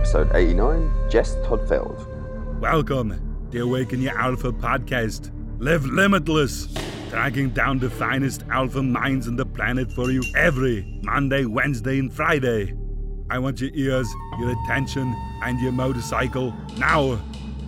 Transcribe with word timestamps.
episode 0.00 0.34
89, 0.34 0.90
Jess 1.10 1.34
Todtfeld. 1.44 2.58
Welcome, 2.58 3.48
the 3.50 3.58
Awaken 3.58 4.00
Your 4.00 4.18
Alpha 4.18 4.50
podcast. 4.50 5.30
Live 5.58 5.84
limitless, 5.84 6.72
tracking 7.10 7.50
down 7.50 7.78
the 7.80 7.90
finest 7.90 8.42
alpha 8.50 8.82
minds 8.82 9.28
on 9.28 9.36
the 9.36 9.44
planet 9.44 9.92
for 9.92 10.10
you 10.10 10.22
every 10.34 10.98
Monday, 11.02 11.44
Wednesday, 11.44 11.98
and 11.98 12.10
Friday. 12.10 12.74
I 13.28 13.38
want 13.40 13.60
your 13.60 13.72
ears, 13.74 14.08
your 14.38 14.56
attention, 14.64 15.14
and 15.42 15.60
your 15.60 15.72
motorcycle. 15.72 16.54
Now, 16.78 17.20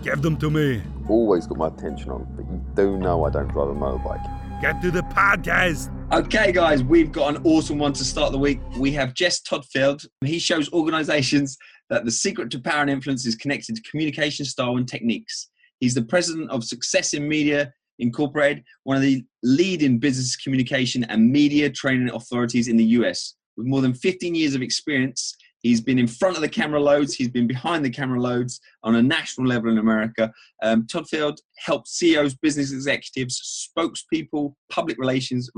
give 0.03 0.23
them 0.23 0.39
to 0.39 0.49
me. 0.49 0.81
Always 1.11 1.47
got 1.47 1.59
my 1.59 1.69
attention 1.69 2.11
on, 2.11 2.27
but 2.35 2.47
you 2.47 2.65
do 2.75 2.97
know 2.97 3.27
I 3.27 3.31
don't 3.31 3.49
drive 3.49 3.69
a 3.69 3.75
motorbike. 3.75 4.63
Get 4.63 4.81
to 4.81 4.91
the 4.91 5.03
podcast. 5.03 5.91
Okay, 6.13 6.53
guys, 6.53 6.83
we've 6.85 7.11
got 7.11 7.35
an 7.35 7.43
awesome 7.45 7.79
one 7.79 7.93
to 7.95 8.05
start 8.05 8.33
the 8.33 8.39
week. 8.39 8.61
We 8.79 8.93
have 8.93 9.13
Jess 9.13 9.41
Todtfeld. 9.41 10.07
He 10.23 10.39
shows 10.39 10.73
organizations 10.73 11.59
that 11.93 12.07
the 12.07 12.11
secret 12.11 12.51
to 12.51 12.59
power 12.59 12.81
and 12.81 12.89
influence 12.89 13.27
is 13.27 13.37
connected 13.37 13.77
to 13.77 13.83
communication 13.83 14.47
style 14.47 14.79
and 14.79 14.89
techniques. 14.89 15.51
He's 15.79 15.95
the 15.95 16.03
president 16.03 16.51
of 16.51 16.65
Success 16.65 17.13
in 17.13 17.29
Media 17.29 17.71
Incorporated, 17.99 18.65
one 18.85 18.97
of 18.97 19.03
the 19.03 19.23
leading 19.43 19.99
business 19.99 20.35
communication 20.35 21.05
and 21.05 21.31
media 21.31 21.69
training 21.69 22.11
authorities 22.11 22.67
in 22.67 22.79
the 22.79 22.85
US. 22.97 23.35
With 23.59 23.67
more 23.67 23.83
than 23.83 23.93
15 23.93 24.35
years 24.35 24.55
of 24.55 24.63
experience, 24.63 25.37
He's 25.61 25.81
been 25.81 26.01
in 26.01 26.09
front 26.09 26.35
of 26.35 26.43
the 26.43 26.49
camera 26.49 26.81
loads. 26.81 27.15
He's 27.15 27.29
been 27.29 27.47
behind 27.47 27.85
the 27.85 27.91
camera 27.91 28.21
loads 28.21 28.59
on 28.83 28.97
a 28.97 29.03
national 29.03 29.47
level 29.47 29.71
in 29.71 29.79
America. 29.79 30.33
Um, 30.61 30.89
Todtfeld 30.89 31.37
helps 31.57 31.93
CEOs, 31.93 32.35
business 32.35 32.73
executives, 32.73 33.71
spokespeople, 33.79 34.55
public 34.71 34.99
relations 34.99 35.49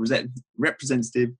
representative, 0.59 1.31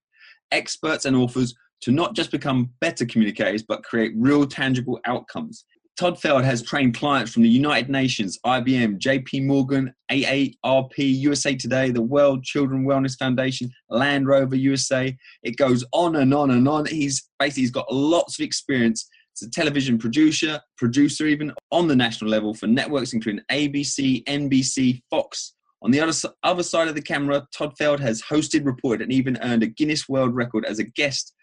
experts, 0.52 1.06
and 1.06 1.16
authors 1.16 1.54
to 1.82 1.92
not 1.92 2.16
just 2.16 2.32
become 2.32 2.72
better 2.82 3.06
communicators, 3.06 3.64
but 3.64 3.84
create 3.84 4.14
real 4.16 4.46
tangible 4.46 5.00
outcomes. 5.06 5.66
Todtfeld 6.00 6.44
has 6.44 6.62
trained 6.62 6.94
clients 6.94 7.32
from 7.32 7.44
the 7.44 7.50
United 7.50 7.90
Nations, 7.90 8.38
IBM, 8.46 9.00
JP 9.00 9.46
Morgan, 9.46 9.94
AARP, 10.12 10.94
USA 10.98 11.56
Today, 11.56 11.90
the 11.90 12.02
World 12.02 12.44
Children 12.44 12.86
Wellness 12.86 13.18
Foundation, 13.18 13.72
Land 13.90 14.28
Rover 14.28 14.58
USA. 14.58 15.16
It 15.44 15.56
goes 15.56 15.86
on 15.94 16.18
and 16.18 16.34
on 16.34 16.52
and 16.52 16.68
on. 16.68 16.86
He's 16.86 17.30
basically 17.40 17.64
he's 17.64 17.72
got 17.72 17.92
lots 17.94 18.38
of 18.38 18.44
experience 18.44 19.08
as 19.42 19.48
a 19.48 19.52
television 19.52 19.98
producer, 19.98 20.60
producer 20.78 21.28
even 21.28 21.54
on 21.72 21.88
the 21.88 21.96
national 21.96 22.30
level 22.30 22.54
for 22.54 22.68
networks 22.68 23.14
including 23.14 23.44
ABC, 23.50 24.26
NBC, 24.26 25.02
Fox. 25.10 25.54
On 25.82 25.92
the 25.92 26.02
other, 26.02 26.14
other 26.44 26.64
side 26.64 26.88
of 26.90 26.96
the 26.96 27.02
camera, 27.02 27.48
Todtfeld 27.58 28.00
has 28.00 28.22
hosted, 28.22 28.66
reported, 28.66 29.04
and 29.04 29.14
even 29.14 29.38
earned 29.42 29.64
a 29.64 29.68
Guinness 29.68 30.10
World 30.10 30.36
Record 30.36 30.66
as 30.66 30.80
a 30.80 30.84
guest 30.84 31.35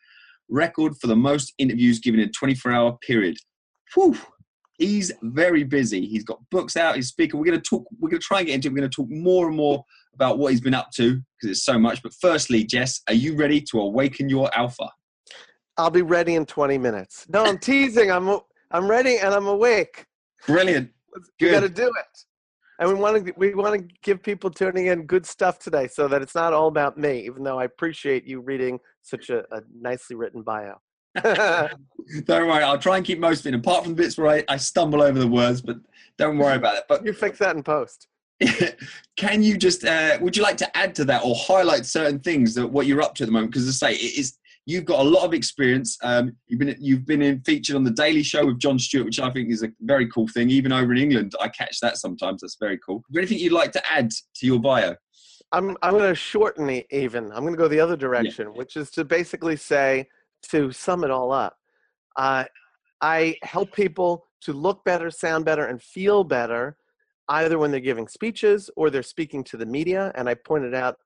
record 0.48 0.96
for 1.00 1.06
the 1.06 1.16
most 1.16 1.52
interviews 1.58 1.98
given 1.98 2.20
in 2.20 2.28
a 2.28 2.32
24 2.32 2.72
hour 2.72 2.98
period. 3.06 3.36
Whew, 3.94 4.16
he's 4.78 5.12
very 5.22 5.64
busy. 5.64 6.06
He's 6.06 6.24
got 6.24 6.38
books 6.50 6.76
out. 6.76 6.96
He's 6.96 7.08
speaking. 7.08 7.38
We're 7.38 7.46
going 7.46 7.60
to 7.60 7.68
talk. 7.68 7.84
We're 7.98 8.10
going 8.10 8.20
to 8.20 8.26
try 8.26 8.38
and 8.38 8.46
get 8.46 8.54
into. 8.54 8.68
It. 8.68 8.72
We're 8.72 8.80
going 8.80 8.90
to 8.90 8.96
talk 8.96 9.10
more 9.10 9.48
and 9.48 9.56
more 9.56 9.84
about 10.14 10.38
what 10.38 10.50
he's 10.52 10.60
been 10.60 10.74
up 10.74 10.90
to 10.96 11.14
because 11.14 11.50
it's 11.50 11.64
so 11.64 11.78
much. 11.78 12.02
But 12.02 12.12
firstly, 12.20 12.64
Jess, 12.64 13.00
are 13.08 13.14
you 13.14 13.36
ready 13.36 13.60
to 13.72 13.80
awaken 13.80 14.28
your 14.28 14.50
alpha? 14.56 14.88
I'll 15.78 15.90
be 15.90 16.02
ready 16.02 16.34
in 16.34 16.44
20 16.46 16.78
minutes. 16.78 17.26
No, 17.28 17.44
I'm 17.44 17.58
teasing. 17.70 18.10
I'm 18.10 18.38
I'm 18.70 18.88
ready 18.88 19.18
and 19.18 19.34
I'm 19.34 19.46
awake. 19.46 20.06
Brilliant. 20.46 20.90
Good. 21.38 21.46
We 21.46 21.50
got 21.50 21.60
to 21.60 21.68
do 21.68 21.86
it. 21.86 22.24
And 22.78 22.88
we 22.88 22.94
want 22.94 23.26
to 23.26 23.32
we 23.36 23.54
want 23.54 23.78
to 23.78 23.94
give 24.02 24.22
people 24.22 24.50
tuning 24.50 24.86
in 24.86 25.06
good 25.06 25.24
stuff 25.24 25.58
today, 25.58 25.86
so 25.86 26.08
that 26.08 26.22
it's 26.22 26.34
not 26.34 26.52
all 26.52 26.68
about 26.68 26.98
me. 26.98 27.24
Even 27.26 27.44
though 27.44 27.58
I 27.58 27.64
appreciate 27.64 28.24
you 28.24 28.40
reading 28.40 28.80
such 29.02 29.30
a, 29.30 29.40
a 29.54 29.62
nicely 29.74 30.16
written 30.16 30.42
bio. 30.42 30.80
don't 31.22 32.48
worry, 32.48 32.62
I'll 32.62 32.78
try 32.78 32.96
and 32.96 33.04
keep 33.04 33.18
most 33.18 33.40
of 33.40 33.46
it. 33.46 33.54
Apart 33.54 33.84
from 33.84 33.94
the 33.94 34.02
bits 34.02 34.16
where 34.16 34.28
I, 34.28 34.44
I 34.48 34.56
stumble 34.56 35.02
over 35.02 35.18
the 35.18 35.28
words, 35.28 35.60
but 35.60 35.76
don't 36.16 36.38
worry 36.38 36.56
about 36.56 36.76
it. 36.76 36.84
But 36.88 37.04
you 37.04 37.12
fix 37.12 37.38
that 37.38 37.54
in 37.54 37.62
post. 37.62 38.08
can 39.16 39.42
you 39.42 39.56
just 39.56 39.84
uh, 39.84 40.18
would 40.20 40.36
you 40.36 40.42
like 40.42 40.56
to 40.56 40.76
add 40.76 40.94
to 40.96 41.04
that 41.04 41.22
or 41.24 41.34
highlight 41.36 41.86
certain 41.86 42.18
things 42.18 42.54
that 42.54 42.66
what 42.66 42.86
you're 42.86 43.02
up 43.02 43.14
to 43.16 43.24
at 43.24 43.26
the 43.26 43.32
moment? 43.32 43.52
Because 43.52 43.68
I 43.68 43.90
say 43.90 43.94
it 43.94 44.18
is 44.18 44.38
you've 44.66 44.84
got 44.84 45.00
a 45.00 45.08
lot 45.08 45.24
of 45.24 45.34
experience. 45.34 45.98
Um, 46.02 46.36
you've 46.46 46.58
been 46.58 46.76
you've 46.78 47.06
been 47.06 47.22
in, 47.22 47.40
featured 47.40 47.76
on 47.76 47.84
the 47.84 47.90
Daily 47.90 48.22
Show 48.22 48.46
with 48.46 48.58
Jon 48.58 48.78
Stewart, 48.78 49.04
which 49.04 49.20
I 49.20 49.30
think 49.30 49.50
is 49.50 49.62
a 49.62 49.72
very 49.80 50.08
cool 50.08 50.28
thing. 50.28 50.50
Even 50.50 50.72
over 50.72 50.92
in 50.92 50.98
England, 50.98 51.34
I 51.40 51.48
catch 51.48 51.80
that 51.80 51.98
sometimes. 51.98 52.40
That's 52.40 52.56
very 52.58 52.78
cool. 52.78 53.02
Anything 53.16 53.38
you'd 53.38 53.52
like 53.52 53.72
to 53.72 53.92
add 53.92 54.10
to 54.10 54.46
your 54.46 54.60
bio? 54.60 54.96
I'm 55.52 55.76
I'm 55.82 55.92
going 55.92 56.08
to 56.08 56.14
shorten 56.14 56.68
it 56.70 56.86
even. 56.90 57.30
I'm 57.32 57.42
going 57.42 57.52
to 57.52 57.58
go 57.58 57.68
the 57.68 57.80
other 57.80 57.96
direction, 57.96 58.48
yeah. 58.48 58.54
which 58.54 58.76
is 58.76 58.90
to 58.92 59.04
basically 59.04 59.56
say 59.56 60.08
to 60.50 60.72
sum 60.72 61.04
it 61.04 61.10
all 61.10 61.30
up, 61.30 61.56
uh, 62.16 62.44
I 63.00 63.36
help 63.42 63.72
people 63.72 64.26
to 64.42 64.52
look 64.52 64.84
better, 64.84 65.10
sound 65.10 65.44
better, 65.44 65.66
and 65.66 65.80
feel 65.80 66.24
better, 66.24 66.76
either 67.28 67.58
when 67.58 67.70
they're 67.70 67.80
giving 67.80 68.08
speeches 68.08 68.70
or 68.76 68.90
they're 68.90 69.02
speaking 69.02 69.44
to 69.44 69.56
the 69.56 69.66
media. 69.66 70.12
And 70.14 70.28
I 70.28 70.34
pointed 70.34 70.74
out 70.74 70.96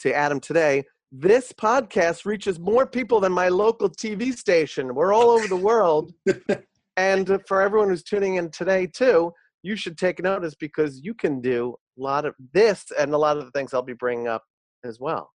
to 0.00 0.14
Adam 0.14 0.40
today, 0.40 0.84
this 1.12 1.52
podcast 1.52 2.24
reaches 2.24 2.58
more 2.58 2.86
people 2.86 3.20
than 3.20 3.32
my 3.32 3.48
local 3.48 3.90
TV 3.90 4.32
station. 4.32 4.94
We're 4.94 5.12
all 5.12 5.30
over 5.30 5.48
the 5.48 5.56
world. 5.56 6.12
and 6.96 7.40
for 7.46 7.60
everyone 7.60 7.88
who's 7.88 8.04
tuning 8.04 8.36
in 8.36 8.50
today, 8.50 8.86
too, 8.86 9.32
you 9.62 9.76
should 9.76 9.98
take 9.98 10.22
notice 10.22 10.54
because 10.54 11.00
you 11.02 11.14
can 11.14 11.40
do 11.40 11.74
lot 12.02 12.24
of 12.24 12.34
this 12.52 12.86
and 12.98 13.12
a 13.12 13.18
lot 13.18 13.36
of 13.36 13.44
the 13.44 13.50
things 13.52 13.74
I'll 13.74 13.82
be 13.82 13.92
bringing 13.92 14.28
up 14.28 14.44
as 14.84 14.98
well. 15.00 15.30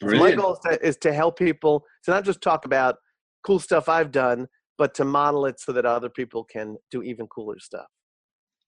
So 0.00 0.08
my 0.16 0.34
goal 0.34 0.52
is 0.52 0.58
to, 0.60 0.86
is 0.86 0.96
to 0.98 1.12
help 1.12 1.38
people 1.38 1.84
to 2.04 2.10
not 2.10 2.24
just 2.24 2.40
talk 2.40 2.64
about 2.64 2.96
cool 3.44 3.58
stuff 3.58 3.88
I've 3.88 4.12
done, 4.12 4.46
but 4.76 4.94
to 4.94 5.04
model 5.04 5.46
it 5.46 5.58
so 5.58 5.72
that 5.72 5.84
other 5.84 6.08
people 6.08 6.44
can 6.44 6.76
do 6.90 7.02
even 7.02 7.26
cooler 7.26 7.58
stuff. 7.58 7.86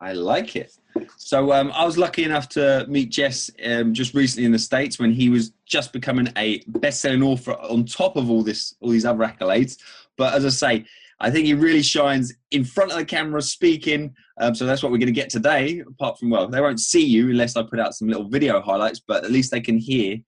I 0.02 0.14
like 0.14 0.56
it. 0.56 0.72
So 1.18 1.52
um, 1.52 1.70
I 1.74 1.84
was 1.84 1.98
lucky 1.98 2.24
enough 2.24 2.48
to 2.50 2.86
meet 2.88 3.10
Jess 3.10 3.50
um, 3.64 3.92
just 3.92 4.14
recently 4.14 4.46
in 4.46 4.52
the 4.52 4.58
states 4.58 4.98
when 4.98 5.12
he 5.12 5.28
was 5.28 5.52
just 5.66 5.92
becoming 5.92 6.32
a 6.38 6.62
best-selling 6.66 7.22
author 7.22 7.52
on 7.52 7.84
top 7.84 8.16
of 8.16 8.30
all 8.30 8.42
this, 8.42 8.74
all 8.80 8.90
these 8.90 9.04
other 9.04 9.24
accolades. 9.24 9.76
But 10.16 10.32
as 10.32 10.46
I 10.46 10.48
say, 10.48 10.86
I 11.20 11.30
think 11.30 11.46
he 11.46 11.54
really 11.54 11.82
shines 11.82 12.32
in 12.50 12.64
front 12.64 12.92
of 12.92 12.98
the 12.98 13.04
camera 13.04 13.42
speaking. 13.42 14.14
Um, 14.40 14.54
so 14.54 14.64
that's 14.64 14.82
what 14.82 14.90
we're 14.90 14.98
going 14.98 15.06
to 15.06 15.12
get 15.12 15.28
today. 15.28 15.80
Apart 15.80 16.18
from 16.18 16.30
well, 16.30 16.48
they 16.48 16.60
won't 16.60 16.80
see 16.80 17.04
you 17.04 17.30
unless 17.30 17.56
I 17.56 17.62
put 17.62 17.78
out 17.78 17.94
some 17.94 18.08
little 18.08 18.28
video 18.28 18.60
highlights, 18.60 19.00
but 19.06 19.24
at 19.24 19.30
least 19.30 19.50
they 19.50 19.60
can 19.60 19.76
hear 19.78 20.18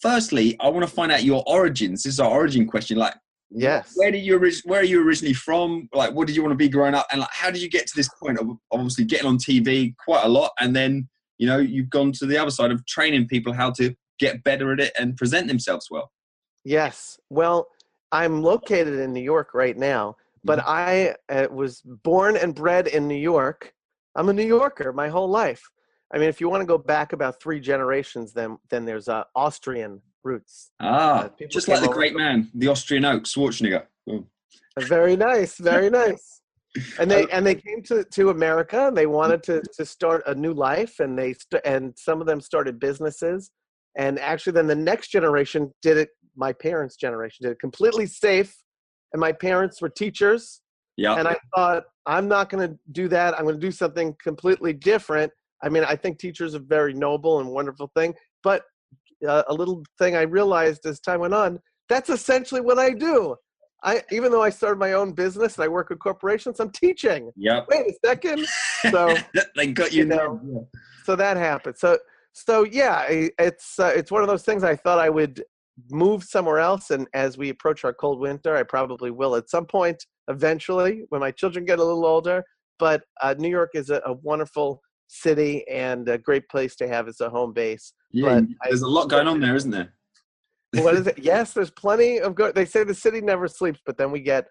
firstly, 0.00 0.56
I 0.60 0.68
want 0.68 0.86
to 0.86 0.92
find 0.92 1.12
out 1.12 1.24
your 1.24 1.44
origins. 1.46 2.02
This 2.02 2.14
is 2.14 2.20
our 2.20 2.30
origin 2.30 2.66
question. 2.66 2.98
Like, 2.98 3.14
yes, 3.50 3.92
where 3.94 4.10
did 4.10 4.24
you 4.24 4.38
where 4.64 4.80
are 4.80 4.84
you 4.84 5.02
originally 5.02 5.34
from? 5.34 5.88
Like, 5.92 6.12
what 6.12 6.26
did 6.26 6.36
you 6.36 6.42
want 6.42 6.52
to 6.52 6.56
be 6.56 6.68
growing 6.68 6.94
up? 6.94 7.06
And 7.10 7.20
like, 7.20 7.30
how 7.32 7.50
did 7.50 7.62
you 7.62 7.70
get 7.70 7.86
to 7.86 7.96
this 7.96 8.08
point 8.22 8.38
of 8.38 8.48
obviously 8.70 9.04
getting 9.04 9.26
on 9.26 9.38
TV 9.38 9.94
quite 10.04 10.24
a 10.24 10.28
lot, 10.28 10.52
and 10.60 10.74
then 10.74 11.08
you 11.38 11.46
know 11.46 11.58
you've 11.58 11.90
gone 11.90 12.12
to 12.12 12.26
the 12.26 12.38
other 12.38 12.50
side 12.50 12.70
of 12.70 12.84
training 12.86 13.28
people 13.28 13.52
how 13.52 13.70
to 13.72 13.94
get 14.18 14.42
better 14.44 14.72
at 14.72 14.80
it 14.80 14.92
and 14.98 15.16
present 15.16 15.48
themselves 15.48 15.88
well. 15.90 16.10
Yes. 16.64 17.18
Well, 17.30 17.68
I'm 18.12 18.42
located 18.42 18.98
in 18.98 19.12
New 19.14 19.22
York 19.22 19.54
right 19.54 19.76
now, 19.76 20.16
but 20.44 20.58
mm-hmm. 20.60 20.68
I 20.68 21.14
uh, 21.28 21.48
was 21.50 21.82
born 21.84 22.36
and 22.36 22.54
bred 22.54 22.86
in 22.86 23.06
New 23.08 23.16
York. 23.16 23.72
I'm 24.16 24.28
a 24.28 24.32
New 24.32 24.46
Yorker 24.46 24.92
my 24.92 25.08
whole 25.08 25.28
life. 25.28 25.62
I 26.12 26.18
mean, 26.18 26.28
if 26.28 26.40
you 26.40 26.48
want 26.48 26.62
to 26.62 26.66
go 26.66 26.78
back 26.78 27.12
about 27.12 27.40
three 27.40 27.60
generations, 27.60 28.32
then 28.32 28.58
then 28.70 28.84
there's 28.84 29.08
uh, 29.08 29.24
Austrian 29.36 30.02
roots. 30.24 30.70
Ah, 30.80 31.24
uh, 31.24 31.28
just 31.48 31.68
like 31.68 31.80
the 31.80 31.88
great 31.88 32.16
man, 32.16 32.50
the 32.54 32.68
Austrian 32.68 33.04
oak, 33.04 33.24
Schwarzenegger. 33.24 33.86
Boom. 34.06 34.26
Very 34.78 35.16
nice, 35.16 35.58
very 35.58 35.90
nice. 35.90 36.40
And 36.98 37.10
they 37.10 37.26
and 37.32 37.46
they 37.46 37.54
came 37.66 37.82
to, 37.84 38.04
to 38.04 38.30
America 38.30 38.88
and 38.88 38.96
they 38.96 39.06
wanted 39.06 39.42
to, 39.44 39.62
to 39.76 39.84
start 39.84 40.22
a 40.26 40.34
new 40.34 40.52
life 40.52 41.00
and 41.00 41.18
they 41.18 41.34
st- 41.34 41.62
and 41.64 41.94
some 41.96 42.20
of 42.20 42.26
them 42.26 42.40
started 42.40 42.78
businesses 42.78 43.50
and 43.96 44.18
actually 44.18 44.52
then 44.52 44.66
the 44.66 44.74
next 44.74 45.08
generation 45.08 45.72
did 45.82 45.96
it 45.96 46.10
my 46.36 46.52
parents 46.52 46.96
generation 46.96 47.44
did 47.44 47.52
it 47.52 47.58
completely 47.58 48.06
safe 48.06 48.56
and 49.12 49.20
my 49.20 49.32
parents 49.32 49.80
were 49.80 49.88
teachers 49.88 50.60
yeah 50.96 51.16
and 51.16 51.26
I 51.28 51.36
thought 51.54 51.84
I'm 52.06 52.28
not 52.28 52.50
going 52.50 52.68
to 52.68 52.78
do 52.92 53.08
that 53.08 53.34
I'm 53.34 53.44
going 53.44 53.60
to 53.60 53.66
do 53.66 53.72
something 53.72 54.16
completely 54.22 54.72
different 54.72 55.32
I 55.62 55.68
mean, 55.68 55.84
I 55.84 55.96
think 55.96 56.18
teachers 56.18 56.54
are 56.54 56.60
very 56.60 56.94
noble 56.94 57.40
and 57.40 57.50
wonderful 57.50 57.90
thing, 57.94 58.14
but 58.42 58.64
uh, 59.26 59.42
a 59.48 59.54
little 59.54 59.82
thing 59.98 60.16
I 60.16 60.22
realized 60.22 60.86
as 60.86 61.00
time 61.00 61.20
went 61.20 61.34
on, 61.34 61.60
that's 61.88 62.08
essentially 62.08 62.60
what 62.60 62.78
I 62.78 62.90
do. 62.90 63.36
I 63.82 64.02
even 64.12 64.30
though 64.30 64.42
I 64.42 64.50
started 64.50 64.78
my 64.78 64.92
own 64.92 65.12
business 65.12 65.56
and 65.56 65.64
I 65.64 65.68
work 65.68 65.88
with 65.88 65.98
corporations, 65.98 66.60
I'm 66.60 66.70
teaching. 66.70 67.30
Yeah. 67.34 67.62
Wait 67.68 67.86
a 67.86 67.94
second. 68.06 68.46
So 68.90 69.16
they 69.56 69.68
got 69.68 69.92
you, 69.92 70.00
you 70.00 70.04
know. 70.04 70.40
There. 70.42 70.62
So 71.04 71.16
that 71.16 71.38
happened. 71.38 71.76
So 71.78 71.98
so 72.32 72.64
yeah, 72.64 73.06
it's 73.08 73.78
uh, 73.78 73.92
it's 73.94 74.10
one 74.10 74.22
of 74.22 74.28
those 74.28 74.44
things 74.44 74.64
I 74.64 74.76
thought 74.76 74.98
I 74.98 75.08
would 75.08 75.42
move 75.90 76.24
somewhere 76.24 76.58
else, 76.58 76.90
and 76.90 77.06
as 77.14 77.38
we 77.38 77.48
approach 77.48 77.84
our 77.84 77.92
cold 77.92 78.20
winter, 78.20 78.56
I 78.56 78.62
probably 78.62 79.10
will 79.10 79.36
at 79.36 79.50
some 79.50 79.66
point 79.66 80.04
eventually 80.28 81.04
when 81.08 81.20
my 81.20 81.30
children 81.30 81.64
get 81.64 81.78
a 81.78 81.84
little 81.84 82.06
older. 82.06 82.44
But 82.78 83.02
uh, 83.20 83.34
New 83.38 83.48
York 83.50 83.70
is 83.74 83.90
a, 83.90 84.00
a 84.06 84.14
wonderful 84.14 84.80
city 85.08 85.66
and 85.68 86.08
a 86.08 86.16
great 86.16 86.48
place 86.48 86.76
to 86.76 86.88
have 86.88 87.08
as 87.08 87.20
a 87.20 87.28
home 87.28 87.52
base. 87.52 87.92
Yeah, 88.10 88.40
but 88.40 88.44
there's 88.64 88.82
I, 88.82 88.86
a 88.86 88.88
lot 88.88 89.10
going 89.10 89.26
on 89.26 89.40
there, 89.40 89.56
isn't 89.56 89.70
there? 89.70 89.92
what 90.74 90.94
is 90.94 91.06
it? 91.06 91.18
Yes, 91.18 91.52
there's 91.52 91.70
plenty 91.70 92.20
of 92.20 92.34
good. 92.34 92.54
They 92.54 92.64
say 92.64 92.84
the 92.84 92.94
city 92.94 93.20
never 93.20 93.48
sleeps, 93.48 93.80
but 93.84 93.98
then 93.98 94.10
we 94.10 94.20
get 94.20 94.46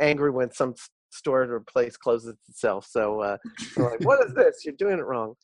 angry 0.00 0.30
when 0.30 0.52
some 0.52 0.74
store 1.10 1.42
or 1.42 1.60
place 1.60 1.96
closes 1.96 2.34
itself. 2.48 2.86
So 2.88 3.20
uh, 3.20 3.36
we're 3.76 3.90
like, 3.90 4.04
what 4.04 4.24
is 4.24 4.34
this? 4.34 4.64
You're 4.64 4.74
doing 4.74 4.98
it 4.98 5.04
wrong. 5.04 5.34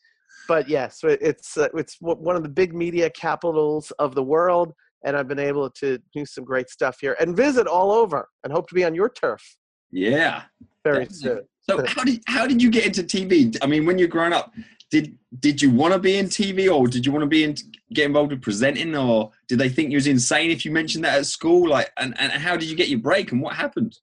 But 0.49 0.69
yes, 0.69 1.01
it's 1.03 1.57
uh, 1.57 1.69
it's 1.75 1.97
one 2.01 2.37
of 2.37 2.43
the 2.43 2.49
big 2.49 2.75
media 2.75 3.11
capitals 3.11 3.91
of 3.99 4.15
the 4.15 4.23
world, 4.23 4.73
and 5.05 5.17
I've 5.17 5.29
been 5.29 5.39
able 5.39 5.71
to 5.71 5.99
do 6.13 6.25
some 6.27 6.45
great 6.45 6.69
stuff 6.69 6.99
here 7.01 7.17
and 7.21 7.37
visit 7.37 7.67
all 7.67 7.93
over, 7.93 8.29
and 8.45 8.53
hope 8.53 8.69
to 8.69 8.75
be 8.75 8.85
on 8.85 8.95
your 8.95 9.09
turf. 9.09 9.57
Yeah, 9.91 10.43
very 10.85 11.07
soon. 11.11 11.43
So 11.69 11.85
how 11.87 12.05
did 12.05 12.23
how 12.27 12.47
did 12.47 12.63
you 12.63 12.71
get 12.71 12.87
into 12.87 13.03
TV? 13.03 13.57
I 13.63 13.67
mean, 13.67 13.87
when 13.87 13.99
you're 13.99 14.09
growing 14.09 14.33
up, 14.33 14.53
did 14.91 15.17
did 15.39 15.63
you 15.63 15.71
want 15.71 15.95
to 15.95 15.99
be 15.99 16.17
in 16.17 16.27
TV 16.27 16.73
or 16.73 16.87
did 16.87 17.07
you 17.07 17.13
want 17.13 17.23
to 17.23 17.29
be 17.29 17.45
in 17.45 17.55
get 17.93 18.07
involved 18.07 18.33
with 18.33 18.43
presenting 18.43 18.95
or 18.97 19.31
did 19.49 19.59
they 19.59 19.69
think 19.69 19.91
you 19.91 19.97
was 19.97 20.07
insane 20.07 20.51
if 20.51 20.65
you 20.65 20.71
mentioned 20.71 21.05
that 21.05 21.19
at 21.19 21.27
school? 21.27 21.69
Like, 21.69 21.91
and 21.97 22.19
and 22.21 22.33
how 22.33 22.57
did 22.57 22.69
you 22.69 22.77
get 22.77 22.89
your 22.89 22.99
break 22.99 23.33
and 23.33 23.41
what 23.41 23.55
happened? 23.55 23.99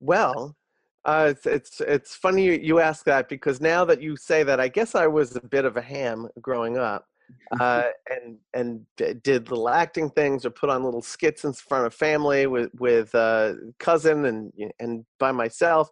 Well, 0.00 0.56
uh, 1.04 1.28
it's 1.30 1.46
it's 1.46 1.80
it's 1.80 2.14
funny 2.14 2.44
you, 2.44 2.52
you 2.52 2.80
ask 2.80 3.04
that 3.04 3.28
because 3.28 3.60
now 3.60 3.84
that 3.84 4.02
you 4.02 4.16
say 4.16 4.42
that, 4.42 4.60
I 4.60 4.68
guess 4.68 4.94
I 4.94 5.06
was 5.06 5.36
a 5.36 5.40
bit 5.40 5.64
of 5.64 5.76
a 5.76 5.82
ham 5.82 6.28
growing 6.40 6.76
up, 6.76 7.06
uh, 7.60 7.84
and 8.10 8.36
and 8.54 8.86
did 8.96 9.50
little 9.50 9.68
acting 9.68 10.10
things 10.10 10.44
or 10.44 10.50
put 10.50 10.70
on 10.70 10.84
little 10.84 11.02
skits 11.02 11.44
in 11.44 11.52
front 11.52 11.86
of 11.86 11.94
family 11.94 12.46
with 12.46 12.70
with 12.78 13.14
uh, 13.14 13.54
cousin 13.78 14.26
and 14.26 14.52
and 14.78 15.04
by 15.18 15.32
myself, 15.32 15.88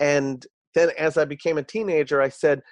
and 0.00 0.46
then 0.74 0.90
as 0.98 1.16
I 1.16 1.24
became 1.24 1.58
a 1.58 1.62
teenager, 1.62 2.20
I 2.20 2.28
said, 2.28 2.62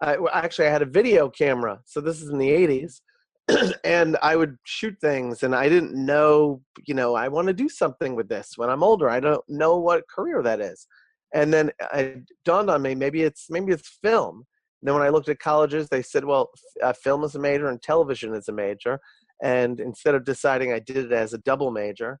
I, 0.00 0.16
actually 0.32 0.66
I 0.66 0.70
had 0.70 0.82
a 0.82 0.86
video 0.86 1.28
camera, 1.28 1.80
so 1.84 2.00
this 2.00 2.20
is 2.20 2.28
in 2.28 2.38
the 2.38 2.50
'80s. 2.50 3.00
and 3.84 4.16
I 4.22 4.36
would 4.36 4.56
shoot 4.64 4.96
things, 5.02 5.42
and 5.42 5.54
I 5.54 5.68
didn't 5.68 5.94
know, 5.94 6.62
you 6.86 6.94
know, 6.94 7.14
I 7.14 7.28
want 7.28 7.46
to 7.48 7.52
do 7.52 7.68
something 7.68 8.14
with 8.16 8.26
this 8.26 8.54
when 8.56 8.70
I'm 8.70 8.82
older. 8.82 9.10
I 9.10 9.20
don't 9.20 9.44
know 9.48 9.76
what 9.76 10.08
career 10.08 10.42
that 10.42 10.62
is 10.62 10.86
and 11.34 11.52
then 11.52 11.70
it 11.92 12.22
dawned 12.44 12.70
on 12.70 12.80
me 12.80 12.94
maybe 12.94 13.22
it's 13.22 13.50
maybe 13.50 13.72
it's 13.72 13.98
film 14.02 14.46
then 14.84 14.94
when 14.94 15.02
i 15.02 15.08
looked 15.08 15.28
at 15.28 15.38
colleges 15.38 15.88
they 15.88 16.02
said 16.02 16.24
well 16.24 16.50
uh, 16.82 16.92
film 16.92 17.24
is 17.24 17.34
a 17.34 17.38
major 17.38 17.68
and 17.68 17.82
television 17.82 18.34
is 18.34 18.48
a 18.48 18.52
major. 18.52 18.98
And 19.42 19.80
instead 19.80 20.14
of 20.14 20.24
deciding 20.24 20.72
i 20.72 20.78
did 20.78 20.96
it 20.96 21.12
as 21.12 21.32
a 21.32 21.38
double 21.38 21.70
major 21.70 22.20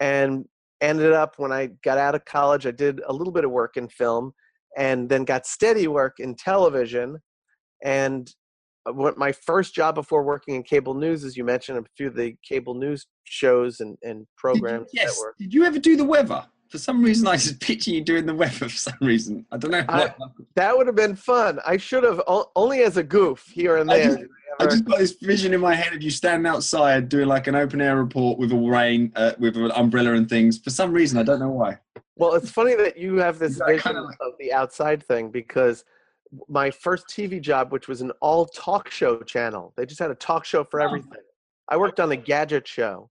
and 0.00 0.44
ended 0.80 1.12
up 1.12 1.34
when 1.36 1.52
i 1.52 1.68
got 1.84 1.98
out 1.98 2.14
of 2.14 2.24
college 2.24 2.66
i 2.66 2.72
did 2.72 3.00
a 3.06 3.12
little 3.12 3.32
bit 3.32 3.44
of 3.44 3.50
work 3.52 3.76
in 3.76 3.88
film 3.88 4.32
and 4.76 5.08
then 5.08 5.24
got 5.24 5.46
steady 5.46 5.86
work 5.86 6.14
in 6.18 6.34
television. 6.34 7.18
And 7.84 8.30
uh, 8.86 8.92
what 8.92 9.18
my 9.18 9.32
first 9.32 9.74
job 9.74 9.94
before 9.94 10.22
working 10.22 10.54
in 10.54 10.62
cable 10.62 10.94
news 10.94 11.24
as 11.24 11.36
you 11.36 11.44
mentioned 11.44 11.78
a 11.78 11.84
few 11.96 12.08
of 12.08 12.16
the 12.16 12.34
cable 12.46 12.74
news 12.74 13.06
shows 13.24 13.80
and, 13.80 13.96
and 14.02 14.26
programs 14.36 14.90
did 14.92 15.02
you, 15.02 15.06
yes. 15.06 15.24
did 15.38 15.54
you 15.54 15.64
ever 15.64 15.78
do 15.78 15.96
the 15.96 16.04
weather 16.04 16.44
for 16.72 16.78
some 16.78 17.02
reason, 17.02 17.28
I 17.28 17.36
just 17.36 17.60
picture 17.60 17.90
you 17.90 18.00
doing 18.00 18.24
the 18.24 18.34
weather 18.34 18.50
for 18.50 18.68
some 18.70 18.96
reason. 19.02 19.44
I 19.52 19.58
don't 19.58 19.72
know. 19.72 19.84
I, 19.90 20.14
that 20.54 20.74
would 20.74 20.86
have 20.86 20.96
been 20.96 21.14
fun. 21.14 21.60
I 21.66 21.76
should 21.76 22.02
have 22.02 22.22
only 22.56 22.82
as 22.82 22.96
a 22.96 23.02
goof 23.02 23.46
here 23.52 23.76
and 23.76 23.90
there. 23.90 24.00
I 24.00 24.06
just, 24.06 24.24
I 24.58 24.64
just, 24.64 24.84
got 24.86 24.98
this 24.98 25.12
vision 25.20 25.52
in 25.52 25.60
my 25.60 25.74
head 25.74 25.92
of 25.92 26.02
you 26.02 26.08
standing 26.08 26.50
outside 26.50 27.10
doing 27.10 27.28
like 27.28 27.46
an 27.46 27.54
open 27.54 27.82
air 27.82 27.98
report 27.98 28.38
with 28.38 28.52
a 28.52 28.56
rain, 28.56 29.12
uh, 29.16 29.32
with 29.38 29.58
an 29.58 29.70
umbrella 29.72 30.14
and 30.14 30.26
things. 30.30 30.56
For 30.56 30.70
some 30.70 30.92
reason, 30.92 31.18
I 31.18 31.24
don't 31.24 31.40
know 31.40 31.50
why. 31.50 31.78
Well, 32.16 32.34
it's 32.34 32.50
funny 32.50 32.74
that 32.76 32.96
you 32.96 33.16
have 33.16 33.38
this 33.38 33.58
vision 33.58 33.78
kind 33.78 33.98
of, 33.98 34.06
like, 34.06 34.16
of 34.22 34.32
the 34.40 34.54
outside 34.54 35.02
thing 35.02 35.30
because 35.30 35.84
my 36.48 36.70
first 36.70 37.06
TV 37.08 37.38
job, 37.38 37.70
which 37.70 37.86
was 37.86 38.00
an 38.00 38.12
all 38.22 38.46
talk 38.46 38.90
show 38.90 39.18
channel, 39.20 39.74
they 39.76 39.84
just 39.84 40.00
had 40.00 40.10
a 40.10 40.14
talk 40.14 40.46
show 40.46 40.64
for 40.64 40.80
everything. 40.80 41.20
I 41.68 41.76
worked 41.76 42.00
on 42.00 42.08
the 42.08 42.16
Gadget 42.16 42.66
Show 42.66 43.10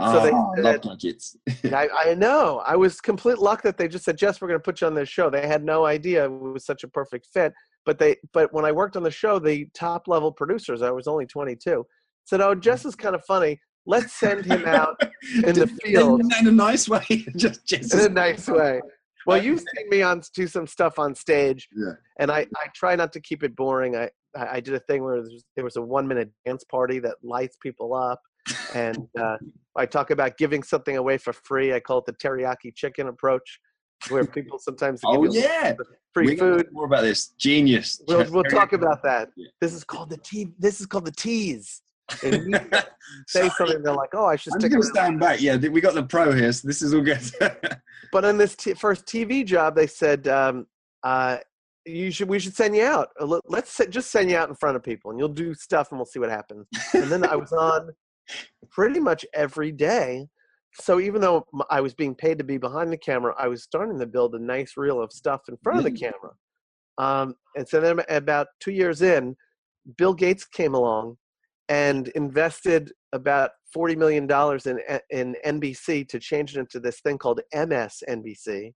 so 0.00 0.22
they 0.22 0.30
ah, 0.30 0.50
said, 0.56 0.84
love. 0.84 1.74
I, 1.74 2.10
I, 2.10 2.14
know. 2.14 2.62
I 2.66 2.76
was 2.76 3.00
complete 3.00 3.38
luck 3.38 3.62
that 3.62 3.76
they 3.76 3.88
just 3.88 4.04
said, 4.04 4.16
"Jess, 4.16 4.40
we're 4.40 4.48
going 4.48 4.60
to 4.60 4.64
put 4.64 4.80
you 4.80 4.86
on 4.86 4.94
this 4.94 5.08
show." 5.08 5.30
They 5.30 5.46
had 5.46 5.64
no 5.64 5.84
idea 5.84 6.24
it 6.24 6.30
was 6.30 6.64
such 6.64 6.84
a 6.84 6.88
perfect 6.88 7.26
fit. 7.32 7.52
But 7.86 7.98
they, 7.98 8.16
but 8.32 8.52
when 8.52 8.64
I 8.64 8.72
worked 8.72 8.96
on 8.96 9.02
the 9.02 9.10
show, 9.10 9.38
the 9.38 9.66
top 9.74 10.06
level 10.06 10.30
producers, 10.32 10.82
I 10.82 10.90
was 10.90 11.06
only 11.06 11.26
22, 11.26 11.86
said, 12.24 12.40
"Oh, 12.40 12.54
Jess 12.54 12.84
is 12.84 12.94
kind 12.94 13.14
of 13.14 13.24
funny. 13.24 13.58
Let's 13.86 14.12
send 14.12 14.44
him 14.44 14.66
out 14.66 15.00
in 15.44 15.54
the 15.54 15.66
field 15.66 16.20
in 16.40 16.46
a 16.46 16.52
nice 16.52 16.88
way." 16.88 17.04
just 17.36 17.66
Jess 17.66 17.92
in 17.94 18.00
a 18.00 18.08
nice 18.08 18.48
way. 18.48 18.80
Well, 19.26 19.42
you've 19.42 19.60
seen 19.60 19.88
me 19.90 20.02
on 20.02 20.22
do 20.34 20.46
some 20.46 20.66
stuff 20.66 20.98
on 20.98 21.14
stage, 21.14 21.68
yeah. 21.76 21.92
and 22.18 22.30
I, 22.30 22.46
I 22.56 22.66
try 22.74 22.96
not 22.96 23.12
to 23.12 23.20
keep 23.20 23.42
it 23.42 23.54
boring. 23.54 23.96
I, 23.96 24.10
I 24.34 24.60
did 24.60 24.74
a 24.74 24.80
thing 24.80 25.02
where 25.02 25.22
there 25.56 25.64
was 25.64 25.76
a 25.76 25.82
one 25.82 26.08
minute 26.08 26.30
dance 26.46 26.64
party 26.64 27.00
that 27.00 27.16
lights 27.22 27.56
people 27.62 27.94
up 27.94 28.20
and 28.74 29.08
uh, 29.18 29.36
I 29.76 29.86
talk 29.86 30.10
about 30.10 30.36
giving 30.38 30.62
something 30.62 30.96
away 30.96 31.18
for 31.18 31.32
free. 31.32 31.72
I 31.74 31.80
call 31.80 31.98
it 31.98 32.06
the 32.06 32.12
teriyaki 32.14 32.74
chicken 32.74 33.08
approach, 33.08 33.60
where 34.08 34.24
people 34.24 34.58
sometimes 34.58 35.00
oh 35.04 35.24
yeah 35.30 35.74
free 36.12 36.26
we 36.26 36.36
food. 36.36 36.68
More 36.72 36.86
about 36.86 37.02
this 37.02 37.28
genius. 37.38 38.00
We'll, 38.06 38.30
we'll 38.30 38.44
talk 38.44 38.72
about 38.72 39.02
that. 39.04 39.30
This 39.60 39.72
is 39.72 39.84
called 39.84 40.10
the 40.10 40.18
tea. 40.18 40.48
This 40.58 40.80
is 40.80 40.86
called 40.86 41.04
the 41.04 41.12
tease. 41.12 41.82
And 42.24 42.60
say 43.28 43.48
something, 43.50 43.82
they're 43.82 43.94
like, 43.94 44.14
"Oh, 44.14 44.26
I 44.26 44.36
should." 44.36 44.52
I'm 44.54 44.60
going 44.60 44.72
to 44.72 44.82
stand 44.82 45.20
back. 45.20 45.40
Yeah, 45.40 45.56
we 45.56 45.80
got 45.80 45.94
the 45.94 46.02
pro 46.02 46.32
here, 46.32 46.52
so 46.52 46.66
this 46.66 46.82
is 46.82 46.92
all 46.92 47.02
good. 47.02 47.22
but 48.12 48.24
on 48.24 48.36
this 48.36 48.56
t- 48.56 48.74
first 48.74 49.06
TV 49.06 49.44
job, 49.44 49.76
they 49.76 49.86
said, 49.86 50.26
um, 50.26 50.66
uh, 51.04 51.38
"You 51.86 52.10
should. 52.10 52.28
We 52.28 52.40
should 52.40 52.56
send 52.56 52.74
you 52.74 52.84
out. 52.84 53.10
Let's 53.46 53.80
just 53.90 54.10
send 54.10 54.30
you 54.30 54.36
out 54.36 54.48
in 54.48 54.56
front 54.56 54.76
of 54.76 54.82
people, 54.82 55.12
and 55.12 55.20
you'll 55.20 55.28
do 55.28 55.54
stuff, 55.54 55.92
and 55.92 55.98
we'll 55.98 56.06
see 56.06 56.18
what 56.18 56.30
happens." 56.30 56.66
And 56.94 57.04
then 57.04 57.24
I 57.24 57.36
was 57.36 57.52
on 57.52 57.90
pretty 58.70 59.00
much 59.00 59.24
every 59.34 59.72
day. 59.72 60.26
So 60.74 61.00
even 61.00 61.20
though 61.20 61.46
I 61.68 61.80
was 61.80 61.94
being 61.94 62.14
paid 62.14 62.38
to 62.38 62.44
be 62.44 62.58
behind 62.58 62.92
the 62.92 62.96
camera, 62.96 63.34
I 63.38 63.48
was 63.48 63.62
starting 63.62 63.98
to 63.98 64.06
build 64.06 64.34
a 64.34 64.38
nice 64.38 64.76
reel 64.76 65.02
of 65.02 65.12
stuff 65.12 65.42
in 65.48 65.56
front 65.62 65.78
of 65.78 65.84
the 65.84 65.90
camera. 65.90 66.32
Um, 66.98 67.34
and 67.56 67.68
so 67.68 67.80
then 67.80 68.00
about 68.08 68.48
two 68.60 68.72
years 68.72 69.02
in, 69.02 69.36
Bill 69.96 70.14
Gates 70.14 70.44
came 70.44 70.74
along 70.74 71.16
and 71.68 72.08
invested 72.08 72.92
about 73.12 73.50
$40 73.74 73.96
million 73.96 74.24
in, 74.66 75.00
in 75.10 75.60
NBC 75.60 76.08
to 76.08 76.18
change 76.18 76.56
it 76.56 76.60
into 76.60 76.80
this 76.80 77.00
thing 77.00 77.16
called 77.18 77.40
MSNBC. 77.54 78.72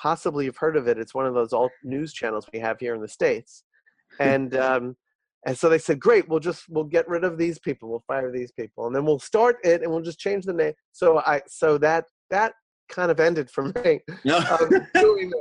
Possibly 0.00 0.46
you've 0.46 0.56
heard 0.56 0.76
of 0.76 0.88
it. 0.88 0.98
It's 0.98 1.14
one 1.14 1.26
of 1.26 1.34
those 1.34 1.52
alt 1.52 1.70
news 1.84 2.12
channels 2.12 2.46
we 2.52 2.58
have 2.58 2.80
here 2.80 2.94
in 2.94 3.00
the 3.00 3.08
States. 3.08 3.64
And 4.20 4.54
um, 4.56 4.96
and 5.46 5.56
so 5.56 5.68
they 5.68 5.78
said, 5.78 6.00
"Great, 6.00 6.28
we'll 6.28 6.40
just 6.40 6.64
we'll 6.68 6.84
get 6.84 7.08
rid 7.08 7.24
of 7.24 7.38
these 7.38 7.58
people, 7.58 7.88
we'll 7.90 8.04
fire 8.06 8.30
these 8.30 8.52
people, 8.52 8.86
and 8.86 8.94
then 8.94 9.04
we'll 9.04 9.18
start 9.18 9.58
it, 9.64 9.82
and 9.82 9.90
we'll 9.90 10.02
just 10.02 10.18
change 10.18 10.44
the 10.44 10.52
name." 10.52 10.72
So 10.92 11.18
I 11.20 11.42
so 11.46 11.78
that 11.78 12.06
that 12.30 12.54
kind 12.88 13.10
of 13.10 13.20
ended 13.20 13.50
for 13.50 13.64
me. 13.84 14.00
Yeah. 14.22 14.56
um, 14.94 15.34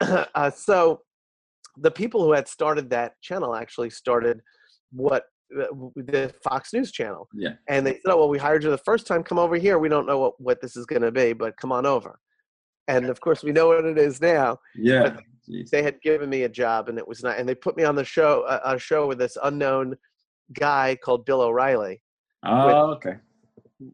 uh, 0.34 0.50
so 0.50 1.00
the 1.76 1.90
people 1.90 2.22
who 2.22 2.32
had 2.32 2.48
started 2.48 2.90
that 2.90 3.20
channel 3.22 3.54
actually 3.54 3.90
started 3.90 4.40
what 4.92 5.24
uh, 5.58 5.66
the 5.96 6.32
Fox 6.42 6.72
News 6.72 6.92
channel. 6.92 7.28
Yeah. 7.34 7.54
And 7.68 7.86
they 7.86 7.92
said, 7.92 8.02
"Oh 8.06 8.18
well, 8.18 8.28
we 8.28 8.38
hired 8.38 8.62
you 8.62 8.70
the 8.70 8.78
first 8.78 9.06
time. 9.06 9.22
Come 9.22 9.38
over 9.38 9.56
here. 9.56 9.78
We 9.78 9.88
don't 9.88 10.06
know 10.06 10.18
what 10.18 10.40
what 10.40 10.60
this 10.60 10.76
is 10.76 10.86
going 10.86 11.02
to 11.02 11.12
be, 11.12 11.32
but 11.32 11.56
come 11.56 11.72
on 11.72 11.86
over." 11.86 12.18
And 12.88 13.06
of 13.06 13.20
course, 13.20 13.42
we 13.42 13.52
know 13.52 13.68
what 13.68 13.84
it 13.84 13.98
is 13.98 14.20
now. 14.20 14.58
Yeah. 14.74 15.16
They 15.70 15.82
had 15.82 16.00
given 16.00 16.30
me 16.30 16.44
a 16.44 16.48
job 16.48 16.88
and 16.88 16.98
it 16.98 17.06
was 17.06 17.22
not 17.22 17.38
and 17.38 17.48
they 17.48 17.54
put 17.54 17.76
me 17.76 17.84
on 17.84 17.94
the 17.94 18.04
show 18.04 18.42
uh, 18.42 18.60
a 18.64 18.78
show 18.78 19.06
with 19.06 19.18
this 19.18 19.36
unknown 19.42 19.94
guy 20.54 20.96
called 21.02 21.26
bill 21.26 21.42
o'reilly 21.42 22.00
oh 22.46 22.66
which, 22.66 22.96
okay 22.96 23.16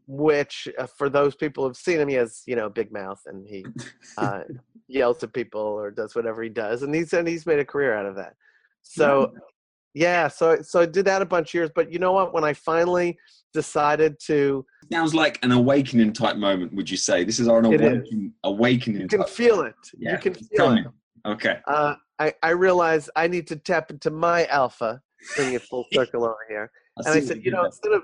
which 0.07 0.67
uh, 0.77 0.85
for 0.85 1.09
those 1.09 1.35
people 1.35 1.65
who've 1.65 1.75
seen 1.75 1.99
him 1.99 2.07
he 2.07 2.15
has 2.15 2.43
you 2.45 2.55
know 2.55 2.69
big 2.69 2.91
mouth 2.93 3.19
and 3.25 3.45
he 3.47 3.65
uh, 4.17 4.43
yells 4.87 5.21
at 5.23 5.33
people 5.33 5.61
or 5.61 5.91
does 5.91 6.15
whatever 6.15 6.41
he 6.41 6.49
does 6.49 6.83
and 6.83 6.95
he's 6.95 7.11
and 7.11 7.27
he's 7.27 7.45
made 7.45 7.59
a 7.59 7.65
career 7.65 7.93
out 7.93 8.05
of 8.05 8.15
that 8.15 8.35
so 8.81 9.33
yeah 9.93 10.27
so 10.27 10.61
so 10.61 10.81
i 10.81 10.85
did 10.85 11.05
that 11.05 11.21
a 11.21 11.25
bunch 11.25 11.49
of 11.49 11.53
years 11.53 11.69
but 11.73 11.91
you 11.91 11.99
know 11.99 12.13
what? 12.13 12.33
When 12.33 12.43
i 12.43 12.53
finally 12.53 13.17
decided 13.53 14.17
to 14.27 14.65
sounds 14.91 15.13
like 15.13 15.37
an 15.43 15.51
awakening 15.51 16.13
type 16.13 16.37
moment 16.37 16.73
would 16.73 16.89
you 16.89 16.97
say? 16.97 17.23
This 17.23 17.39
is 17.39 17.47
our 17.47 17.59
awakening 17.59 18.33
awakening 18.43 19.01
you 19.01 19.07
can 19.07 19.23
feel 19.25 19.61
it. 19.61 19.75
Yeah. 19.97 20.13
you 20.13 20.17
can 20.17 20.33
feel 20.33 20.73
it. 20.73 20.85
Okay. 21.25 21.59
Uh, 21.67 21.95
I, 22.19 22.33
I 22.43 22.49
realized 22.51 23.09
I 23.15 23.27
need 23.27 23.47
to 23.47 23.55
tap 23.55 23.89
into 23.89 24.11
my 24.11 24.45
alpha, 24.45 25.01
bring 25.35 25.53
it 25.53 25.63
full 25.63 25.85
circle 25.93 26.23
over 26.23 26.37
here. 26.47 26.71
and 26.97 27.07
I 27.07 27.19
said, 27.19 27.43
you 27.43 27.51
know, 27.51 27.65
instead 27.65 27.93
of, 27.93 28.03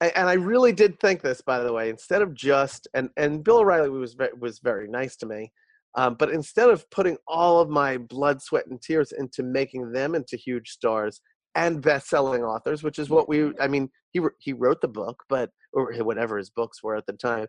and 0.00 0.28
I 0.28 0.34
really 0.34 0.72
did 0.72 1.00
think 1.00 1.22
this, 1.22 1.40
by 1.40 1.58
the 1.60 1.72
way, 1.72 1.88
instead 1.88 2.22
of 2.22 2.34
just, 2.34 2.86
and, 2.94 3.10
and 3.16 3.42
Bill 3.42 3.58
O'Reilly 3.58 3.88
was, 3.88 4.14
was 4.38 4.58
very 4.60 4.88
nice 4.88 5.16
to 5.16 5.26
me, 5.26 5.52
um, 5.96 6.14
but 6.18 6.30
instead 6.30 6.70
of 6.70 6.88
putting 6.90 7.16
all 7.26 7.60
of 7.60 7.68
my 7.68 7.98
blood, 7.98 8.42
sweat, 8.42 8.66
and 8.66 8.80
tears 8.80 9.12
into 9.12 9.42
making 9.42 9.92
them 9.92 10.14
into 10.14 10.36
huge 10.36 10.70
stars 10.70 11.20
and 11.54 11.80
best-selling 11.80 12.42
authors, 12.42 12.82
which 12.82 12.98
is 12.98 13.08
what 13.08 13.28
we, 13.28 13.52
I 13.58 13.66
mean, 13.66 13.88
he, 14.12 14.20
he 14.38 14.52
wrote 14.52 14.80
the 14.82 14.88
book, 14.88 15.22
but, 15.28 15.50
or 15.72 15.92
whatever 16.04 16.36
his 16.36 16.50
books 16.50 16.82
were 16.82 16.96
at 16.96 17.06
the 17.06 17.14
time 17.14 17.46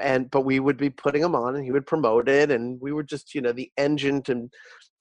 and 0.00 0.30
but 0.30 0.42
we 0.42 0.58
would 0.58 0.76
be 0.76 0.90
putting 0.90 1.22
him 1.22 1.34
on 1.34 1.54
and 1.54 1.64
he 1.64 1.70
would 1.70 1.86
promote 1.86 2.28
it 2.28 2.50
and 2.50 2.80
we 2.80 2.92
were 2.92 3.02
just 3.02 3.34
you 3.34 3.40
know 3.40 3.52
the 3.52 3.70
engine 3.76 4.22
to 4.22 4.48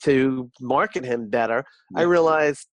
to 0.03 0.49
market 0.61 1.03
him 1.03 1.29
better. 1.29 1.63
I 1.95 2.03
realized 2.03 2.67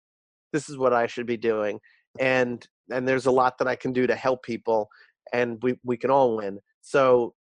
this 0.53 0.69
is 0.69 0.79
what 0.79 0.93
i 0.93 1.07
should 1.07 1.27
be 1.27 1.37
doing 1.37 1.79
and 2.21 2.67
and 2.91 3.07
there's 3.07 3.27
a 3.27 3.31
lot 3.31 3.59
that 3.59 3.69
i 3.69 3.77
can 3.77 3.93
do 3.93 4.07
to 4.07 4.15
help 4.15 4.43
people 4.43 4.89
and 5.33 5.59
we 5.63 5.77
we 5.85 5.97
can 5.97 6.11
all 6.11 6.37
win. 6.37 6.59
So 6.81 7.35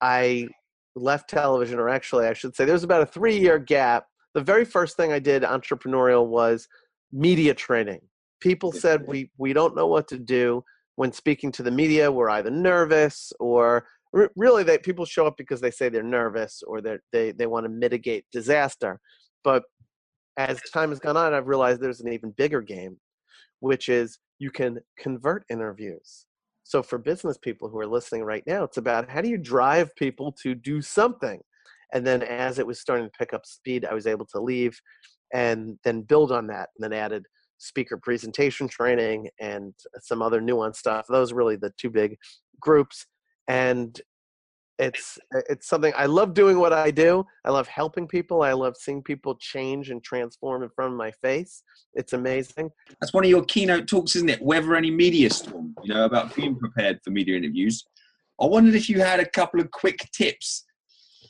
i 0.00 0.48
left 0.96 1.28
television, 1.28 1.78
or 1.78 1.88
actually, 1.88 2.26
I 2.26 2.34
should 2.34 2.54
say, 2.54 2.64
there 2.64 2.74
was 2.74 2.84
about 2.84 3.02
a 3.02 3.06
three 3.06 3.38
year 3.38 3.58
gap. 3.58 4.06
The 4.34 4.42
very 4.42 4.64
first 4.64 4.96
thing 4.96 5.12
I 5.12 5.18
did 5.18 5.42
entrepreneurial 5.42 6.26
was 6.26 6.68
media 7.12 7.54
training. 7.54 8.00
People 8.40 8.72
said 8.72 9.06
we 9.06 9.30
we 9.38 9.52
don't 9.52 9.76
know 9.76 9.86
what 9.86 10.08
to 10.08 10.18
do 10.18 10.64
when 10.96 11.12
speaking 11.12 11.52
to 11.52 11.62
the 11.62 11.70
media. 11.70 12.10
We're 12.10 12.30
either 12.30 12.50
nervous 12.50 13.32
or 13.40 13.86
really 14.36 14.62
that 14.64 14.84
people 14.84 15.04
show 15.04 15.26
up 15.26 15.36
because 15.36 15.60
they 15.60 15.70
say 15.70 15.88
they're 15.88 16.02
nervous 16.02 16.62
or 16.66 16.80
they 16.80 16.98
they 17.12 17.32
they 17.32 17.46
want 17.46 17.64
to 17.64 17.70
mitigate 17.70 18.26
disaster. 18.32 19.00
But 19.42 19.64
as 20.36 20.60
time 20.72 20.90
has 20.90 20.98
gone 20.98 21.16
on, 21.16 21.32
I've 21.34 21.46
realized 21.46 21.80
there's 21.80 22.00
an 22.00 22.12
even 22.12 22.32
bigger 22.32 22.60
game, 22.60 22.96
which 23.60 23.88
is 23.88 24.18
you 24.38 24.50
can 24.50 24.78
convert 24.98 25.44
interviews. 25.50 26.26
So 26.64 26.82
for 26.82 26.98
business 26.98 27.38
people 27.38 27.68
who 27.68 27.78
are 27.78 27.86
listening 27.86 28.24
right 28.24 28.42
now, 28.46 28.64
it's 28.64 28.78
about 28.78 29.08
how 29.08 29.20
do 29.20 29.28
you 29.28 29.38
drive 29.38 29.94
people 29.96 30.32
to 30.42 30.54
do 30.54 30.82
something. 30.82 31.40
And 31.92 32.06
then 32.06 32.22
as 32.22 32.58
it 32.58 32.66
was 32.66 32.80
starting 32.80 33.06
to 33.06 33.18
pick 33.18 33.32
up 33.32 33.46
speed, 33.46 33.84
I 33.84 33.94
was 33.94 34.06
able 34.06 34.26
to 34.26 34.40
leave 34.40 34.78
and 35.32 35.78
then 35.84 36.02
build 36.02 36.32
on 36.32 36.46
that 36.48 36.70
and 36.76 36.82
then 36.82 36.92
added 36.92 37.26
speaker 37.58 37.98
presentation 38.02 38.66
training 38.66 39.28
and 39.40 39.74
some 40.00 40.22
other 40.22 40.40
nuanced 40.40 40.76
stuff. 40.76 41.06
Those 41.08 41.32
are 41.32 41.36
really 41.36 41.56
the 41.56 41.72
two 41.78 41.90
big 41.90 42.16
groups. 42.60 43.06
And 43.46 44.00
it's 44.78 45.18
it's 45.48 45.68
something 45.68 45.92
I 45.96 46.06
love 46.06 46.34
doing 46.34 46.58
what 46.58 46.72
I 46.72 46.90
do. 46.90 47.24
I 47.44 47.50
love 47.50 47.68
helping 47.68 48.08
people. 48.08 48.42
I 48.42 48.52
love 48.52 48.76
seeing 48.76 49.02
people 49.02 49.36
change 49.36 49.90
and 49.90 50.02
transform 50.02 50.62
in 50.62 50.68
front 50.70 50.92
of 50.92 50.98
my 50.98 51.10
face. 51.10 51.62
It's 51.94 52.12
amazing. 52.12 52.70
That's 53.00 53.12
one 53.12 53.24
of 53.24 53.30
your 53.30 53.44
keynote 53.44 53.86
talks, 53.86 54.16
isn't 54.16 54.28
it? 54.28 54.42
Weather 54.42 54.74
any 54.74 54.90
media 54.90 55.30
storm, 55.30 55.74
you 55.82 55.94
know, 55.94 56.04
about 56.04 56.34
being 56.34 56.56
prepared 56.56 57.00
for 57.04 57.10
media 57.10 57.36
interviews. 57.36 57.84
I 58.40 58.46
wondered 58.46 58.74
if 58.74 58.88
you 58.88 59.00
had 59.00 59.20
a 59.20 59.28
couple 59.28 59.60
of 59.60 59.70
quick 59.70 60.08
tips. 60.12 60.64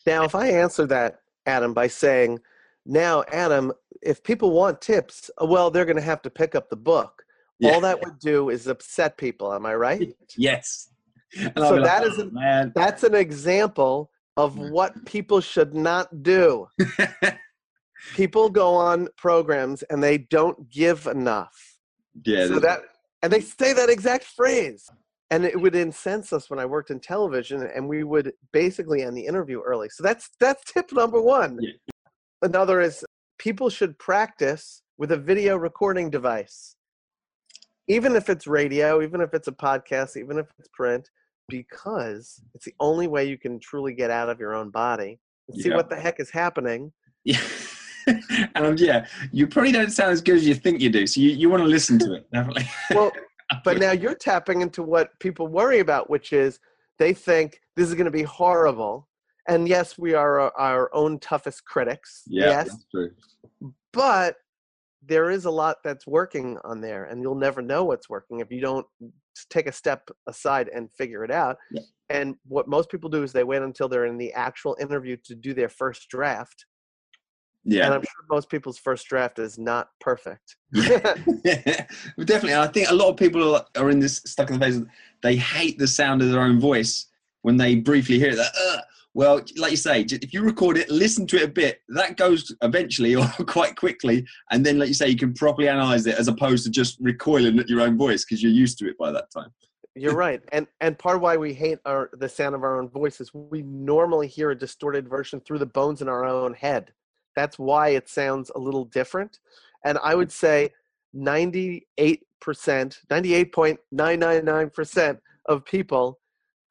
Now, 0.06 0.24
if 0.24 0.34
I 0.34 0.48
answer 0.48 0.86
that, 0.86 1.20
Adam, 1.46 1.74
by 1.74 1.86
saying, 1.86 2.40
now, 2.86 3.24
Adam, 3.32 3.72
if 4.02 4.22
people 4.22 4.52
want 4.52 4.80
tips, 4.80 5.30
uh, 5.40 5.46
well, 5.46 5.70
they're 5.70 5.84
going 5.84 5.96
to 5.96 6.02
have 6.02 6.22
to 6.22 6.30
pick 6.30 6.54
up 6.54 6.68
the 6.68 6.76
book. 6.76 7.22
Yeah. 7.58 7.72
All 7.72 7.80
that 7.82 8.02
would 8.02 8.18
do 8.18 8.50
is 8.50 8.66
upset 8.66 9.16
people. 9.16 9.52
Am 9.52 9.64
I 9.66 9.74
right? 9.74 10.14
Yes. 10.36 10.88
So 11.32 11.40
be 11.54 11.60
like, 11.60 11.84
that 11.84 12.02
"Oh, 12.04 12.06
is 12.06 12.18
a- 12.18 12.30
man. 12.30 12.72
That's 12.74 13.02
an 13.02 13.14
example 13.14 14.10
of 14.36 14.54
mm-hmm. 14.54 14.70
what 14.72 15.04
people 15.06 15.40
should 15.40 15.74
not 15.74 16.22
do. 16.22 16.68
People 18.14 18.50
go 18.50 18.74
on 18.74 19.08
programs 19.16 19.82
and 19.84 20.02
they 20.02 20.18
don't 20.18 20.68
give 20.70 21.06
enough. 21.06 21.54
yeah. 22.26 22.46
so 22.46 22.58
that 22.58 22.80
and 23.22 23.32
they 23.32 23.40
say 23.40 23.72
that 23.72 23.88
exact 23.88 24.24
phrase 24.24 24.86
and 25.30 25.44
it 25.46 25.58
would 25.58 25.74
incense 25.74 26.30
us 26.32 26.50
when 26.50 26.58
i 26.58 26.66
worked 26.66 26.90
in 26.90 27.00
television 27.00 27.62
and 27.74 27.88
we 27.88 28.04
would 28.04 28.32
basically 28.52 29.02
end 29.02 29.16
the 29.16 29.24
interview 29.24 29.60
early 29.62 29.88
so 29.88 30.02
that's 30.02 30.30
that's 30.38 30.62
tip 30.70 30.92
number 30.92 31.20
one 31.20 31.56
Yeah. 31.60 31.72
another 32.42 32.80
is 32.82 33.02
people 33.38 33.70
should 33.70 33.98
practice 33.98 34.82
with 34.98 35.10
a 35.12 35.16
video 35.16 35.56
recording 35.56 36.10
device 36.10 36.76
even 37.88 38.16
if 38.16 38.28
it's 38.28 38.46
radio 38.46 39.02
even 39.02 39.20
if 39.20 39.34
it's 39.34 39.48
a 39.48 39.52
podcast 39.52 40.16
even 40.16 40.38
if 40.38 40.46
it's 40.58 40.68
print 40.72 41.10
because 41.48 42.40
it's 42.54 42.64
the 42.64 42.74
only 42.80 43.06
way 43.06 43.24
you 43.24 43.36
can 43.38 43.58
truly 43.60 43.92
get 43.92 44.10
out 44.10 44.28
of 44.30 44.40
your 44.40 44.54
own 44.54 44.70
body 44.70 45.18
and 45.48 45.60
see 45.60 45.68
Yeah. 45.68 45.76
what 45.76 45.90
the 45.90 45.96
heck 45.96 46.20
is 46.20 46.30
happening 46.30 46.92
Yeah. 47.24 47.40
and 48.06 48.22
um, 48.66 48.76
yeah, 48.78 49.06
you 49.32 49.46
probably 49.46 49.72
don't 49.72 49.90
sound 49.90 50.12
as 50.12 50.20
good 50.20 50.36
as 50.36 50.46
you 50.46 50.54
think 50.54 50.80
you 50.80 50.90
do. 50.90 51.06
So 51.06 51.20
you, 51.22 51.30
you 51.30 51.48
want 51.48 51.62
to 51.62 51.66
listen 51.68 51.98
to 52.00 52.14
it, 52.14 52.26
definitely. 52.32 52.66
well 52.94 53.12
but 53.64 53.78
now 53.78 53.92
you're 53.92 54.14
tapping 54.14 54.62
into 54.62 54.82
what 54.82 55.10
people 55.20 55.46
worry 55.48 55.80
about 55.80 56.08
which 56.08 56.32
is 56.32 56.58
they 56.98 57.12
think 57.12 57.60
this 57.76 57.88
is 57.88 57.94
going 57.94 58.06
to 58.06 58.10
be 58.10 58.22
horrible 58.22 59.06
and 59.48 59.68
yes 59.68 59.98
we 59.98 60.14
are 60.14 60.40
our, 60.40 60.52
our 60.58 60.94
own 60.94 61.18
toughest 61.18 61.64
critics 61.66 62.22
yeah, 62.26 62.46
yes 62.48 62.68
that's 62.68 62.86
true. 62.90 63.10
but 63.92 64.36
there 65.06 65.30
is 65.30 65.44
a 65.44 65.50
lot 65.50 65.76
that's 65.84 66.06
working 66.06 66.58
on 66.64 66.80
there 66.80 67.04
and 67.04 67.22
you'll 67.22 67.34
never 67.34 67.60
know 67.62 67.84
what's 67.84 68.08
working 68.08 68.40
if 68.40 68.50
you 68.50 68.60
don't 68.60 68.86
take 69.50 69.66
a 69.66 69.72
step 69.72 70.08
aside 70.28 70.68
and 70.74 70.90
figure 70.92 71.24
it 71.24 71.30
out 71.30 71.56
Yeah. 71.72 71.82
and 72.10 72.36
what 72.46 72.68
most 72.68 72.90
people 72.90 73.10
do 73.10 73.22
is 73.22 73.32
they 73.32 73.44
wait 73.44 73.62
until 73.62 73.88
they're 73.88 74.06
in 74.06 74.18
the 74.18 74.32
actual 74.32 74.76
interview 74.80 75.16
to 75.24 75.34
do 75.34 75.52
their 75.54 75.68
first 75.68 76.08
draft 76.08 76.66
Yeah. 77.64 77.86
and 77.86 77.94
i'm 77.94 78.02
sure 78.02 78.24
most 78.30 78.48
people's 78.48 78.78
first 78.78 79.06
draft 79.08 79.38
is 79.38 79.58
not 79.58 79.88
perfect 80.00 80.56
Yeah, 80.72 80.98
definitely. 82.24 82.54
I 82.54 82.66
think 82.68 82.90
a 82.90 82.94
lot 82.94 83.10
of 83.10 83.16
people 83.16 83.60
are- 83.76 83.90
in 83.90 84.00
this 84.00 84.22
stuck 84.26 84.50
in 84.50 84.58
the 84.58 84.64
phase. 84.64 84.76
of 84.78 84.86
They 85.22 85.36
hate 85.36 85.78
the 85.78 85.86
sound 85.86 86.22
of 86.22 86.30
their 86.30 86.40
own 86.40 86.58
voice 86.60 87.06
when 87.42 87.56
they 87.56 87.76
briefly 87.76 88.18
hear. 88.18 88.34
That. 88.34 88.84
Well, 89.14 89.40
like 89.56 89.70
you 89.70 89.76
say, 89.76 90.00
if 90.02 90.34
you 90.34 90.42
record 90.42 90.76
it, 90.76 90.90
listen 90.90 91.26
to 91.28 91.36
it 91.36 91.44
a 91.44 91.48
bit. 91.48 91.80
That 91.88 92.16
goes 92.16 92.54
eventually 92.62 93.14
or 93.16 93.26
quite 93.46 93.76
quickly, 93.76 94.26
and 94.50 94.66
then, 94.66 94.78
like 94.78 94.88
you 94.88 94.94
say, 94.94 95.08
you 95.08 95.16
can 95.16 95.32
properly 95.32 95.68
analyze 95.68 96.06
it 96.06 96.18
as 96.18 96.28
opposed 96.28 96.64
to 96.64 96.70
just 96.70 96.98
recoiling 97.00 97.58
at 97.60 97.68
your 97.68 97.80
own 97.80 97.96
voice 97.96 98.24
because 98.24 98.42
you're 98.42 98.52
used 98.52 98.78
to 98.78 98.88
it 98.88 98.98
by 98.98 99.12
that 99.12 99.30
time. 99.30 99.50
You're 99.94 100.16
right, 100.16 100.42
and 100.50 100.66
and 100.80 100.98
part 100.98 101.16
of 101.16 101.22
why 101.22 101.36
we 101.36 101.54
hate 101.54 101.78
our 101.86 102.10
the 102.14 102.28
sound 102.28 102.56
of 102.56 102.64
our 102.64 102.80
own 102.80 102.88
voice 102.88 103.20
is 103.20 103.32
we 103.32 103.62
normally 103.62 104.26
hear 104.26 104.50
a 104.50 104.58
distorted 104.58 105.08
version 105.08 105.40
through 105.40 105.60
the 105.60 105.66
bones 105.66 106.02
in 106.02 106.08
our 106.08 106.24
own 106.24 106.52
head. 106.52 106.92
That's 107.36 107.58
why 107.58 107.90
it 107.90 108.08
sounds 108.08 108.50
a 108.54 108.58
little 108.58 108.84
different. 108.84 109.38
And 109.84 109.98
I 110.02 110.16
would 110.16 110.32
say 110.32 110.70
98 111.12 112.22
percent, 112.40 112.98
98.999 113.08 114.72
percent 114.74 115.20
of 115.46 115.64
people 115.64 116.18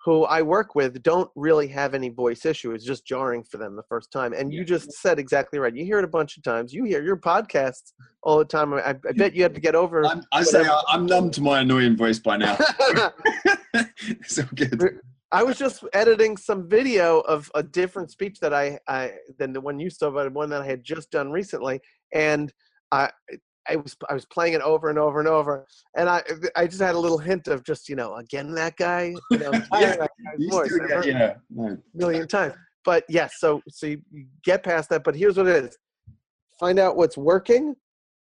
who 0.03 0.25
I 0.25 0.41
work 0.41 0.75
with 0.75 1.01
don't 1.01 1.29
really 1.35 1.67
have 1.67 1.93
any 1.93 2.09
voice 2.09 2.45
issue. 2.45 2.71
It's 2.71 2.83
just 2.83 3.05
jarring 3.05 3.43
for 3.43 3.57
them 3.57 3.77
the 3.77 3.83
first 3.83 4.11
time. 4.11 4.33
And 4.33 4.53
you 4.53 4.65
just 4.65 4.91
said 4.91 5.17
exactly 5.17 5.59
right. 5.59 5.73
You 5.73 5.85
hear 5.85 5.99
it 5.99 6.03
a 6.03 6.09
bunch 6.09 6.35
of 6.35 6.43
times. 6.43 6.73
You 6.73 6.83
hear 6.83 7.01
your 7.01 7.15
podcasts 7.15 7.93
all 8.21 8.37
the 8.37 8.45
time. 8.45 8.73
I, 8.73 8.89
I 8.89 9.11
bet 9.15 9.33
you 9.33 9.43
have 9.43 9.53
to 9.53 9.61
get 9.61 9.75
over. 9.75 10.05
I'm, 10.05 10.23
I 10.33 10.43
say 10.43 10.65
I'm 10.89 11.05
numb 11.05 11.31
to 11.31 11.41
my 11.41 11.61
annoying 11.61 11.95
voice 11.95 12.19
by 12.19 12.35
now. 12.35 12.57
all 14.25 14.43
good. 14.55 14.99
I 15.31 15.41
was 15.41 15.57
just 15.57 15.83
editing 15.93 16.35
some 16.35 16.69
video 16.69 17.21
of 17.21 17.49
a 17.55 17.63
different 17.63 18.11
speech 18.11 18.39
that 18.41 18.53
I, 18.53 18.79
I 18.87 19.13
than 19.39 19.53
the 19.53 19.61
one 19.61 19.79
you 19.79 19.89
saw, 19.89 20.11
but 20.11 20.31
one 20.33 20.49
that 20.49 20.61
I 20.61 20.65
had 20.65 20.83
just 20.83 21.11
done 21.11 21.31
recently, 21.31 21.79
and 22.13 22.53
I 22.91 23.09
I 23.67 23.77
was 23.77 23.95
I 24.09 24.13
was 24.13 24.25
playing 24.25 24.53
it 24.53 24.61
over 24.61 24.89
and 24.89 24.99
over 24.99 25.19
and 25.19 25.27
over, 25.27 25.65
and 25.97 26.09
I 26.09 26.21
I 26.55 26.67
just 26.67 26.81
had 26.81 26.95
a 26.95 26.99
little 26.99 27.17
hint 27.17 27.47
of 27.47 27.63
just 27.63 27.87
you 27.89 27.95
know 27.95 28.15
again 28.15 28.53
that 28.55 28.75
guy, 28.77 29.13
you 29.31 29.37
know, 29.37 29.49
of 29.51 29.69
that 29.69 30.09
guy's 30.25 30.49
voice. 30.49 30.69
still 30.73 30.81
I've 30.83 30.87
get- 30.89 30.95
heard 30.97 31.05
it 31.05 31.13
yeah, 31.15 31.33
no. 31.49 31.67
a 31.67 31.77
million 31.93 32.27
times, 32.27 32.53
but 32.83 33.03
yes, 33.07 33.35
so 33.37 33.61
so 33.69 33.87
you 33.87 34.01
you 34.11 34.25
get 34.43 34.63
past 34.63 34.89
that. 34.89 35.03
But 35.03 35.15
here's 35.15 35.37
what 35.37 35.47
it 35.47 35.63
is: 35.65 35.77
find 36.59 36.77
out 36.79 36.97
what's 36.97 37.17
working, 37.17 37.75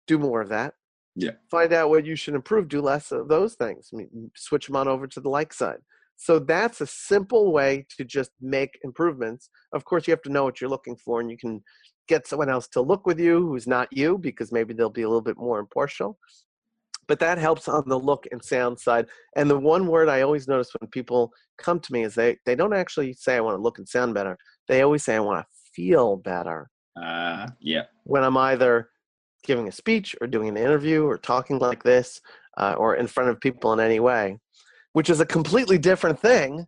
do 0.07 0.19
more 0.19 0.41
of 0.41 0.49
that. 0.49 0.75
Yeah. 1.15 1.33
Find 1.51 1.73
out 1.73 1.89
what 1.91 2.07
you 2.07 2.15
should 2.15 2.35
improve, 2.35 2.69
do 2.69 2.81
less 2.81 3.11
of 3.11 3.29
those 3.29 3.55
things. 3.55 3.91
I 3.93 3.97
mean, 3.97 4.31
switch 4.37 4.67
them 4.67 4.77
on 4.77 4.87
over 4.87 5.07
to 5.09 5.21
the 5.21 5.29
like 5.29 5.53
side. 5.53 5.79
So 6.21 6.41
that's 6.41 6.81
a 6.81 6.87
simple 6.87 7.53
way 7.53 7.87
to 7.97 8.05
just 8.05 8.33
make 8.41 8.79
improvements. 8.83 9.51
Of 9.73 9.85
course, 9.85 10.07
you 10.07 10.13
have 10.13 10.23
to 10.23 10.33
know 10.33 10.45
what 10.45 10.61
you're 10.61 10.69
looking 10.69 10.97
for, 10.97 11.21
and 11.21 11.31
you 11.31 11.39
can 11.39 11.63
get 12.09 12.27
someone 12.27 12.51
else 12.51 12.67
to 12.69 12.81
look 12.81 13.07
with 13.07 13.21
you 13.21 13.47
who's 13.47 13.67
not 13.67 13.89
you 13.93 14.19
because 14.19 14.51
maybe 14.51 14.75
they'll 14.75 14.91
be 14.91 15.03
a 15.03 15.09
little 15.09 15.23
bit 15.23 15.39
more 15.39 15.61
impartial. 15.61 16.19
But 17.07 17.21
that 17.21 17.39
helps 17.39 17.69
on 17.69 17.85
the 17.87 17.99
look 17.99 18.27
and 18.33 18.45
sound 18.45 18.79
side. 18.81 19.07
And 19.37 19.49
the 19.49 19.59
one 19.59 19.87
word 19.87 20.09
I 20.09 20.23
always 20.23 20.49
notice 20.49 20.71
when 20.79 20.91
people 20.91 21.31
come 21.57 21.81
to 21.81 21.93
me 21.93 22.03
is 22.05 22.15
they, 22.15 22.37
they 22.47 22.55
don't 22.55 22.75
actually 22.75 23.13
say, 23.15 23.37
I 23.37 23.41
want 23.41 23.57
to 23.57 23.63
look 23.63 23.79
and 23.79 23.89
sound 23.89 24.13
better. 24.13 24.37
They 24.67 24.83
always 24.83 25.05
say, 25.05 25.15
I 25.17 25.21
want 25.21 25.41
to 25.41 25.47
feel 25.73 26.17
better 26.17 26.69
Uh, 27.01 27.47
yeah. 27.61 27.85
when 28.05 28.25
I'm 28.25 28.37
either 28.37 28.91
giving 29.45 29.69
a 29.69 29.73
speech 29.73 30.17
or 30.21 30.27
doing 30.27 30.49
an 30.49 30.57
interview 30.57 31.05
or 31.05 31.17
talking 31.17 31.59
like 31.59 31.83
this 31.83 32.21
uh, 32.59 32.75
or 32.77 32.97
in 32.97 33.07
front 33.07 33.31
of 33.31 33.41
people 33.41 33.73
in 33.73 33.81
any 33.81 34.01
way, 34.01 34.39
which 34.93 35.11
is 35.11 35.21
a 35.21 35.27
completely 35.27 35.79
different 35.79 36.19
thing. 36.21 36.67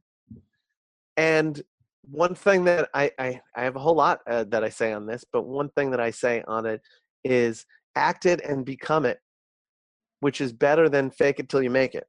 And 1.16 1.60
one 2.02 2.34
thing 2.34 2.64
that 2.64 2.88
I, 2.94 3.10
I, 3.18 3.40
I 3.54 3.62
have 3.62 3.76
a 3.76 3.80
whole 3.80 3.94
lot 3.96 4.20
uh, 4.26 4.44
that 4.48 4.64
I 4.64 4.68
say 4.68 4.92
on 4.92 5.06
this, 5.06 5.24
but 5.32 5.42
one 5.42 5.68
thing 5.70 5.90
that 5.90 6.00
I 6.00 6.10
say 6.10 6.42
on 6.46 6.66
it 6.66 6.80
is 7.24 7.66
act 7.96 8.26
it 8.26 8.40
and 8.42 8.64
become 8.64 9.04
it, 9.04 9.18
which 10.20 10.40
is 10.40 10.52
better 10.52 10.88
than 10.88 11.10
fake 11.10 11.38
it 11.38 11.48
till 11.48 11.62
you 11.62 11.70
make 11.70 11.94
it, 11.94 12.06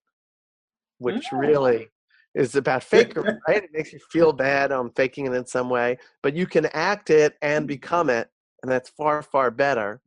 which 1.00 1.30
Mm. 1.32 1.40
really 1.40 1.90
is 2.34 2.56
about 2.56 2.84
fake 2.84 3.16
right? 3.48 3.64
It 3.64 3.72
makes 3.74 3.92
you 3.92 4.00
feel 4.12 4.32
bad. 4.32 4.72
I'm 4.72 4.92
faking 4.92 5.26
it 5.26 5.34
in 5.34 5.46
some 5.46 5.70
way, 5.70 5.98
but 6.24 6.36
you 6.36 6.46
can 6.46 6.68
act 6.68 7.10
it 7.10 7.36
and 7.42 7.68
become 7.68 8.10
it, 8.10 8.30
and 8.64 8.72
that's 8.72 8.90
far, 8.90 9.22
far 9.22 9.52
better. 9.52 10.02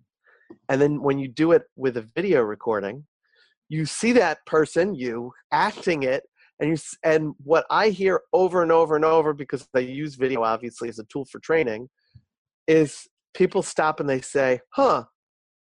And 0.68 0.80
then 0.80 1.02
when 1.02 1.18
you 1.18 1.28
do 1.28 1.52
it 1.52 1.64
with 1.76 1.96
a 1.96 2.08
video 2.16 2.40
recording, 2.42 3.04
you 3.74 3.86
see 3.86 4.12
that 4.12 4.38
person, 4.46 4.94
you 4.94 5.32
acting 5.50 6.04
it, 6.04 6.22
and 6.60 6.70
you 6.70 6.76
and 7.02 7.34
what 7.42 7.66
I 7.70 7.88
hear 7.88 8.20
over 8.32 8.62
and 8.62 8.70
over 8.70 8.94
and 8.94 9.04
over 9.04 9.34
because 9.34 9.66
they 9.74 9.82
use 9.82 10.14
video 10.14 10.42
obviously 10.44 10.88
as 10.88 11.00
a 11.00 11.04
tool 11.04 11.24
for 11.24 11.40
training, 11.40 11.88
is 12.68 13.06
people 13.34 13.62
stop 13.62 13.98
and 14.00 14.08
they 14.08 14.20
say, 14.20 14.60
"Huh, 14.70 15.04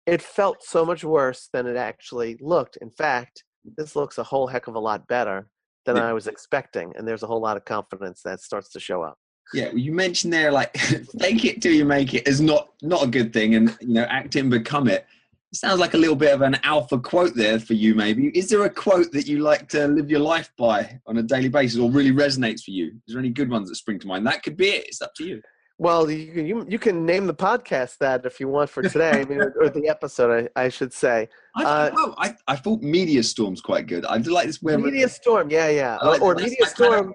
it 0.07 0.21
felt 0.21 0.63
so 0.63 0.85
much 0.85 1.05
worse 1.05 1.49
than 1.53 1.67
it 1.67 1.77
actually 1.77 2.37
looked. 2.41 2.77
In 2.79 2.91
fact, 2.91 3.45
this 3.77 3.95
looks 3.95 4.19
a 4.19 4.25
whole 4.25 4.49
heck 4.49 4.67
of 4.67 4.75
a 4.75 4.81
lot 4.81 5.07
better 5.07 5.49
than 5.87 5.97
Yeah. 5.97 6.09
I 6.09 6.13
was 6.13 6.27
expecting." 6.27 6.93
And 6.97 7.07
there's 7.07 7.23
a 7.23 7.29
whole 7.29 7.41
lot 7.41 7.57
of 7.57 7.65
confidence 7.65 8.23
that 8.25 8.41
starts 8.41 8.71
to 8.73 8.81
show 8.81 9.03
up. 9.03 9.17
Yeah, 9.55 9.69
well, 9.69 9.79
you 9.79 9.93
mentioned 9.93 10.33
there 10.33 10.51
like 10.51 10.77
fake 11.21 11.45
it 11.45 11.63
till 11.63 11.75
you 11.75 11.85
make 11.85 12.15
it 12.15 12.27
is 12.27 12.41
not 12.41 12.71
not 12.83 13.05
a 13.05 13.07
good 13.07 13.33
thing, 13.33 13.55
and 13.55 13.77
you 13.81 13.95
know 13.95 14.05
act 14.05 14.35
and 14.35 14.51
become 14.51 14.89
it. 14.89 15.07
Sounds 15.53 15.81
like 15.81 15.95
a 15.95 15.99
little 15.99 16.15
bit 16.17 16.33
of 16.33 16.43
an 16.43 16.57
alpha 16.63 16.99
quote 16.99 17.35
there 17.35 17.59
for 17.59 17.75
you, 17.75 17.95
maybe. 17.97 18.29
Is 18.39 18.49
there 18.49 18.65
a 18.65 18.71
quote 18.71 19.11
that 19.13 19.27
you 19.27 19.41
like 19.41 19.69
to 19.71 19.89
live 19.89 20.09
your 20.09 20.21
life 20.21 20.49
by 20.57 21.01
on 21.07 21.19
a 21.19 21.23
daily 21.25 21.49
basis 21.49 21.79
or 21.81 21.91
really 21.91 22.13
resonates 22.13 22.63
for 22.63 22.71
you? 22.71 22.93
Is 23.09 23.15
there 23.15 23.19
any 23.19 23.31
good 23.31 23.51
ones 23.51 23.69
that 23.69 23.75
spring 23.75 23.99
to 23.99 24.07
mind? 24.07 24.27
That 24.27 24.45
could 24.45 24.57
be 24.57 24.69
it. 24.69 24.87
It's 24.87 25.03
up 25.03 25.13
to 25.17 25.25
you. 25.25 25.43
Well, 25.77 26.11
you 26.11 26.33
can, 26.33 26.47
you, 26.47 26.67
you 26.69 26.79
can 26.79 27.05
name 27.07 27.27
the 27.27 27.35
podcast 27.35 27.99
that 27.99 28.27
if 28.27 28.39
you 28.39 28.49
want 28.49 28.69
for 28.71 28.83
today, 28.83 29.23
I 29.23 29.25
mean, 29.25 29.41
or 29.41 29.71
the 29.71 29.89
episode, 29.89 30.51
I, 30.55 30.65
I 30.65 30.69
should 30.69 30.93
say. 30.93 31.29
I, 31.57 31.65
Uh, 31.65 31.91
well, 31.95 32.15
I, 32.19 32.37
I 32.47 32.57
thought 32.57 32.83
Media 32.83 33.23
Storm's 33.23 33.61
quite 33.63 33.87
good. 33.87 34.05
I 34.05 34.19
do 34.19 34.31
like 34.31 34.47
this 34.47 34.61
where 34.63 34.79
Media 34.79 35.09
Storm, 35.09 35.51
yeah, 35.51 35.69
yeah. 35.71 35.97
Like 35.97 36.21
or 36.21 36.35
that. 36.35 36.43
Media 36.43 36.59
my 36.61 36.67
kind 36.67 36.95
of- 36.95 36.99
Storm, 37.01 37.15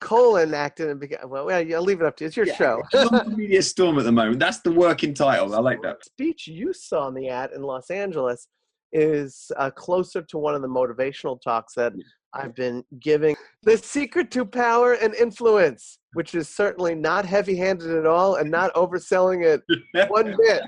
colon, 0.00 0.54
acting 0.54 0.90
and 0.90 1.00
began. 1.00 1.20
Well, 1.28 1.46
well, 1.46 1.64
I'll 1.74 1.82
leave 1.82 2.00
it 2.00 2.06
up 2.06 2.16
to 2.18 2.24
you. 2.24 2.28
It's 2.28 2.36
your 2.36 2.46
Yeah, 2.46 2.54
show. 2.56 2.82
Media 3.28 3.62
Storm 3.62 3.98
at 3.98 4.04
the 4.04 4.12
moment. 4.12 4.38
That's 4.38 4.60
the 4.60 4.72
working 4.72 5.14
title. 5.14 5.54
I 5.54 5.60
like 5.60 5.82
that. 5.82 6.04
speech 6.04 6.46
you 6.46 6.72
saw 6.72 7.08
in 7.08 7.14
the 7.14 7.28
ad 7.28 7.50
in 7.54 7.62
Los 7.62 7.90
Angeles 7.90 8.48
is 8.92 9.52
uh, 9.56 9.70
closer 9.70 10.22
to 10.22 10.38
one 10.38 10.54
of 10.54 10.62
the 10.62 10.68
motivational 10.68 11.40
talks 11.40 11.74
that 11.74 11.92
I've 12.34 12.54
been 12.54 12.84
giving. 13.00 13.36
The 13.62 13.76
secret 13.76 14.30
to 14.32 14.44
power 14.44 14.94
and 14.94 15.14
influence, 15.14 15.98
which 16.14 16.34
is 16.34 16.48
certainly 16.48 16.94
not 16.94 17.24
heavy 17.24 17.56
handed 17.56 17.90
at 17.90 18.06
all 18.06 18.36
and 18.36 18.50
not 18.50 18.72
overselling 18.74 19.44
it 19.44 19.62
one 20.08 20.34
bit. 20.46 20.62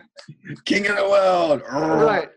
King 0.65 0.87
of 0.89 0.97
the 0.97 1.09
world. 1.09 1.63
Right. 1.71 2.29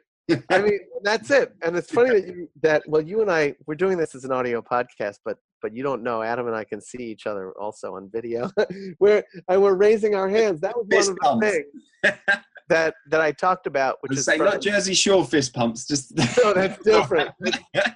I 0.50 0.62
mean, 0.62 0.80
that's 1.04 1.30
it. 1.30 1.54
And 1.62 1.76
it's 1.76 1.92
funny 1.94 2.10
that 2.22 2.28
you, 2.28 2.50
that 2.64 2.84
well, 2.88 3.02
you 3.02 3.22
and 3.22 3.30
I 3.32 3.56
we're 3.68 3.76
doing 3.76 3.98
this 3.98 4.16
as 4.16 4.26
an 4.26 4.32
audio 4.32 4.62
podcast, 4.62 5.20
but 5.24 5.38
but 5.66 5.76
you 5.76 5.82
don't 5.82 6.04
know. 6.04 6.22
Adam 6.22 6.46
and 6.46 6.56
I 6.56 6.64
can 6.64 6.80
see 6.80 7.00
each 7.02 7.26
other 7.26 7.52
also 7.60 7.96
on 7.96 8.08
video. 8.12 8.52
we're 9.00 9.24
and 9.50 9.60
we're 9.64 9.74
raising 9.74 10.14
our 10.14 10.30
hands. 10.30 10.62
That 10.62 10.78
was 10.78 10.86
Fist 10.92 11.10
one 11.10 11.18
of 11.36 11.42
pumps. 11.42 11.58
the 12.04 12.12
things 12.12 12.38
that 12.70 12.94
that 13.10 13.20
I 13.20 13.32
talked 13.32 13.66
about, 13.66 13.98
which 14.02 14.12
is 14.16 14.26
say 14.26 14.38
for- 14.38 14.44
not 14.46 14.62
Jersey 14.62 14.94
Shore 14.94 15.26
fist 15.26 15.56
pumps. 15.56 15.88
Just 15.88 16.16
no, 16.44 16.54
that's 16.54 16.84
different. 16.84 17.32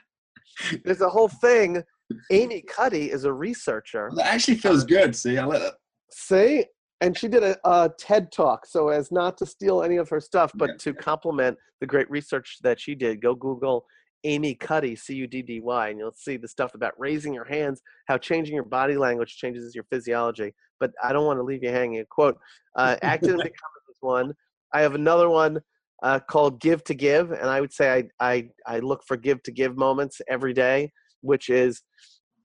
There's 0.84 1.02
a 1.02 1.10
whole 1.10 1.28
thing. 1.28 1.84
Amy 2.32 2.64
Cuddy 2.64 3.12
is 3.12 3.24
a 3.26 3.32
researcher. 3.32 4.10
that 4.16 4.26
actually 4.26 4.56
feels 4.58 4.82
uh, 4.82 4.88
good. 4.88 5.16
See, 5.16 5.38
I 5.38 5.46
like 5.46 5.60
that. 5.60 5.76
See, 6.12 6.66
and 7.02 7.16
she 7.16 7.28
did 7.28 7.44
a, 7.44 7.56
a 7.66 7.92
TED 8.00 8.32
talk, 8.32 8.66
so 8.66 8.90
as 8.90 9.12
not 9.12 9.38
to 9.38 9.46
steal 9.46 9.84
any 9.84 9.98
of 9.98 10.10
her 10.10 10.20
stuff, 10.20 10.52
but 10.56 10.70
Yeah. 10.72 10.76
to 10.80 10.94
complement 10.96 11.56
the 11.82 11.86
great 11.86 12.10
research 12.10 12.58
that 12.64 12.80
she 12.80 12.96
did. 12.96 13.22
Go 13.22 13.36
Google 13.36 13.86
Amy 14.24 14.56
Cuddy, 14.56 14.96
C 14.96 15.16
U 15.16 15.28
D 15.28 15.42
D 15.42 15.60
Y, 15.60 15.90
and 15.90 16.00
you'll 16.00 16.12
see 16.12 16.38
the 16.38 16.48
stuff 16.48 16.74
about 16.76 16.94
raising 16.98 17.34
your 17.34 17.46
hands, 17.46 17.82
how 18.08 18.18
changing 18.18 18.56
your 18.56 18.66
body 18.66 18.98
language 18.98 19.38
changes 19.38 19.76
your 19.76 19.86
physiology. 19.86 20.54
But 20.80 20.92
I 21.04 21.14
don't 21.14 21.26
want 21.26 21.40
to 21.40 21.44
leave 21.44 21.64
you 21.64 21.70
hanging. 21.70 22.04
Quote: 22.10 22.38
uh, 22.76 22.98
Acted 23.02 23.32
and 23.32 23.38
become 23.44 23.70
is 23.90 23.98
one. 24.02 24.34
I 24.74 24.82
have 24.82 24.96
another 24.96 25.30
one 25.30 25.60
uh, 26.04 26.20
called 26.20 26.62
Give 26.62 26.84
to 26.86 26.94
Give, 26.94 27.32
and 27.32 27.50
I 27.50 27.62
would 27.62 27.74
say 27.74 27.92
I 27.92 28.04
I 28.20 28.50
I 28.66 28.80
look 28.80 29.04
for 29.08 29.18
give 29.18 29.42
to 29.44 29.52
give 29.52 29.78
moments 29.78 30.22
every 30.30 30.54
day, 30.54 30.92
which 31.22 31.50
is 31.50 31.82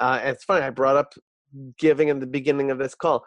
uh, 0.00 0.20
it's 0.22 0.44
funny. 0.44 0.64
I 0.64 0.70
brought 0.70 0.96
up 0.96 1.14
giving 1.78 2.08
in 2.08 2.20
the 2.20 2.26
beginning 2.26 2.70
of 2.70 2.78
this 2.78 2.94
call. 2.94 3.24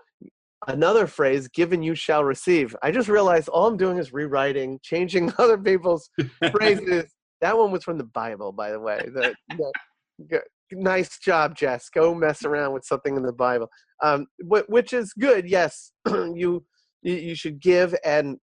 Another 0.67 1.07
phrase, 1.07 1.47
given 1.47 1.83
you 1.83 1.95
shall 1.95 2.23
receive. 2.23 2.75
I 2.81 2.91
just 2.91 3.07
realized 3.07 3.47
all 3.47 3.67
I'm 3.67 3.77
doing 3.77 3.97
is 3.97 4.11
rewriting, 4.11 4.79
changing 4.81 5.31
other 5.37 5.57
people's 5.57 6.09
phrases. 6.51 7.05
That 7.41 7.58
one 7.58 7.72
was 7.72 7.84
from 7.84 7.98
the 7.98 8.03
Bible, 8.03 8.51
by 8.51 8.72
the 8.72 8.79
way. 8.79 9.10
The, 9.13 9.34
the, 9.50 10.41
nice 10.72 11.20
job, 11.20 11.56
Jess. 11.56 11.89
Go 11.89 12.13
mess 12.13 12.44
around 12.44 12.74
with 12.74 12.86
something 12.86 13.15
in 13.15 13.24
the 13.24 13.34
Bible, 13.34 13.70
um, 14.03 14.27
wh- 14.41 14.67
which 14.67 14.94
is 14.94 15.13
good. 15.13 15.48
Yes, 15.50 15.91
you 16.08 16.63
you 17.03 17.36
should 17.36 17.62
give, 17.62 17.96
and 18.03 18.38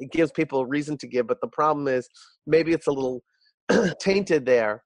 it 0.00 0.10
gives 0.12 0.30
people 0.32 0.60
a 0.60 0.66
reason 0.66 0.98
to 0.98 1.06
give. 1.06 1.26
But 1.26 1.40
the 1.40 1.48
problem 1.48 1.88
is, 1.88 2.08
maybe 2.46 2.72
it's 2.72 2.88
a 2.88 2.92
little 2.92 3.22
tainted 4.00 4.44
there 4.44 4.82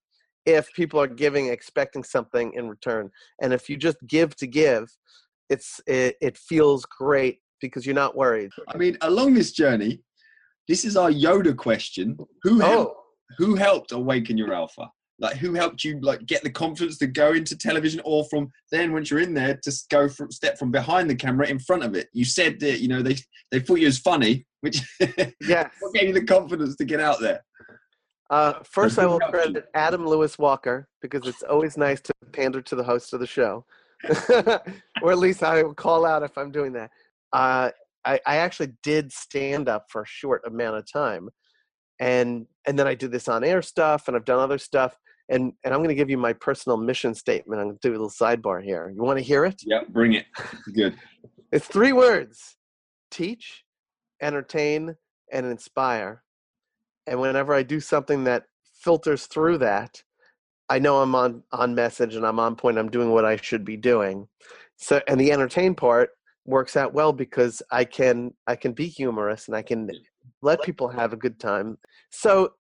if 0.46 0.72
people 0.74 1.00
are 1.00 1.06
giving 1.06 1.48
expecting 1.48 2.02
something 2.02 2.52
in 2.54 2.68
return 2.68 3.10
and 3.42 3.52
if 3.52 3.68
you 3.68 3.76
just 3.76 3.98
give 4.06 4.34
to 4.36 4.46
give 4.46 4.88
it's 5.50 5.80
it, 5.86 6.16
it 6.22 6.38
feels 6.38 6.86
great 6.86 7.40
because 7.60 7.84
you're 7.84 7.94
not 7.94 8.16
worried 8.16 8.50
I 8.68 8.76
mean, 8.78 8.96
along 9.02 9.34
this 9.34 9.52
journey, 9.52 10.00
this 10.66 10.84
is 10.84 10.96
our 10.96 11.10
Yoda 11.10 11.56
question. 11.56 12.16
Who 12.42 12.60
helped, 12.60 12.96
oh 12.96 12.99
who 13.38 13.54
helped 13.54 13.92
awaken 13.92 14.36
your 14.36 14.52
alpha? 14.52 14.90
Like, 15.18 15.36
who 15.36 15.52
helped 15.52 15.84
you 15.84 16.00
like 16.00 16.24
get 16.24 16.42
the 16.42 16.50
confidence 16.50 16.96
to 16.98 17.06
go 17.06 17.32
into 17.32 17.56
television, 17.56 18.00
or 18.04 18.24
from 18.30 18.50
then 18.72 18.92
once 18.92 19.10
you're 19.10 19.20
in 19.20 19.34
there, 19.34 19.58
to 19.62 19.72
go 19.90 20.08
from 20.08 20.30
step 20.30 20.58
from 20.58 20.70
behind 20.70 21.10
the 21.10 21.14
camera 21.14 21.46
in 21.46 21.58
front 21.58 21.84
of 21.84 21.94
it? 21.94 22.08
You 22.12 22.24
said 22.24 22.58
that 22.60 22.80
you 22.80 22.88
know 22.88 23.02
they 23.02 23.16
they 23.50 23.60
thought 23.60 23.80
you 23.80 23.86
was 23.86 23.98
funny, 23.98 24.46
which 24.62 24.80
yeah, 25.42 25.68
what 25.80 25.94
gave 25.94 26.08
you 26.08 26.14
the 26.14 26.24
confidence 26.24 26.76
to 26.76 26.84
get 26.84 27.00
out 27.00 27.20
there? 27.20 27.44
uh, 28.30 28.54
first 28.62 28.98
i 28.98 29.04
will 29.04 29.18
credit 29.18 29.66
adam 29.74 30.06
lewis 30.06 30.38
walker 30.38 30.88
because 31.02 31.26
it's 31.26 31.42
always 31.42 31.76
nice 31.76 32.00
to 32.00 32.12
pander 32.32 32.62
to 32.62 32.76
the 32.76 32.82
host 32.82 33.12
of 33.12 33.20
the 33.20 33.26
show 33.26 33.64
or 35.02 35.12
at 35.12 35.18
least 35.18 35.42
i 35.42 35.62
will 35.62 35.74
call 35.74 36.06
out 36.06 36.22
if 36.22 36.38
i'm 36.38 36.50
doing 36.50 36.72
that 36.72 36.90
uh, 37.32 37.70
I, 38.04 38.18
I 38.26 38.36
actually 38.38 38.72
did 38.82 39.12
stand 39.12 39.68
up 39.68 39.86
for 39.88 40.02
a 40.02 40.06
short 40.06 40.42
amount 40.46 40.76
of 40.76 40.90
time 40.90 41.28
and 42.00 42.46
and 42.66 42.78
then 42.78 42.86
i 42.86 42.94
do 42.94 43.06
this 43.06 43.28
on 43.28 43.44
air 43.44 43.62
stuff 43.62 44.08
and 44.08 44.16
i've 44.16 44.24
done 44.24 44.40
other 44.40 44.58
stuff 44.58 44.98
and 45.28 45.52
and 45.64 45.72
i'm 45.72 45.80
going 45.80 45.88
to 45.88 45.94
give 45.94 46.10
you 46.10 46.18
my 46.18 46.32
personal 46.32 46.76
mission 46.76 47.14
statement 47.14 47.60
i'm 47.60 47.68
going 47.68 47.78
to 47.78 47.88
do 47.88 47.92
a 47.92 47.92
little 47.92 48.10
sidebar 48.10 48.62
here 48.62 48.92
you 48.94 49.02
want 49.02 49.18
to 49.18 49.24
hear 49.24 49.44
it 49.44 49.60
Yeah, 49.66 49.82
bring 49.88 50.14
it. 50.14 50.26
Good. 50.74 50.96
It's 51.52 51.66
three 51.66 51.92
words 51.92 52.56
teach, 53.10 53.64
entertain, 54.22 54.94
and 55.32 55.46
inspire. 55.46 56.22
And 57.06 57.20
whenever 57.20 57.54
I 57.54 57.62
do 57.62 57.80
something 57.80 58.24
that 58.24 58.44
filters 58.80 59.26
through 59.26 59.58
that, 59.58 60.02
I 60.68 60.78
know 60.78 61.00
I'm 61.00 61.14
on, 61.14 61.42
on 61.52 61.74
message 61.74 62.14
and 62.14 62.24
I'm 62.24 62.38
on 62.38 62.54
point. 62.54 62.78
I'm 62.78 62.90
doing 62.90 63.10
what 63.10 63.24
I 63.24 63.36
should 63.36 63.64
be 63.64 63.76
doing. 63.76 64.28
So, 64.76 65.00
and 65.08 65.20
the 65.20 65.32
entertain 65.32 65.74
part 65.74 66.10
works 66.46 66.76
out 66.76 66.94
well 66.94 67.12
because 67.12 67.62
I 67.70 67.84
can 67.84 68.32
I 68.46 68.56
can 68.56 68.72
be 68.72 68.86
humorous 68.86 69.46
and 69.48 69.56
I 69.56 69.62
can 69.62 69.90
let 70.42 70.62
people 70.62 70.88
have 70.88 71.12
a 71.12 71.16
good 71.16 71.38
time. 71.38 71.78
So 72.10 72.52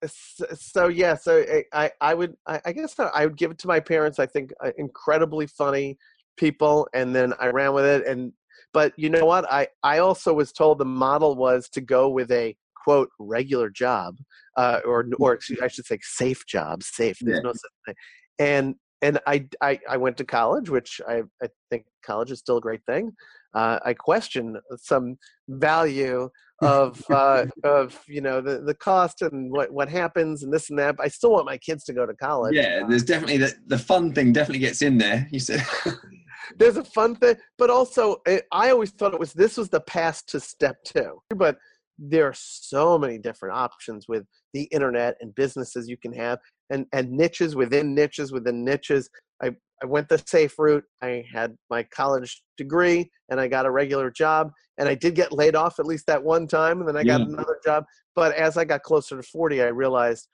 so 0.54 0.88
yeah. 0.88 1.14
So 1.14 1.44
I 1.50 1.64
I, 1.72 1.90
I 2.00 2.14
would 2.14 2.36
I, 2.46 2.72
guess 2.72 2.98
I 2.98 3.26
would 3.26 3.36
give 3.36 3.50
it 3.50 3.58
to 3.58 3.68
my 3.68 3.80
parents. 3.80 4.18
I 4.18 4.26
think 4.26 4.52
uh, 4.62 4.70
incredibly 4.78 5.46
funny 5.46 5.98
people, 6.36 6.88
and 6.94 7.14
then 7.14 7.34
I 7.40 7.48
ran 7.48 7.72
with 7.72 7.84
it. 7.84 8.06
And 8.06 8.32
but 8.72 8.92
you 8.96 9.10
know 9.10 9.24
what? 9.24 9.50
I 9.50 9.68
I 9.82 9.98
also 9.98 10.32
was 10.34 10.52
told 10.52 10.78
the 10.78 10.84
model 10.84 11.36
was 11.36 11.68
to 11.70 11.80
go 11.80 12.08
with 12.08 12.30
a 12.30 12.56
quote 12.82 13.10
regular 13.18 13.70
job, 13.70 14.16
uh, 14.56 14.80
or 14.84 15.06
or 15.18 15.34
excuse, 15.34 15.60
I 15.60 15.68
should 15.68 15.86
say 15.86 15.98
safe 16.02 16.46
job. 16.46 16.82
Safe. 16.82 17.18
There's 17.20 17.38
Yeah. 17.38 17.42
no 17.42 17.52
such 17.52 17.70
thing. 17.86 17.94
And 18.38 18.74
and 19.02 19.18
I, 19.26 19.46
I 19.62 19.78
I 19.88 19.96
went 19.96 20.16
to 20.18 20.24
college, 20.24 20.68
which 20.70 21.00
I 21.08 21.22
I 21.42 21.48
think 21.70 21.86
college 22.04 22.30
is 22.30 22.38
still 22.38 22.58
a 22.58 22.60
great 22.60 22.84
thing. 22.86 23.12
Uh, 23.54 23.78
I 23.84 23.94
question 23.94 24.58
some 24.76 25.16
value 25.48 26.30
of 26.60 27.02
uh, 27.10 27.46
of 27.64 27.98
you 28.06 28.20
know 28.20 28.40
the 28.40 28.60
the 28.60 28.74
cost 28.74 29.22
and 29.22 29.50
what 29.50 29.72
what 29.72 29.88
happens 29.88 30.42
and 30.42 30.52
this 30.52 30.70
and 30.70 30.78
that. 30.78 30.96
But 30.96 31.06
I 31.06 31.08
still 31.08 31.32
want 31.32 31.46
my 31.46 31.58
kids 31.58 31.84
to 31.84 31.92
go 31.92 32.06
to 32.06 32.14
college. 32.14 32.54
Yeah, 32.54 32.86
there's 32.86 33.04
definitely 33.04 33.38
the, 33.38 33.54
the 33.66 33.78
fun 33.78 34.12
thing 34.12 34.32
definitely 34.32 34.60
gets 34.60 34.82
in 34.82 34.98
there. 34.98 35.28
You 35.30 35.40
said 35.40 35.64
there's 36.58 36.76
a 36.76 36.84
fun 36.84 37.16
thing, 37.16 37.36
but 37.58 37.70
also 37.70 38.18
it, 38.26 38.46
I 38.52 38.70
always 38.70 38.90
thought 38.90 39.14
it 39.14 39.20
was 39.20 39.32
this 39.32 39.56
was 39.56 39.68
the 39.68 39.80
path 39.80 40.24
to 40.26 40.40
step 40.40 40.76
two. 40.84 41.20
But 41.34 41.56
there 41.98 42.26
are 42.26 42.34
so 42.34 42.98
many 42.98 43.18
different 43.18 43.56
options 43.56 44.06
with 44.08 44.24
the 44.54 44.62
internet 44.64 45.16
and 45.20 45.34
businesses 45.34 45.88
you 45.88 45.96
can 45.96 46.12
have, 46.12 46.38
and 46.70 46.86
and 46.92 47.10
niches 47.10 47.56
within 47.56 47.94
niches 47.94 48.32
within 48.32 48.64
niches. 48.64 49.08
I 49.42 49.52
I 49.82 49.86
went 49.86 50.08
the 50.08 50.22
safe 50.26 50.58
route. 50.58 50.84
I 51.02 51.24
had 51.32 51.56
my 51.70 51.82
college 51.84 52.42
degree, 52.56 53.10
and 53.30 53.40
I 53.40 53.48
got 53.48 53.66
a 53.66 53.70
regular 53.70 54.10
job, 54.10 54.52
and 54.78 54.88
I 54.88 54.94
did 54.94 55.14
get 55.14 55.32
laid 55.32 55.54
off 55.54 55.78
at 55.78 55.86
least 55.86 56.06
that 56.06 56.22
one 56.22 56.46
time, 56.46 56.80
and 56.80 56.88
then 56.88 56.96
I 56.96 57.04
got 57.04 57.20
Yeah. 57.20 57.26
another 57.26 57.58
job. 57.64 57.84
But 58.14 58.34
as 58.34 58.56
I 58.56 58.64
got 58.64 58.82
closer 58.82 59.16
to 59.16 59.22
forty, 59.22 59.62
I 59.62 59.68
realized 59.68 60.28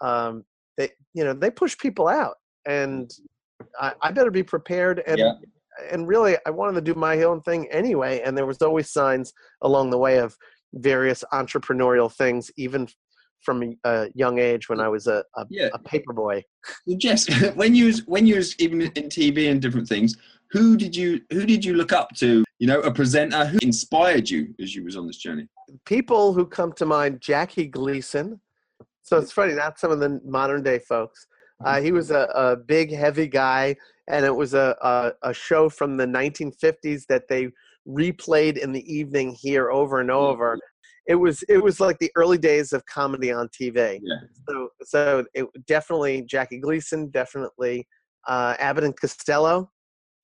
um, 0.00 0.44
that 0.76 0.90
you 1.14 1.24
know 1.24 1.32
they 1.32 1.50
push 1.50 1.76
people 1.76 2.08
out, 2.08 2.36
and 2.66 3.10
I, 3.78 3.92
I 4.02 4.12
better 4.12 4.30
be 4.30 4.42
prepared 4.42 5.02
and 5.06 5.18
Yeah. 5.18 5.32
and 5.90 6.06
really 6.06 6.36
I 6.46 6.50
wanted 6.50 6.74
to 6.74 6.92
do 6.92 6.98
my 6.98 7.22
own 7.22 7.40
thing 7.42 7.68
anyway 7.70 8.20
and 8.24 8.36
there 8.36 8.46
was 8.46 8.60
always 8.60 8.92
signs 8.92 9.32
along 9.62 9.90
the 9.90 9.98
way 9.98 10.18
of 10.18 10.36
various 10.74 11.24
entrepreneurial 11.32 12.12
things 12.12 12.50
even 12.56 12.88
from 13.42 13.74
a 13.84 14.08
young 14.14 14.38
age 14.38 14.68
when 14.68 14.80
I 14.80 14.88
was 14.88 15.06
a, 15.06 15.22
a, 15.36 15.44
Yeah. 15.50 15.68
a 15.74 15.78
paper 15.78 16.12
boy. 16.12 16.42
Well, 16.86 16.96
Jess, 16.96 17.26
when 17.54 17.74
you 17.74 17.86
was 17.86 18.06
when 18.06 18.26
you 18.26 18.36
was 18.36 18.58
even 18.58 18.80
in 18.82 18.90
TV 18.90 19.50
and 19.50 19.60
different 19.60 19.88
things, 19.88 20.16
who 20.50 20.76
did 20.76 20.94
you 20.96 21.20
who 21.32 21.44
did 21.46 21.64
you 21.64 21.74
look 21.74 21.92
up 21.92 22.14
to? 22.16 22.44
You 22.58 22.66
know, 22.68 22.80
a 22.80 22.92
presenter 22.92 23.44
who 23.46 23.58
inspired 23.62 24.30
you 24.30 24.54
as 24.60 24.74
you 24.74 24.84
was 24.84 24.96
on 24.96 25.06
this 25.06 25.16
journey. 25.16 25.48
People 25.84 26.32
who 26.32 26.46
come 26.46 26.72
to 26.74 26.86
mind, 26.86 27.20
Jackie 27.20 27.66
Gleason. 27.66 28.40
So 29.02 29.18
it's 29.18 29.32
funny, 29.32 29.54
not 29.54 29.80
some 29.80 29.90
of 29.90 29.98
the 29.98 30.20
modern 30.24 30.62
day 30.62 30.78
folks. 30.78 31.26
Uh, 31.64 31.80
he 31.80 31.92
was 31.92 32.10
a, 32.10 32.28
a 32.34 32.56
big, 32.56 32.92
heavy 32.92 33.28
guy, 33.28 33.74
and 34.08 34.24
it 34.24 34.34
was 34.34 34.54
a, 34.54 34.76
a 34.82 35.12
a 35.30 35.34
show 35.34 35.68
from 35.68 35.96
the 35.96 36.06
1950s 36.06 37.06
that 37.08 37.28
they 37.28 37.48
replayed 37.88 38.58
in 38.58 38.70
the 38.72 38.84
evening 38.92 39.36
here 39.40 39.70
over 39.70 40.00
and 40.00 40.10
over. 40.10 40.58
It 41.06 41.16
was 41.16 41.42
it 41.48 41.62
was 41.62 41.80
like 41.80 41.98
the 41.98 42.10
early 42.16 42.38
days 42.38 42.72
of 42.72 42.84
comedy 42.86 43.32
on 43.32 43.48
TV. 43.48 44.00
Yeah. 44.02 44.14
So 44.48 44.68
so 44.82 45.24
it 45.34 45.46
definitely 45.66 46.22
Jackie 46.22 46.58
Gleason, 46.60 47.10
definitely 47.10 47.86
uh, 48.28 48.54
Abbott 48.58 48.84
and 48.84 48.98
Costello. 48.98 49.70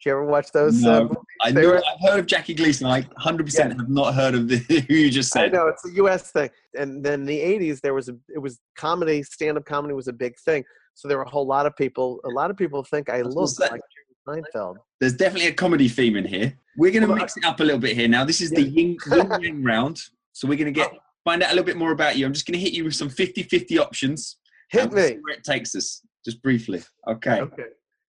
Did 0.01 0.11
you 0.11 0.13
ever 0.13 0.25
watch 0.27 0.53
those? 0.53 0.85
uh, 0.85 0.91
No, 0.91 1.03
movies? 1.03 1.17
I 1.43 1.51
know 1.51 1.69
were- 1.69 1.79
I've 1.79 2.09
heard 2.09 2.21
of 2.21 2.27
Jackie 2.27 2.55
Gleason. 2.55 2.87
I 2.87 3.03
100% 3.03 3.77
have 3.77 3.89
not 3.89 4.15
heard 4.15 4.37
of 4.37 4.47
the 4.47 4.59
who 4.89 4.95
you 4.95 5.11
just 5.11 5.33
said. 5.33 5.47
I 5.47 5.49
know 5.49 5.67
it's 5.67 5.85
a 5.85 5.91
U.S. 5.95 6.31
thing, 6.31 6.51
and 6.79 7.05
then 7.05 7.21
in 7.23 7.27
the 7.27 7.39
'80s 7.41 7.81
there 7.81 7.95
was 7.95 8.09
a 8.09 8.17
it 8.33 8.39
was 8.39 8.61
comedy, 8.77 9.25
stand-up 9.25 9.65
comedy 9.65 9.95
was 9.95 10.07
a 10.07 10.13
big 10.13 10.39
thing. 10.39 10.63
So 10.95 11.09
there 11.09 11.17
were 11.19 11.25
a 11.25 11.29
whole 11.29 11.47
lot 11.47 11.67
of 11.67 11.75
people. 11.75 12.21
A 12.25 12.29
lot 12.29 12.51
of 12.53 12.57
people 12.57 12.85
think 12.85 13.09
I 13.11 13.23
look 13.23 13.51
like 13.59 13.81
Jerry 14.29 14.43
Seinfeld. 14.55 14.77
There's 15.01 15.15
definitely 15.15 15.49
a 15.49 15.53
comedy 15.55 15.89
theme 15.89 16.17
in 16.17 16.25
here. 16.25 16.57
We're 16.77 16.93
going 16.93 17.07
to 17.09 17.13
mix 17.15 17.37
it 17.37 17.45
up 17.45 17.59
a 17.59 17.65
little 17.65 17.81
bit 17.81 17.97
here 17.97 18.07
now. 18.09 18.25
This 18.25 18.41
is 18.41 18.51
the 18.51 18.63
yin, 18.63 18.97
yin 19.11 19.43
yang 19.43 19.65
round. 19.65 20.01
So 20.39 20.47
we're 20.47 20.57
going 20.57 20.73
to 20.73 20.81
get 20.81 20.93
oh. 20.95 20.99
find 21.25 21.43
out 21.43 21.49
a 21.49 21.53
little 21.53 21.65
bit 21.65 21.77
more 21.77 21.91
about 21.91 22.17
you. 22.17 22.25
I'm 22.25 22.33
just 22.33 22.47
going 22.47 22.57
to 22.57 22.65
hit 22.65 22.73
you 22.73 22.85
with 22.85 22.95
some 22.95 23.11
50-50 23.11 23.81
options. 23.81 24.37
Hit 24.71 24.83
and 24.83 24.93
we'll 24.93 25.09
see 25.09 25.15
me. 25.15 25.21
where 25.23 25.35
it 25.35 25.43
takes 25.43 25.75
us, 25.75 26.01
just 26.25 26.41
briefly. 26.43 26.81
Okay. 27.09 27.41
Okay. 27.41 27.65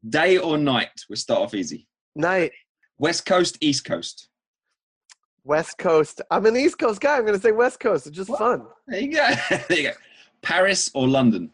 Day 0.09 0.39
or 0.39 0.57
night? 0.57 0.89
We'll 1.07 1.17
start 1.17 1.41
off 1.41 1.53
easy. 1.53 1.88
Night, 2.15 2.51
West 2.97 3.27
Coast, 3.27 3.59
East 3.61 3.85
Coast. 3.85 4.29
West 5.43 5.77
Coast. 5.77 6.19
I'm 6.31 6.47
an 6.47 6.57
East 6.57 6.79
Coast 6.79 6.99
guy. 6.99 7.17
I'm 7.17 7.25
going 7.27 7.35
to 7.35 7.39
say 7.39 7.51
West 7.51 7.79
Coast. 7.79 8.07
It's 8.07 8.17
just 8.17 8.35
fun. 8.35 8.65
There 8.88 8.99
you 8.99 9.11
go. 9.11 9.29
there 9.69 9.77
you 9.77 9.89
go. 9.89 9.95
Paris 10.41 10.89
or 10.95 11.07
London? 11.07 11.51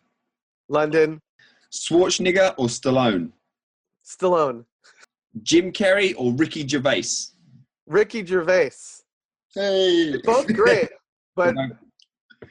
London, 0.70 1.20
Schwarzenegger 1.74 2.54
or 2.58 2.68
Stallone? 2.68 3.34
Stallone, 4.06 4.64
Jim 5.44 5.74
Carrey 5.74 6.14
or 6.18 6.32
Ricky 6.32 6.66
Gervais? 6.66 7.04
Ricky 7.88 8.26
Gervais. 8.26 9.01
Hey. 9.54 10.12
They're 10.12 10.22
both 10.24 10.48
great, 10.54 10.90
but 11.36 11.56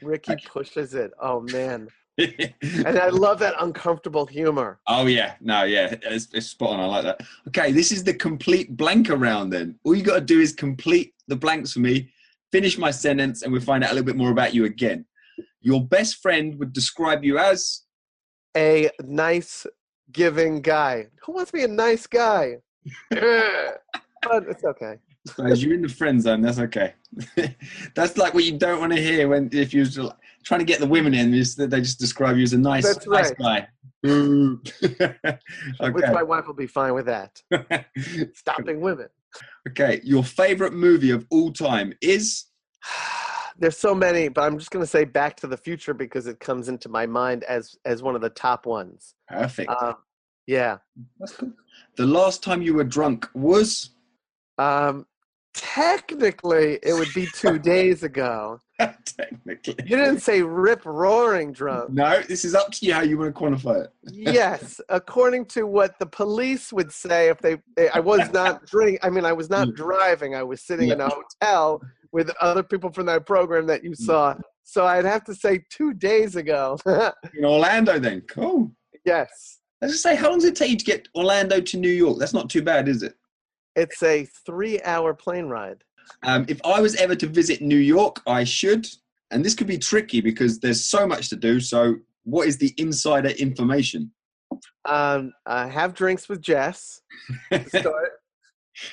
Ricky 0.01 0.35
pushes 0.45 0.93
it. 0.93 1.11
Oh 1.19 1.41
man, 1.41 1.87
and 2.17 2.99
I 2.99 3.09
love 3.09 3.39
that 3.39 3.55
uncomfortable 3.59 4.25
humor. 4.25 4.79
oh 4.87 5.07
yeah, 5.07 5.35
no, 5.41 5.63
yeah, 5.63 5.95
it's, 6.03 6.27
it's 6.33 6.47
spot 6.47 6.71
on. 6.71 6.79
I 6.79 6.85
like 6.85 7.03
that. 7.03 7.21
Okay, 7.47 7.71
this 7.71 7.91
is 7.91 8.03
the 8.03 8.13
complete 8.13 8.75
blank 8.77 9.09
round. 9.09 9.51
Then 9.51 9.79
all 9.83 9.95
you 9.95 10.03
got 10.03 10.15
to 10.15 10.21
do 10.21 10.39
is 10.39 10.53
complete 10.53 11.13
the 11.27 11.35
blanks 11.35 11.73
for 11.73 11.79
me, 11.79 12.11
finish 12.51 12.77
my 12.77 12.91
sentence, 12.91 13.41
and 13.41 13.51
we'll 13.51 13.61
find 13.61 13.83
out 13.83 13.91
a 13.91 13.93
little 13.93 14.05
bit 14.05 14.17
more 14.17 14.31
about 14.31 14.53
you 14.53 14.65
again. 14.65 15.05
Your 15.61 15.85
best 15.85 16.21
friend 16.21 16.57
would 16.59 16.73
describe 16.73 17.23
you 17.23 17.37
as 17.37 17.83
A 18.57 18.89
nice, 19.03 19.65
giving 20.11 20.61
guy. 20.61 21.07
Who 21.25 21.33
wants 21.33 21.51
to 21.51 21.57
be 21.57 21.63
a 21.63 21.67
nice 21.67 22.07
guy? 22.07 22.57
but 23.09 24.43
it's 24.47 24.63
okay. 24.63 24.97
As 25.43 25.63
you're 25.63 25.73
in 25.73 25.81
the 25.83 25.89
friend 25.89 26.21
zone, 26.21 26.41
that's 26.41 26.59
okay. 26.59 26.93
that's 27.95 28.17
like 28.17 28.33
what 28.33 28.43
you 28.43 28.57
don't 28.57 28.79
want 28.79 28.93
to 28.93 29.01
hear 29.01 29.27
when 29.27 29.49
if 29.51 29.73
you're 29.73 29.85
just 29.85 29.99
trying 30.43 30.59
to 30.59 30.65
get 30.65 30.79
the 30.79 30.87
women 30.87 31.13
in, 31.13 31.33
is 31.33 31.55
that 31.55 31.69
they 31.69 31.79
just 31.79 31.99
describe 31.99 32.37
you 32.37 32.43
as 32.43 32.53
a 32.53 32.57
nice, 32.57 32.85
That's 32.85 33.07
nice 33.07 33.31
guy. 33.31 33.67
Boo. 34.01 34.61
Which 34.81 35.01
my 35.79 36.23
wife 36.23 36.47
will 36.47 36.55
be 36.55 36.65
fine 36.67 36.93
with 36.93 37.05
that. 37.05 37.41
Stopping 38.33 38.81
women. 38.81 39.09
okay. 39.69 40.01
Your 40.03 40.23
favorite 40.23 40.73
movie 40.73 41.11
of 41.11 41.25
all 41.29 41.51
time 41.51 41.93
is 42.01 42.45
There's 43.57 43.77
so 43.77 43.93
many, 43.93 44.27
but 44.27 44.41
I'm 44.41 44.57
just 44.57 44.71
going 44.71 44.81
to 44.81 44.89
say 44.89 45.03
Back 45.03 45.35
to 45.37 45.47
the 45.47 45.57
Future 45.57 45.93
because 45.93 46.25
it 46.25 46.39
comes 46.39 46.67
into 46.67 46.89
my 46.89 47.05
mind 47.05 47.43
as 47.43 47.75
as 47.85 48.01
one 48.01 48.15
of 48.15 48.21
the 48.21 48.29
top 48.29 48.65
ones. 48.65 49.13
perfect. 49.27 49.69
Um, 49.69 49.97
yeah. 50.47 50.77
That's 51.19 51.33
cool. 51.33 51.51
The 51.97 52.07
last 52.07 52.41
time 52.41 52.61
you 52.63 52.73
were 52.73 52.83
drunk 52.83 53.29
was 53.35 53.91
Um, 54.57 55.05
technically, 55.53 56.79
it 56.83 56.93
would 56.93 57.13
be 57.13 57.27
two 57.33 57.59
days 57.73 58.03
ago. 58.03 58.59
technically. 59.05 59.75
You 59.85 59.97
didn't 59.97 60.19
say 60.19 60.41
rip 60.41 60.85
roaring 60.85 61.51
drunk. 61.51 61.91
No, 61.91 62.21
this 62.21 62.43
is 62.45 62.55
up 62.55 62.71
to 62.71 62.85
you 62.85 62.93
how 62.93 63.01
you 63.01 63.17
want 63.17 63.35
to 63.35 63.41
quantify 63.41 63.85
it. 63.85 63.93
yes, 64.11 64.79
according 64.89 65.45
to 65.45 65.63
what 65.67 65.97
the 65.99 66.05
police 66.05 66.71
would 66.73 66.91
say, 66.91 67.29
if 67.29 67.39
they, 67.39 67.57
I 67.93 67.99
was 67.99 68.31
not 68.31 68.65
drink. 68.73 68.99
I 69.03 69.09
mean, 69.09 69.25
I 69.25 69.33
was 69.33 69.49
not 69.49 69.67
Mm. 69.69 69.75
driving. 69.75 70.35
I 70.35 70.43
was 70.43 70.61
sitting 70.61 70.89
in 70.89 70.99
a 71.01 71.09
hotel 71.09 71.81
with 72.11 72.29
other 72.41 72.63
people 72.63 72.91
from 72.91 73.05
that 73.07 73.25
program 73.25 73.67
that 73.67 73.83
you 73.83 73.91
Mm. 73.91 73.97
saw. 73.97 74.35
So 74.63 74.85
I'd 74.85 75.05
have 75.05 75.23
to 75.25 75.35
say 75.35 75.63
two 75.69 75.93
days 75.93 76.35
ago. 76.35 76.77
In 76.85 77.43
Orlando, 77.45 77.99
then. 77.99 78.21
Cool. 78.21 78.71
yes, 79.05 79.59
Let's 79.81 79.93
just 79.95 80.03
say, 80.03 80.15
how 80.15 80.29
long 80.29 80.37
does 80.37 80.45
it 80.47 80.55
take 80.55 80.69
you 80.69 80.77
to 80.77 80.85
get 80.85 81.07
Orlando 81.15 81.59
to 81.59 81.77
New 81.77 81.89
York? 81.89 82.19
That's 82.19 82.33
not 82.35 82.49
too 82.51 82.61
bad, 82.61 82.87
is 82.87 83.01
it? 83.01 83.15
It's 83.75 84.01
a 84.03 84.25
three-hour 84.45 85.13
plane 85.13 85.45
ride. 85.45 85.83
Um, 86.23 86.45
if 86.47 86.59
I 86.65 86.81
was 86.81 86.95
ever 86.95 87.15
to 87.15 87.27
visit 87.27 87.61
New 87.61 87.77
York, 87.77 88.21
I 88.27 88.43
should. 88.43 88.87
And 89.31 89.45
this 89.45 89.53
could 89.55 89.67
be 89.67 89.77
tricky 89.77 90.19
because 90.19 90.59
there's 90.59 90.85
so 90.85 91.07
much 91.07 91.29
to 91.29 91.35
do. 91.35 91.59
So, 91.59 91.95
what 92.23 92.47
is 92.47 92.57
the 92.57 92.73
insider 92.77 93.29
information? 93.29 94.11
Um, 94.85 95.31
uh, 95.45 95.67
have 95.67 95.93
drinks 95.93 96.27
with 96.27 96.41
Jess. 96.41 97.01
to 97.51 97.69
start. 97.79 98.09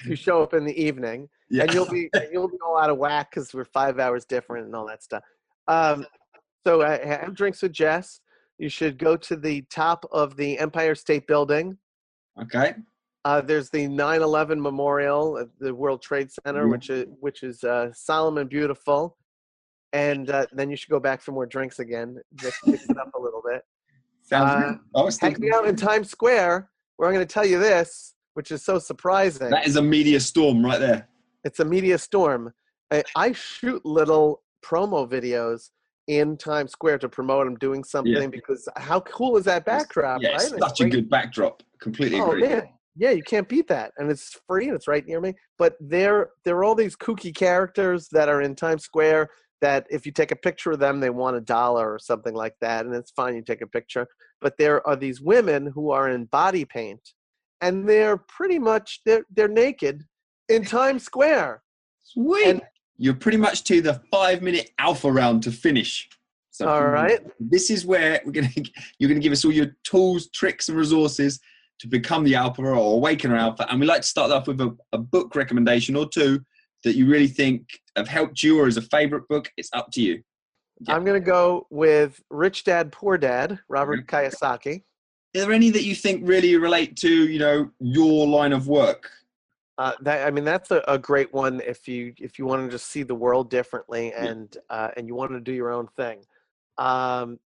you 0.05 0.15
show 0.15 0.43
up 0.43 0.55
in 0.55 0.65
the 0.65 0.81
evening. 0.81 1.29
Yeah. 1.51 1.63
and 1.63 1.75
you'll 1.75 1.89
be 1.91 2.11
you'll 2.31 2.49
be 2.49 2.59
all 2.65 2.79
out 2.79 2.91
of 2.91 2.99
whack 2.99 3.31
because 3.31 3.53
we're 3.55 3.65
five 3.65 3.99
hours 3.99 4.25
different 4.27 4.67
and 4.67 4.75
all 4.77 4.87
that 4.87 5.03
stuff. 5.03 5.23
Um, 5.67 6.07
so 6.67 6.83
uh, 6.83 7.05
have 7.07 7.35
drinks 7.35 7.63
with 7.63 7.73
Jess. 7.73 8.21
You 8.59 8.69
should 8.69 8.99
go 8.99 9.17
to 9.17 9.37
the 9.37 9.63
top 9.71 10.05
of 10.13 10.37
the 10.37 10.59
Empire 10.59 10.95
State 10.95 11.27
Building. 11.27 11.79
okay. 12.41 12.75
Uh, 13.29 13.43
there's 13.43 13.69
the 13.69 13.87
9/11 13.87 14.59
Memorial 14.59 15.37
at 15.37 15.49
the 15.61 15.75
World 15.75 16.01
Trade 16.01 16.31
Center, 16.33 16.65
Mhm. 16.65 16.71
which 16.71 16.89
is 16.89 17.07
which 17.21 17.43
is 17.43 17.63
uh, 17.63 17.93
solemn 17.93 18.39
and 18.39 18.49
beautiful. 18.49 19.19
And 19.93 20.31
uh, 20.31 20.47
then 20.53 20.71
you 20.71 20.77
should 20.77 20.89
go 20.89 20.99
back 20.99 21.21
for 21.21 21.33
more 21.33 21.45
drinks 21.45 21.79
again. 21.79 22.17
Just 22.37 22.57
mix 22.67 22.89
it 22.89 22.97
up 22.97 23.11
a 23.15 23.21
little 23.21 23.43
bit. 23.47 23.63
Sounds 24.23 24.79
Uh, 24.95 25.11
Heck 25.21 25.39
me 25.39 25.51
out 25.55 25.67
in 25.67 25.77
Times 25.77 26.09
Square, 26.11 26.71
where 26.97 27.07
I'm 27.09 27.15
going 27.15 27.27
to 27.27 27.31
tell 27.33 27.45
you 27.45 27.59
this, 27.59 28.15
which 28.33 28.51
is 28.51 28.65
so 28.65 28.79
surprising. 28.79 29.51
that 29.51 29.67
is 29.67 29.77
a 29.77 29.83
media 29.83 30.21
storm 30.21 30.65
right 30.65 30.81
there. 30.81 31.07
It's 31.45 31.61
a 31.61 31.65
media 31.67 31.99
storm. 31.99 32.55
I, 32.91 33.03
I 33.15 33.33
shoot 33.33 33.85
little 33.85 34.43
promo 34.65 35.07
videos 35.07 35.69
in 36.07 36.39
Times 36.39 36.73
Square 36.73 36.99
to 37.01 37.11
promote 37.11 37.47
I'm 37.47 37.57
doing 37.57 37.85
something 37.85 38.31
because 38.31 38.67
how 38.77 39.01
cool 39.01 39.37
is 39.37 39.45
that 39.45 39.67
backdrop? 39.67 40.23
Yeah, 40.23 40.35
it's 40.37 40.51
right? 40.53 40.61
such 40.61 40.81
a 40.81 40.89
good 40.89 41.11
backdrop. 41.11 41.63
Completely 41.79 42.21
Oh 42.21 42.31
agree. 42.33 42.49
man, 42.49 42.69
yeah, 42.99 43.11
you 43.11 43.23
can't 43.23 43.49
beat 43.49 43.69
that, 43.69 43.93
and 43.97 44.11
it's 44.11 44.37
free 44.49 44.67
and 44.67 44.75
it's 44.75 44.89
right 44.89 45.07
near 45.07 45.21
me. 45.21 45.35
But 45.57 45.77
there, 45.81 46.31
there 46.45 46.57
are 46.57 46.65
all 46.65 46.75
these 46.75 46.97
kooky 46.97 47.35
characters 47.35 48.09
that 48.11 48.29
are 48.29 48.43
in 48.43 48.55
Times 48.55 48.85
Square. 48.85 49.29
That 49.61 49.87
if 49.91 50.07
you 50.07 50.13
take 50.13 50.31
a 50.31 50.37
picture 50.37 50.73
of 50.73 50.79
them, 50.79 51.01
they 51.01 51.11
want 51.11 51.37
a 51.37 51.41
dollar 51.41 51.93
or 51.93 51.99
something 51.99 52.35
like 52.35 52.55
that, 52.61 52.87
and 52.87 52.95
it's 52.95 53.11
fine. 53.13 53.35
You 53.35 53.43
take 53.43 53.63
a 53.63 53.67
picture, 53.67 54.07
but 54.41 54.57
there 54.59 54.87
are 54.87 54.97
these 54.97 55.21
women 55.21 55.67
who 55.67 55.91
are 55.91 56.09
in 56.09 56.27
body 56.27 56.65
paint, 56.65 57.01
and 57.61 57.89
they're 57.89 58.17
pretty 58.17 58.59
much 58.59 59.01
they're 59.07 59.25
they're 59.35 59.49
naked 59.49 60.05
in 60.49 60.65
Times 60.65 61.05
Square. 61.05 61.63
Sweet. 62.03 62.47
And- 62.47 62.63
You're 62.97 63.15
pretty 63.15 63.39
much 63.39 63.65
to 63.65 63.81
the 63.81 64.01
five 64.11 64.43
minute 64.43 64.71
alpha 64.79 65.11
round 65.11 65.45
to 65.45 65.53
finish. 65.53 66.09
So 66.51 66.69
All 66.69 66.87
right. 66.87 67.21
This 67.39 67.71
is 67.71 67.87
where 67.87 68.21
we're 68.25 68.33
gonna 68.33 68.49
you're 68.99 69.09
gonna 69.09 69.21
give 69.21 69.33
us 69.33 69.45
all 69.45 69.53
your 69.53 69.77
tools, 69.85 70.29
tricks, 70.31 70.69
and 70.69 70.77
resources 70.77 71.39
to 71.81 71.87
become 71.89 72.25
the 72.25 72.35
alpha 72.35 72.63
or 72.63 72.73
awaken 72.73 73.31
our 73.31 73.37
alpha. 73.37 73.67
And 73.71 73.81
we 73.81 73.87
like 73.87 74.03
to 74.03 74.07
start 74.07 74.31
off 74.31 74.47
with 74.47 74.61
a, 74.61 74.77
a 74.93 74.99
book 74.99 75.35
recommendation 75.35 75.97
or 75.97 76.09
two 76.09 76.41
that 76.85 76.95
you 76.95 77.07
really 77.07 77.27
think 77.27 77.67
have 77.97 78.09
helped 78.09 78.43
you 78.43 78.61
or 78.61 78.69
is 78.69 78.77
a 78.77 78.83
favorite 78.83 79.29
book. 79.29 79.51
It's 79.57 79.71
up 79.73 79.91
to 79.93 80.03
you. 80.03 80.23
Yeah. 80.81 80.95
I'm 80.95 81.05
gonna 81.05 81.19
go 81.21 81.67
with 81.71 82.23
Rich 82.31 82.65
Dad 82.65 82.93
Poor 82.93 83.19
Dad, 83.19 83.59
Robert 83.69 84.07
Kiyosaki. 84.07 84.83
Are 85.37 85.41
there 85.41 85.53
any 85.53 85.71
that 85.71 85.83
you 85.83 85.95
think 85.95 86.23
really 86.27 86.57
relate 86.57 86.97
to, 86.99 87.29
you 87.29 87.39
know, 87.39 87.71
your 87.81 88.27
line 88.27 88.53
of 88.53 88.69
work? 88.69 89.11
Uh, 89.77 89.93
that 90.01 90.27
I 90.27 90.31
mean, 90.31 90.45
that's 90.45 90.71
a, 90.71 90.83
a 90.89 90.99
great 90.99 91.33
one 91.33 91.61
if 91.65 91.87
you 91.89 92.15
if 92.19 92.39
you 92.39 92.47
want 92.47 92.65
to 92.65 92.71
just 92.71 92.89
see 92.89 93.03
the 93.03 93.15
world 93.15 93.51
differently 93.51 94.09
Yeah. 94.09 94.25
and 94.25 94.57
uh, 94.71 94.91
and 94.97 95.07
you 95.07 95.15
want 95.15 95.33
to 95.33 95.41
do 95.41 95.53
your 95.53 95.71
own 95.71 95.89
thing. 95.97 96.25
Um, 96.79 97.39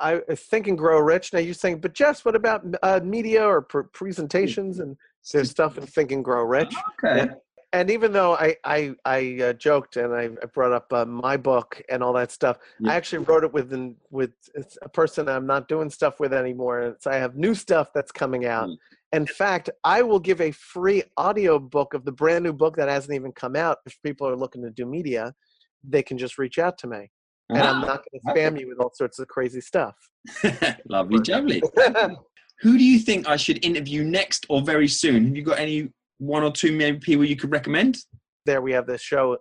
I, 0.00 0.20
I 0.28 0.34
think 0.34 0.66
and 0.66 0.76
grow 0.76 0.98
rich. 0.98 1.32
Now 1.32 1.38
you're 1.38 1.54
saying, 1.54 1.80
but 1.80 1.94
Jess, 1.94 2.24
what 2.24 2.34
about 2.34 2.64
uh, 2.82 3.00
media 3.04 3.44
or 3.44 3.62
pr- 3.62 3.80
presentations 3.80 4.80
and 4.80 4.96
there's 5.32 5.50
stuff 5.50 5.78
in 5.78 5.86
Think 5.86 6.12
and 6.12 6.24
Grow 6.24 6.42
Rich? 6.42 6.74
Okay. 7.04 7.28
And 7.72 7.90
even 7.90 8.12
though 8.12 8.34
I 8.34 8.56
I, 8.64 8.94
I 9.04 9.38
uh, 9.42 9.52
joked 9.54 9.96
and 9.96 10.14
I, 10.14 10.24
I 10.42 10.46
brought 10.46 10.72
up 10.72 10.92
uh, 10.92 11.04
my 11.04 11.36
book 11.36 11.82
and 11.88 12.02
all 12.02 12.12
that 12.12 12.30
stuff, 12.30 12.58
Yeah. 12.78 12.92
I 12.92 12.94
actually 12.94 13.24
wrote 13.24 13.42
it 13.42 13.52
with 13.52 13.72
an, 13.72 13.96
with 14.10 14.30
a 14.82 14.88
person 14.88 15.28
I'm 15.28 15.46
not 15.46 15.66
doing 15.66 15.90
stuff 15.90 16.20
with 16.20 16.32
anymore. 16.32 16.80
And 16.80 16.96
so 17.00 17.10
I 17.10 17.16
have 17.16 17.36
new 17.36 17.54
stuff 17.54 17.88
that's 17.92 18.12
coming 18.12 18.46
out. 18.46 18.68
Mm. 18.68 18.76
In 19.12 19.26
fact, 19.26 19.70
I 19.84 20.02
will 20.02 20.20
give 20.20 20.40
a 20.40 20.50
free 20.52 21.02
audio 21.16 21.58
book 21.58 21.94
of 21.94 22.04
the 22.04 22.12
brand 22.12 22.44
new 22.44 22.52
book 22.52 22.76
that 22.76 22.88
hasn't 22.88 23.14
even 23.14 23.32
come 23.32 23.56
out. 23.56 23.78
If 23.86 24.00
people 24.02 24.28
are 24.28 24.36
looking 24.36 24.62
to 24.62 24.70
do 24.70 24.86
media, 24.86 25.34
they 25.82 26.02
can 26.02 26.16
just 26.16 26.38
reach 26.38 26.58
out 26.58 26.78
to 26.78 26.86
me, 26.86 27.10
and 27.50 27.58
I'm 27.58 27.82
Ah, 27.82 27.86
not 27.86 28.04
going 28.10 28.20
to 28.36 28.40
spam 28.40 28.60
you 28.60 28.68
with 28.68 28.78
all 28.78 28.90
sorts 28.94 29.18
of 29.18 29.28
crazy 29.28 29.60
stuff. 29.60 29.94
Lovely 30.88 31.18
jubbly. 31.20 31.60
Who 32.60 32.78
do 32.78 32.84
you 32.84 32.98
think 32.98 33.28
I 33.28 33.36
should 33.36 33.64
interview 33.64 34.04
next 34.04 34.46
or 34.48 34.62
very 34.62 34.88
soon? 34.88 35.26
Have 35.26 35.36
you 35.36 35.42
got 35.42 35.58
any 35.58 35.90
one 36.18 36.42
or 36.42 36.52
two 36.52 36.72
maybe 36.72 36.98
people 36.98 37.24
you 37.24 37.36
could 37.36 37.50
recommend? 37.50 37.98
There 38.46 38.62
we 38.62 38.72
have 38.72 38.86
this 38.86 39.02
show 39.02 39.38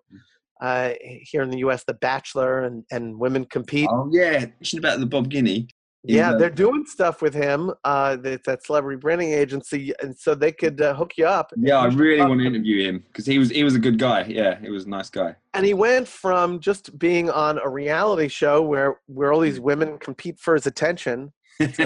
uh, 0.61 0.93
here 1.21 1.41
in 1.41 1.49
the 1.49 1.59
U.S., 1.59 1.83
The 1.85 1.93
Bachelor, 1.93 2.63
and, 2.63 2.83
and 2.91 3.17
women 3.17 3.45
compete. 3.45 3.87
Oh 3.91 4.09
yeah, 4.11 4.45
mentioned 4.59 4.83
about 4.83 4.99
the 4.99 5.05
Bob 5.05 5.29
Guiney. 5.29 5.67
Yeah, 6.05 6.31
uh, 6.31 6.37
they're 6.37 6.49
doing 6.49 6.85
stuff 6.85 7.21
with 7.21 7.33
him. 7.33 7.71
Uh, 7.85 8.17
that, 8.17 8.43
that 8.43 8.65
celebrity 8.65 8.99
branding 8.99 9.31
agency, 9.31 9.93
and 10.01 10.17
so 10.17 10.35
they 10.35 10.51
could 10.51 10.81
uh, 10.81 10.93
hook 10.93 11.13
you 11.17 11.25
up. 11.25 11.53
yeah, 11.55 11.77
I 11.77 11.85
really 11.85 12.21
want 12.21 12.41
to 12.41 12.45
interview 12.45 12.85
him 12.85 13.03
because 13.07 13.25
he 13.25 13.39
was 13.39 13.49
he 13.49 13.63
was 13.63 13.75
a 13.75 13.79
good 13.79 13.97
guy. 13.97 14.23
Yeah, 14.23 14.59
he 14.59 14.69
was 14.69 14.85
a 14.85 14.89
nice 14.89 15.09
guy. 15.09 15.35
And 15.53 15.65
he 15.65 15.73
went 15.73 16.07
from 16.07 16.59
just 16.59 16.97
being 16.99 17.29
on 17.29 17.57
a 17.57 17.69
reality 17.69 18.27
show 18.27 18.61
where 18.61 18.99
where 19.07 19.31
all 19.31 19.39
these 19.39 19.61
women 19.61 19.97
compete 19.97 20.39
for 20.39 20.55
his 20.55 20.65
attention 20.65 21.31
nice, 21.59 21.77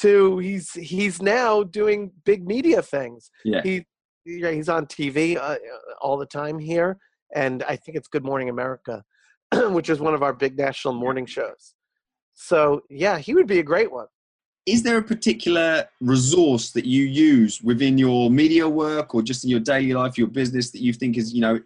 to 0.00 0.38
he's 0.38 0.72
he's 0.72 1.20
now 1.20 1.62
doing 1.62 2.10
big 2.24 2.46
media 2.46 2.80
things. 2.80 3.30
Yeah. 3.44 3.60
He 3.62 3.84
yeah, 4.24 4.50
he's 4.50 4.70
on 4.70 4.86
TV 4.86 5.36
uh, 5.36 5.56
all 6.00 6.16
the 6.16 6.24
time 6.24 6.58
here, 6.58 6.96
and 7.34 7.62
I 7.64 7.76
think 7.76 7.98
it's 7.98 8.08
Good 8.08 8.24
Morning 8.24 8.48
America, 8.48 9.04
which 9.52 9.90
is 9.90 10.00
one 10.00 10.14
of 10.14 10.22
our 10.22 10.32
big 10.32 10.56
national 10.56 10.94
morning 10.94 11.26
shows. 11.26 11.74
So 12.34 12.82
yeah, 12.90 13.18
he 13.18 13.34
would 13.34 13.46
be 13.46 13.60
a 13.60 13.62
great 13.62 13.90
one. 13.90 14.06
Is 14.66 14.82
there 14.82 14.96
a 14.96 15.02
particular 15.02 15.86
resource 16.00 16.72
that 16.72 16.86
you 16.86 17.04
use 17.04 17.60
within 17.62 17.98
your 17.98 18.30
media 18.30 18.68
work 18.68 19.14
or 19.14 19.22
just 19.22 19.44
in 19.44 19.50
your 19.50 19.60
daily 19.60 19.92
life, 19.92 20.16
your 20.16 20.26
business 20.26 20.70
that 20.70 20.80
you 20.80 20.92
think 20.92 21.18
is, 21.18 21.34
you 21.34 21.42
know, 21.42 21.60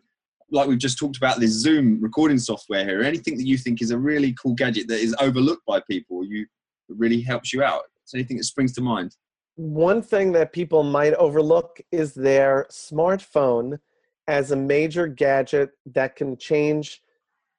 like 0.50 0.66
we've 0.66 0.78
just 0.78 0.98
talked 0.98 1.16
about 1.16 1.38
this 1.38 1.52
Zoom 1.52 2.00
recording 2.00 2.38
software 2.38 2.84
here, 2.84 3.02
anything 3.02 3.36
that 3.36 3.46
you 3.46 3.56
think 3.56 3.82
is 3.82 3.90
a 3.90 3.98
really 3.98 4.34
cool 4.40 4.54
gadget 4.54 4.88
that 4.88 4.98
is 5.00 5.14
overlooked 5.20 5.64
by 5.66 5.80
people, 5.88 6.24
you 6.24 6.46
really 6.88 7.20
helps 7.20 7.52
you 7.52 7.62
out? 7.62 7.82
Is 8.04 8.14
anything 8.14 8.38
that 8.38 8.44
springs 8.44 8.72
to 8.74 8.80
mind? 8.80 9.14
One 9.56 10.02
thing 10.02 10.32
that 10.32 10.52
people 10.52 10.82
might 10.82 11.14
overlook 11.14 11.80
is 11.92 12.14
their 12.14 12.66
smartphone 12.70 13.78
as 14.26 14.50
a 14.50 14.56
major 14.56 15.06
gadget 15.06 15.70
that 15.86 16.16
can 16.16 16.36
change 16.36 17.02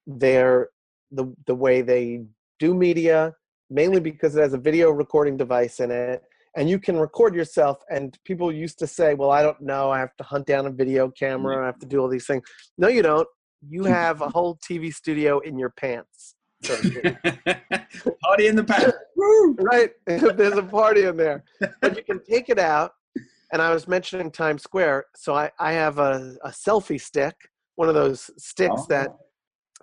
their 0.06 0.70
the 1.12 1.34
the 1.46 1.56
way 1.56 1.82
they 1.82 2.24
do 2.60 2.74
media, 2.74 3.34
mainly 3.70 4.00
because 4.00 4.36
it 4.36 4.42
has 4.42 4.54
a 4.54 4.58
video 4.58 4.90
recording 4.92 5.38
device 5.38 5.80
in 5.80 5.92
it. 5.92 6.22
And 6.56 6.70
you 6.70 6.80
can 6.80 6.98
record 6.98 7.36
yourself. 7.36 7.78
And 7.90 8.18
people 8.26 8.52
used 8.52 8.80
to 8.80 8.88
say, 8.88 9.14
well, 9.14 9.32
I 9.32 9.42
don't 9.44 9.62
know. 9.62 9.92
I 9.92 10.00
have 10.00 10.16
to 10.18 10.24
hunt 10.24 10.48
down 10.48 10.66
a 10.66 10.72
video 10.72 11.10
camera. 11.10 11.62
I 11.64 11.66
have 11.68 11.80
to 11.80 11.86
do 11.86 12.00
all 12.00 12.08
these 12.10 12.26
things. 12.26 12.44
No, 12.78 12.88
you 12.88 13.02
don't. 13.02 13.28
You 13.68 13.84
have 14.00 14.22
a 14.22 14.30
whole 14.30 14.58
TV 14.58 14.94
studio 14.94 15.40
in 15.40 15.58
your 15.60 15.70
pants. 15.70 16.36
so. 16.64 16.76
Party 18.24 18.48
in 18.48 18.56
the 18.56 18.64
pants. 18.68 18.98
Right? 19.60 19.92
There's 20.06 20.58
a 20.58 20.64
party 20.64 21.04
in 21.06 21.18
there. 21.18 21.44
But 21.82 21.96
you 21.98 22.04
can 22.04 22.20
take 22.24 22.50
it 22.50 22.60
out. 22.60 22.92
And 23.52 23.62
I 23.62 23.74
was 23.74 23.88
mentioning 23.88 24.30
Times 24.32 24.64
Square. 24.64 25.06
So 25.16 25.34
I, 25.34 25.50
I 25.60 25.72
have 25.74 25.98
a, 26.00 26.36
a 26.44 26.50
selfie 26.50 27.02
stick, 27.02 27.36
one 27.76 27.90
of 27.90 27.96
those 27.96 28.30
sticks 28.38 28.82
Oh. 28.82 28.86
that 28.90 29.10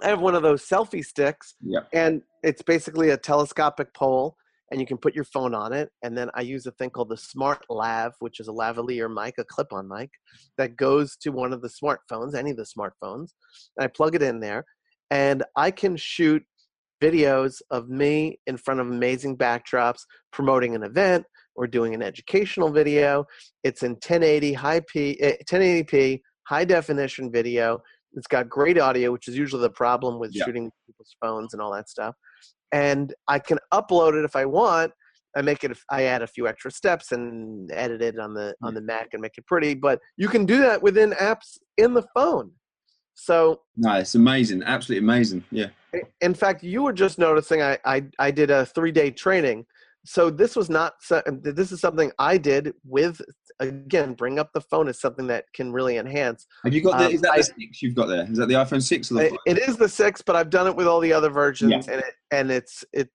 I 0.03 0.09
have 0.09 0.21
one 0.21 0.35
of 0.35 0.43
those 0.43 0.63
selfie 0.67 1.05
sticks. 1.05 1.55
Yep. 1.63 1.89
And 1.93 2.23
it's 2.47 2.63
basically 2.63 3.11
a 3.11 3.17
telescopic 3.17 3.93
pole, 3.93 4.37
and 4.71 4.81
you 4.81 4.87
can 4.87 4.99
put 4.99 5.15
your 5.15 5.25
phone 5.25 5.55
on 5.55 5.73
it. 5.73 5.91
And 6.03 6.17
then 6.17 6.31
I 6.35 6.43
use 6.43 6.65
a 6.67 6.71
thing 6.73 6.91
called 6.91 7.09
the 7.11 7.17
Smart 7.17 7.65
Lav, 7.69 8.13
which 8.21 8.41
is 8.41 8.49
a 8.49 8.53
lavalier 8.53 9.13
mic, 9.13 9.35
a 9.39 9.45
clip 9.45 9.73
on 9.73 9.89
mic, 9.89 10.11
that 10.57 10.77
goes 10.77 11.17
to 11.23 11.31
one 11.31 11.53
of 11.53 11.61
the 11.61 11.69
smartphones, 11.69 12.35
any 12.35 12.53
of 12.53 12.57
the 12.57 12.65
smartphones. 12.77 13.31
And 13.77 13.85
I 13.85 13.89
plug 13.89 14.15
it 14.15 14.23
in 14.23 14.41
there, 14.41 14.65
and 15.11 15.43
I 15.57 15.71
can 15.71 15.97
shoot 15.97 16.43
videos 17.03 17.61
of 17.71 17.89
me 17.89 18.41
in 18.47 18.57
front 18.57 18.81
of 18.81 18.87
amazing 18.87 19.37
backdrops 19.37 20.01
promoting 20.33 20.75
an 20.75 20.83
event 20.83 21.25
or 21.57 21.67
doing 21.67 21.95
an 21.95 22.03
educational 22.03 22.71
video. 22.71 23.25
It's 23.65 23.83
in 23.83 23.93
1080 23.93 24.53
high 24.55 24.81
P, 24.81 25.21
eh, 25.21 25.37
1080p 25.51 26.23
high 26.49 26.65
definition 26.65 27.31
video. 27.31 27.81
It's 28.15 28.27
got 28.27 28.49
great 28.49 28.79
audio, 28.79 29.13
which 29.13 29.29
is 29.29 29.37
usually 29.37 29.63
the 29.63 29.71
problem 29.71 30.19
with 30.19 30.31
Yeah. 30.35 30.45
shooting 30.47 30.71
people's 30.87 31.15
phones 31.21 31.53
and 31.53 31.61
all 31.61 31.73
that 31.75 31.89
stuff. 31.89 32.15
And 32.73 33.15
I 33.29 33.39
can 33.39 33.59
upload 33.73 34.19
it 34.19 34.25
if 34.25 34.37
I 34.37 34.45
want. 34.45 34.93
I 35.37 35.43
make 35.43 35.65
it. 35.65 35.77
I 35.91 36.05
add 36.05 36.23
a 36.23 36.27
few 36.27 36.49
extra 36.49 36.71
steps 36.71 37.13
and 37.13 37.71
edit 37.73 38.01
it 38.01 38.19
on 38.19 38.33
the 38.33 38.55
on 38.63 38.75
the 38.75 38.81
Mac 38.81 39.09
and 39.13 39.21
make 39.21 39.37
it 39.37 39.47
pretty. 39.47 39.75
But 39.75 40.01
you 40.17 40.29
can 40.29 40.47
do 40.47 40.59
that 40.59 40.83
within 40.83 41.11
apps 41.13 41.59
in 41.77 41.93
the 41.93 42.05
phone. 42.15 42.53
So 43.15 43.61
No, 43.77 43.95
it's 43.95 44.15
amazing. 44.15 44.63
Absolutely 44.63 45.05
amazing. 45.05 45.45
Yeah. 45.51 45.69
in 46.21 46.35
fact, 46.35 46.63
you 46.63 46.83
were 46.83 46.93
just 46.93 47.19
noticing 47.19 47.63
I 47.63 47.79
I, 47.85 48.05
I 48.19 48.31
did 48.31 48.51
a 48.51 48.65
three 48.67 48.93
day 48.93 49.11
training. 49.11 49.67
So 50.07 50.31
this 50.31 50.55
was 50.55 50.71
not 50.71 50.95
this 51.43 51.73
is 51.73 51.81
something 51.81 52.13
I 52.19 52.39
did 52.39 52.73
with 52.85 53.21
again 53.59 54.15
bring 54.15 54.39
up 54.39 54.53
the 54.53 54.61
phone 54.61 54.87
is 54.89 55.01
something 55.01 55.27
that 55.27 55.47
can 55.53 55.73
really 55.73 55.97
enhance. 55.99 56.47
Have 56.63 56.73
you 56.73 56.81
got 56.83 56.99
the, 56.99 57.07
Um, 57.07 57.13
is 57.13 57.21
that 57.23 57.33
I- 57.33 57.39
the 57.39 57.43
six 57.45 57.83
you've 57.83 57.95
got 57.97 58.07
there? 58.07 58.27
Is 58.31 58.39
that 58.39 58.47
the 58.47 58.55
iPhone 58.55 58.83
6 58.83 59.11
or 59.11 59.15
the 59.15 59.25
It, 59.27 59.33
it 59.47 59.59
is 59.69 59.77
the 59.77 59.89
six, 59.89 60.23
but 60.23 60.37
I've 60.37 60.51
done 60.51 60.67
it 60.69 60.77
with 60.77 60.87
all 60.87 61.01
the 61.01 61.13
other 61.13 61.29
versions, 61.31 61.73
Yeah. 61.87 61.93
and 61.95 62.01
it 62.03 62.15
and 62.31 62.51
it's 62.51 62.85
it 62.93 63.11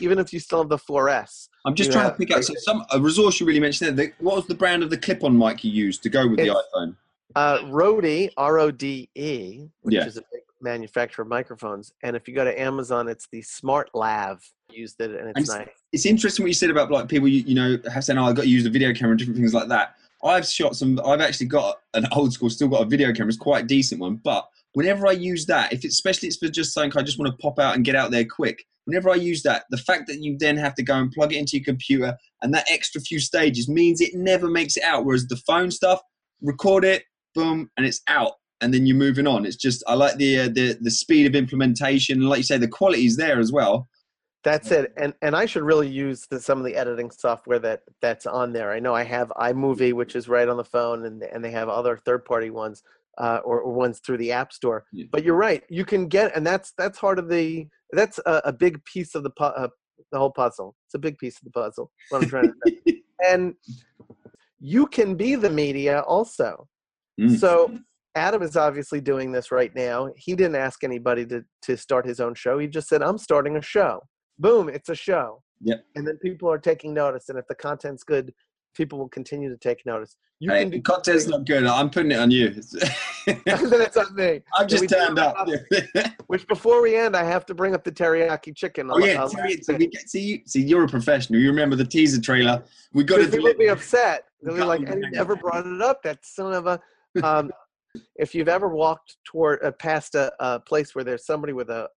even 0.00 0.18
if 0.18 0.32
you 0.32 0.40
still 0.40 0.58
have 0.58 0.68
the 0.68 0.76
4S. 0.78 1.48
I'm 1.64 1.74
just 1.74 1.92
trying 1.92 2.04
have- 2.04 2.14
to 2.14 2.18
pick 2.18 2.36
out 2.36 2.44
so 2.44 2.52
some 2.58 2.84
a 2.92 3.00
resource 3.00 3.40
you 3.40 3.46
really 3.46 3.60
mentioned 3.60 3.96
there. 3.96 4.06
The, 4.08 4.12
what 4.24 4.36
was 4.36 4.46
the 4.46 4.54
brand 4.54 4.82
of 4.82 4.90
the 4.90 4.98
clip-on 4.98 5.36
mic 5.38 5.64
you 5.64 5.70
used 5.70 6.02
to 6.02 6.08
go 6.10 6.26
with 6.28 6.38
the 6.38 6.48
iPhone? 6.48 6.96
Uh, 7.36 7.60
Rode, 7.68 8.30
R 8.36 8.58
O 8.58 8.70
D 8.70 9.08
E, 9.14 9.68
which 9.82 9.94
Yeah. 9.94 10.06
is 10.06 10.16
a 10.18 10.22
big 10.32 10.40
manufacturer 10.60 11.22
of 11.22 11.28
microphones, 11.28 11.92
and 12.02 12.16
if 12.16 12.28
you 12.28 12.34
go 12.34 12.44
to 12.44 12.60
Amazon, 12.60 13.08
it's 13.08 13.28
the 13.30 13.42
Smart 13.42 13.90
Lav. 13.94 14.42
Used 14.70 15.00
it, 15.00 15.10
and 15.10 15.30
it's 15.30 15.50
And 15.50 15.60
nice. 15.60 15.74
It's 15.92 16.06
interesting 16.06 16.44
what 16.44 16.48
you 16.48 16.54
said 16.54 16.70
about 16.70 16.90
like 16.90 17.08
people 17.08 17.28
you, 17.28 17.42
you 17.42 17.54
know 17.54 17.78
have 17.90 18.04
saying, 18.04 18.18
"Oh, 18.18 18.24
I 18.24 18.32
got 18.32 18.42
to 18.42 18.48
use 18.48 18.66
a 18.66 18.70
video 18.70 18.92
camera," 18.92 19.12
and 19.12 19.18
different 19.18 19.38
things 19.38 19.54
like 19.54 19.68
that. 19.68 19.94
I've 20.22 20.46
shot 20.46 20.76
some. 20.76 21.00
I've 21.04 21.20
actually 21.20 21.46
got 21.46 21.76
an 21.94 22.06
old 22.12 22.32
school, 22.32 22.50
still 22.50 22.68
got 22.68 22.82
a 22.82 22.86
video 22.86 23.12
camera. 23.12 23.28
It's 23.28 23.36
quite 23.36 23.64
a 23.64 23.66
decent 23.66 24.00
one, 24.00 24.16
but 24.16 24.46
whenever 24.72 25.06
I 25.06 25.12
use 25.12 25.46
that, 25.46 25.72
if 25.72 25.84
it's 25.84 25.94
especially 25.94 26.28
it's 26.28 26.36
for 26.36 26.48
just 26.48 26.72
something 26.72 26.98
I 26.98 27.02
just 27.02 27.18
want 27.18 27.30
to 27.30 27.42
pop 27.42 27.58
out 27.58 27.74
and 27.74 27.84
get 27.84 27.96
out 27.96 28.10
there 28.10 28.24
quick. 28.24 28.64
Whenever 28.84 29.10
I 29.10 29.16
use 29.16 29.42
that, 29.42 29.64
the 29.70 29.76
fact 29.76 30.06
that 30.06 30.22
you 30.22 30.36
then 30.38 30.56
have 30.56 30.74
to 30.76 30.82
go 30.82 30.94
and 30.94 31.12
plug 31.12 31.32
it 31.32 31.36
into 31.36 31.56
your 31.56 31.64
computer 31.64 32.16
and 32.42 32.54
that 32.54 32.70
extra 32.70 33.00
few 33.00 33.20
stages 33.20 33.68
means 33.68 34.00
it 34.00 34.14
never 34.14 34.48
makes 34.48 34.76
it 34.76 34.84
out. 34.84 35.04
Whereas 35.04 35.26
the 35.26 35.36
phone 35.46 35.70
stuff, 35.70 36.00
record 36.40 36.84
it, 36.84 37.02
boom, 37.34 37.70
and 37.76 37.84
it's 37.84 38.00
out, 38.08 38.32
and 38.60 38.72
then 38.74 38.86
you're 38.86 38.96
moving 38.96 39.26
on. 39.26 39.46
It's 39.46 39.56
just 39.56 39.82
I 39.86 39.94
like 39.94 40.16
the 40.16 40.40
uh, 40.40 40.48
the 40.48 40.78
the 40.80 40.90
speed 40.90 41.26
of 41.26 41.34
implementation, 41.34 42.20
and 42.20 42.28
like 42.28 42.38
you 42.38 42.44
say, 42.44 42.58
the 42.58 42.68
quality 42.68 43.06
is 43.06 43.16
there 43.16 43.38
as 43.38 43.52
well. 43.52 43.88
That's 44.44 44.70
it. 44.70 44.92
And 44.96 45.14
and 45.20 45.36
I 45.36 45.46
should 45.46 45.62
really 45.62 45.88
use 45.88 46.26
the, 46.30 46.40
some 46.40 46.58
of 46.58 46.64
the 46.64 46.76
editing 46.76 47.10
software 47.10 47.58
that 47.60 47.82
that's 48.00 48.26
on 48.26 48.52
there. 48.52 48.72
I 48.72 48.80
know 48.80 48.94
I 48.94 49.02
have 49.04 49.32
iMovie, 49.36 49.92
which 49.92 50.16
is 50.16 50.28
right 50.28 50.48
on 50.48 50.56
the 50.56 50.64
phone, 50.64 51.04
and 51.06 51.22
and 51.22 51.44
they 51.44 51.50
have 51.50 51.68
other 51.68 51.96
third 51.96 52.24
party 52.24 52.50
ones 52.50 52.82
uh, 53.18 53.40
or, 53.44 53.60
or 53.60 53.72
ones 53.72 54.00
through 54.04 54.18
the 54.18 54.32
App 54.32 54.52
Store. 54.52 54.84
Yeah. 54.92 55.06
But 55.10 55.24
you're 55.24 55.34
right. 55.34 55.62
You 55.68 55.84
can 55.84 56.08
get, 56.08 56.34
and 56.36 56.46
that's 56.46 56.72
that's 56.78 56.98
part 56.98 57.18
of 57.18 57.28
the 57.28 57.66
that's 57.92 58.18
a, 58.26 58.42
a 58.46 58.52
big 58.52 58.84
piece 58.84 59.14
of 59.14 59.22
the 59.22 59.30
pu- 59.30 59.44
uh, 59.44 59.68
the 60.12 60.18
whole 60.18 60.30
puzzle. 60.30 60.76
It's 60.86 60.94
a 60.94 60.98
big 60.98 61.18
piece 61.18 61.36
of 61.38 61.44
the 61.44 61.50
puzzle. 61.50 61.90
What 62.10 62.22
I'm 62.22 62.28
trying 62.28 62.52
to 62.52 62.54
say. 62.86 63.02
and 63.28 63.54
you 64.60 64.86
can 64.86 65.16
be 65.16 65.34
the 65.34 65.50
media 65.50 66.00
also. 66.00 66.68
Mm. 67.20 67.38
So 67.38 67.78
Adam 68.14 68.42
is 68.42 68.56
obviously 68.56 69.00
doing 69.00 69.32
this 69.32 69.50
right 69.52 69.74
now. 69.74 70.10
He 70.16 70.34
didn't 70.34 70.56
ask 70.56 70.82
anybody 70.84 71.26
to 71.26 71.44
to 71.62 71.76
start 71.76 72.06
his 72.06 72.20
own 72.20 72.34
show. 72.34 72.58
He 72.58 72.66
just 72.66 72.88
said, 72.88 73.02
"I'm 73.02 73.18
starting 73.18 73.56
a 73.56 73.62
show." 73.62 74.02
Boom, 74.38 74.68
it's 74.68 74.88
a 74.88 74.94
show. 74.94 75.42
Yep. 75.62 75.84
And 75.96 76.06
then 76.06 76.16
people 76.18 76.50
are 76.50 76.58
taking 76.58 76.94
notice, 76.94 77.28
and 77.28 77.38
if 77.38 77.46
the 77.48 77.54
content's 77.54 78.04
good, 78.04 78.32
people 78.76 78.98
will 78.98 79.08
continue 79.08 79.48
to 79.48 79.56
take 79.56 79.84
notice. 79.84 80.16
You 80.40 80.52
Hey, 80.52 80.60
can 80.62 80.70
do 80.70 80.80
content's 80.82 81.26
not 81.26 81.44
good. 81.46 81.66
I'm 81.66 81.90
putting 81.90 82.12
it 82.12 82.18
on 82.20 82.30
you. 82.30 82.50
then 83.26 83.40
it's 83.46 83.96
on 83.96 84.14
me. 84.14 84.40
I've 84.56 84.68
just 84.68 84.88
turned 84.88 85.18
up. 85.18 85.48
Which 86.28 86.46
before 86.46 86.80
we 86.80 86.94
end, 86.96 87.16
I 87.16 87.24
have 87.24 87.44
to 87.46 87.54
bring 87.54 87.74
up 87.74 87.82
the 87.84 87.90
teriyaki 87.92 88.54
chicken. 88.56 88.88
oh 88.92 88.98
yeah, 89.04 89.26
see, 89.26 89.74
we 89.74 89.86
get, 89.88 90.08
see, 90.08 90.20
you- 90.20 90.40
see, 90.46 90.62
you're 90.62 90.84
a 90.84 90.88
professional. 90.88 91.40
You 91.40 91.48
remember 91.50 91.74
the 91.76 91.84
teaser 91.84 92.20
trailer? 92.20 92.62
We 92.92 93.02
got 93.04 93.16
to 93.18 93.24
people 93.24 93.44
will 93.44 93.54
be 93.54 93.66
upset. 93.68 94.24
They'll 94.42 94.54
be 94.54 94.62
like, 94.62 94.80
me 94.82 94.86
"And 94.86 94.96
you 94.98 95.02
back. 95.02 95.12
never 95.12 95.34
brought 95.36 95.66
it 95.66 95.82
up." 95.82 96.02
That 96.04 96.24
son 96.24 96.52
of 96.52 96.66
a. 96.66 96.80
Um, 97.24 97.50
if 98.16 98.34
you've 98.34 98.48
ever 98.48 98.68
walked 98.68 99.16
toward 99.24 99.62
uh, 99.64 99.72
past 99.72 100.14
a, 100.14 100.32
a 100.40 100.60
place 100.60 100.94
where 100.94 101.04
there's 101.04 101.26
somebody 101.26 101.52
with 101.52 101.70
a, 101.70 101.88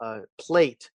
a 0.00 0.20
plate 0.40 0.90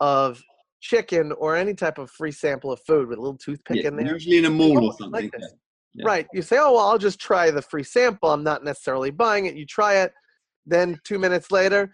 of 0.00 0.42
chicken 0.80 1.32
or 1.32 1.56
any 1.56 1.74
type 1.74 1.98
of 1.98 2.10
free 2.10 2.30
sample 2.32 2.70
of 2.72 2.80
food 2.86 3.08
with 3.08 3.18
a 3.18 3.20
little 3.20 3.38
toothpick 3.38 3.78
Yeah, 3.82 3.88
in 3.88 3.96
there, 3.96 4.12
usually 4.12 4.38
in 4.38 4.44
a 4.44 4.50
mall 4.50 4.86
or 4.86 4.92
something. 4.92 5.10
like 5.22 5.32
this. 5.32 5.52
Yeah. 5.94 6.04
right? 6.06 6.26
You 6.32 6.42
say, 6.42 6.58
"Oh 6.58 6.74
well, 6.74 6.88
I'll 6.88 6.98
just 6.98 7.18
try 7.20 7.50
the 7.50 7.62
free 7.62 7.82
sample. 7.82 8.30
I'm 8.30 8.44
not 8.44 8.62
necessarily 8.62 9.10
buying 9.10 9.46
it." 9.46 9.56
You 9.56 9.66
try 9.66 9.96
it, 9.96 10.12
then 10.66 11.00
two 11.02 11.18
minutes 11.18 11.50
later, 11.50 11.90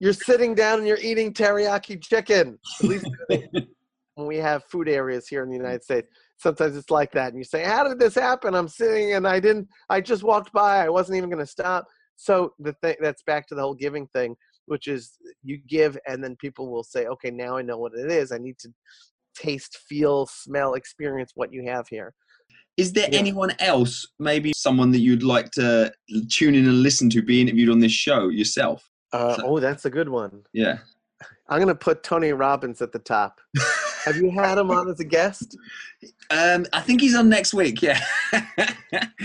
you're 0.00 0.12
sitting 0.12 0.54
down 0.54 0.78
and 0.78 0.88
you're 0.88 0.98
eating 1.00 1.32
teriyaki 1.34 2.02
chicken. 2.02 2.58
At 2.80 2.88
least 2.88 3.06
when 4.14 4.26
we 4.26 4.36
have 4.36 4.64
food 4.64 4.88
areas 4.88 5.28
here 5.28 5.42
in 5.42 5.50
the 5.50 5.56
United 5.56 5.82
States, 5.82 6.08
sometimes 6.38 6.76
it's 6.76 6.90
like 6.90 7.12
that. 7.12 7.28
And 7.28 7.38
you 7.38 7.44
say, 7.44 7.64
"How 7.64 7.86
did 7.86 7.98
this 7.98 8.14
happen?" 8.14 8.54
I'm 8.54 8.68
sitting 8.68 9.14
and 9.14 9.26
I 9.26 9.40
didn't. 9.40 9.68
I 9.88 10.00
just 10.00 10.22
walked 10.22 10.52
by. 10.52 10.84
I 10.84 10.88
wasn't 10.88 11.16
even 11.18 11.30
going 11.30 11.44
to 11.44 11.50
stop. 11.50 11.86
So 12.16 12.54
the 12.58 12.72
thing 12.82 12.96
that's 13.00 13.22
back 13.22 13.46
to 13.48 13.54
the 13.54 13.60
whole 13.62 13.74
giving 13.74 14.06
thing, 14.08 14.36
which 14.66 14.88
is 14.88 15.12
you 15.42 15.58
give 15.68 15.98
and 16.06 16.22
then 16.22 16.36
people 16.36 16.70
will 16.70 16.84
say, 16.84 17.06
"Okay, 17.06 17.30
now 17.30 17.56
I 17.56 17.62
know 17.62 17.78
what 17.78 17.92
it 17.94 18.10
is. 18.10 18.32
I 18.32 18.38
need 18.38 18.58
to 18.60 18.68
taste, 19.36 19.78
feel, 19.88 20.26
smell, 20.26 20.74
experience 20.74 21.32
what 21.34 21.52
you 21.52 21.62
have 21.68 21.86
here. 21.88 22.14
Is 22.78 22.92
there 22.94 23.08
Yeah. 23.10 23.18
anyone 23.18 23.52
else, 23.58 24.06
maybe 24.18 24.52
someone 24.56 24.90
that 24.92 25.00
you'd 25.00 25.22
like 25.22 25.50
to 25.52 25.92
tune 26.30 26.54
in 26.54 26.66
and 26.66 26.82
listen 26.82 27.10
to, 27.10 27.22
be 27.22 27.40
interviewed 27.42 27.68
on 27.70 27.78
this 27.80 27.92
show 27.92 28.28
yourself? 28.28 28.88
Uh, 29.12 29.36
So- 29.36 29.42
oh, 29.46 29.60
that's 29.60 29.84
a 29.84 29.90
good 29.90 30.08
one. 30.08 30.42
Yeah. 30.52 30.78
I'm 31.48 31.58
going 31.58 31.68
to 31.68 31.74
put 31.74 32.02
Tony 32.02 32.32
Robbins 32.32 32.80
at 32.82 32.92
the 32.92 32.98
top. 32.98 33.40
Have 34.06 34.16
you 34.16 34.30
had 34.30 34.56
him 34.56 34.70
on 34.70 34.88
as 34.88 35.00
a 35.00 35.04
guest? 35.04 35.56
Um, 36.30 36.64
I 36.72 36.80
think 36.80 37.00
he's 37.00 37.14
on 37.14 37.28
next 37.28 37.52
week. 37.52 37.82
Yeah. 37.82 38.00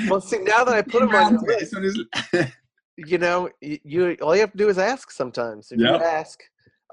Well, 0.10 0.20
see, 0.22 0.40
now 0.40 0.64
that 0.64 0.74
I 0.74 0.82
put 0.82 1.04
him 1.04 1.10
on, 1.16 1.36
it, 1.48 1.74
on 1.76 1.84
his- 1.84 2.52
you 2.98 3.18
know, 3.18 3.50
you, 3.62 3.78
you 3.84 4.18
all 4.22 4.36
you 4.36 4.42
have 4.42 4.52
to 4.52 4.58
do 4.58 4.70
is 4.70 4.78
ask. 4.78 5.12
Sometimes, 5.12 5.72
if 5.72 5.80
Yeah. 5.80 5.98
you 5.98 6.04
ask, 6.04 6.40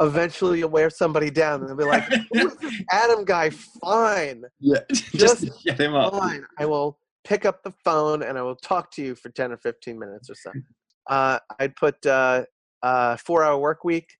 eventually 0.00 0.58
you'll 0.60 0.70
wear 0.70 0.90
somebody 0.90 1.30
down, 1.30 1.60
and 1.60 1.68
they'll 1.68 1.76
be 1.76 1.84
like, 1.84 2.04
"Who 2.32 2.46
is 2.48 2.56
this 2.56 2.74
Adam 2.92 3.24
guy?" 3.24 3.50
Fine, 3.50 4.44
yeah. 4.60 4.80
Just 4.92 5.46
shut 5.66 5.80
him 5.80 5.94
up. 5.94 6.12
fine. 6.12 6.44
I 6.58 6.66
will 6.66 6.98
pick 7.24 7.44
up 7.44 7.62
the 7.62 7.72
phone 7.84 8.22
and 8.22 8.38
I 8.38 8.42
will 8.42 8.56
talk 8.56 8.90
to 8.92 9.02
you 9.02 9.14
for 9.14 9.28
ten 9.30 9.50
or 9.52 9.56
fifteen 9.56 9.98
minutes 9.98 10.28
or 10.30 10.34
so. 10.34 10.52
Uh, 11.10 11.38
I'd 11.58 11.74
put 11.74 12.04
uh, 12.04 12.44
uh, 12.82 13.16
four 13.16 13.42
hour 13.42 13.56
work 13.58 13.82
week. 13.82 14.10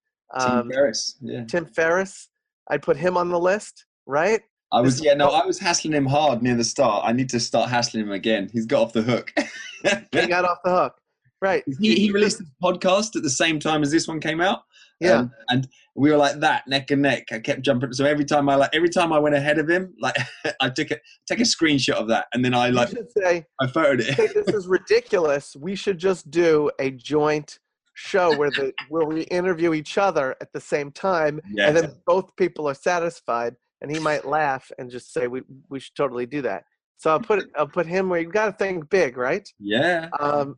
Tim 0.40 0.50
Um, 0.50 0.70
Ferriss. 0.70 1.16
Yeah. 1.20 1.44
Tim 1.44 1.66
Ferriss. 1.66 2.30
I'd 2.70 2.82
put 2.82 2.96
him 2.96 3.16
on 3.16 3.28
the 3.28 3.38
list, 3.38 3.86
right? 4.06 4.40
I 4.70 4.82
was 4.82 5.02
yeah 5.02 5.14
no 5.14 5.28
I 5.28 5.46
was 5.46 5.58
hassling 5.58 5.94
him 5.94 6.06
hard 6.06 6.42
near 6.42 6.54
the 6.54 6.64
start. 6.64 7.04
I 7.06 7.12
need 7.12 7.30
to 7.30 7.40
start 7.40 7.70
hassling 7.70 8.04
him 8.04 8.12
again. 8.12 8.50
He's 8.52 8.66
got 8.66 8.82
off 8.82 8.92
the 8.92 9.02
hook. 9.02 9.32
He 10.12 10.26
got 10.26 10.44
off 10.44 10.58
the 10.64 10.70
hook, 10.70 10.94
right? 11.40 11.62
he, 11.80 11.94
he 11.94 12.10
released 12.10 12.38
his 12.38 12.48
podcast 12.62 13.16
at 13.16 13.22
the 13.22 13.30
same 13.30 13.58
time 13.58 13.82
as 13.82 13.90
this 13.90 14.08
one 14.08 14.20
came 14.20 14.40
out. 14.40 14.62
Yeah. 15.00 15.12
Um, 15.12 15.32
and 15.48 15.68
we 15.94 16.10
were 16.10 16.16
like 16.16 16.40
that, 16.40 16.66
neck 16.66 16.90
and 16.90 17.02
neck. 17.02 17.28
I 17.30 17.38
kept 17.38 17.62
jumping. 17.62 17.92
So 17.92 18.04
every 18.04 18.24
time 18.24 18.48
I 18.48 18.56
like, 18.56 18.70
every 18.72 18.88
time 18.88 19.12
I 19.12 19.18
went 19.18 19.34
ahead 19.34 19.58
of 19.58 19.68
him, 19.68 19.94
like 20.00 20.16
I 20.60 20.68
took 20.70 20.90
a 20.90 20.98
take 21.26 21.40
a 21.40 21.44
screenshot 21.44 21.94
of 21.94 22.08
that, 22.08 22.26
and 22.32 22.44
then 22.44 22.54
I 22.54 22.70
like 22.70 22.90
say, 23.16 23.44
I 23.60 23.66
photoed 23.66 24.00
it. 24.00 24.34
this 24.34 24.54
is 24.54 24.66
ridiculous. 24.66 25.56
We 25.58 25.74
should 25.74 25.98
just 25.98 26.30
do 26.30 26.70
a 26.78 26.90
joint 26.90 27.58
show 27.98 28.36
where 28.36 28.50
the 28.50 28.72
where 28.88 29.04
we 29.04 29.22
interview 29.22 29.74
each 29.74 29.98
other 29.98 30.36
at 30.40 30.52
the 30.52 30.60
same 30.60 30.90
time, 30.92 31.40
Yeah, 31.50 31.68
and 31.68 31.76
then 31.76 31.94
both 32.06 32.34
people 32.36 32.68
are 32.68 32.74
satisfied. 32.74 33.56
And 33.80 33.90
he 33.92 34.00
might 34.00 34.24
laugh 34.26 34.72
and 34.78 34.90
just 34.90 35.12
say, 35.12 35.26
"We 35.28 35.42
we 35.68 35.80
should 35.80 35.94
totally 35.94 36.26
do 36.26 36.42
that." 36.42 36.64
So 36.96 37.10
I'll 37.10 37.20
put 37.20 37.48
I'll 37.56 37.68
put 37.68 37.86
him 37.86 38.08
where 38.08 38.20
you 38.20 38.28
got 38.28 38.46
to 38.46 38.52
think 38.52 38.88
big, 38.90 39.16
right? 39.16 39.48
yeah. 39.60 40.08
Um, 40.18 40.56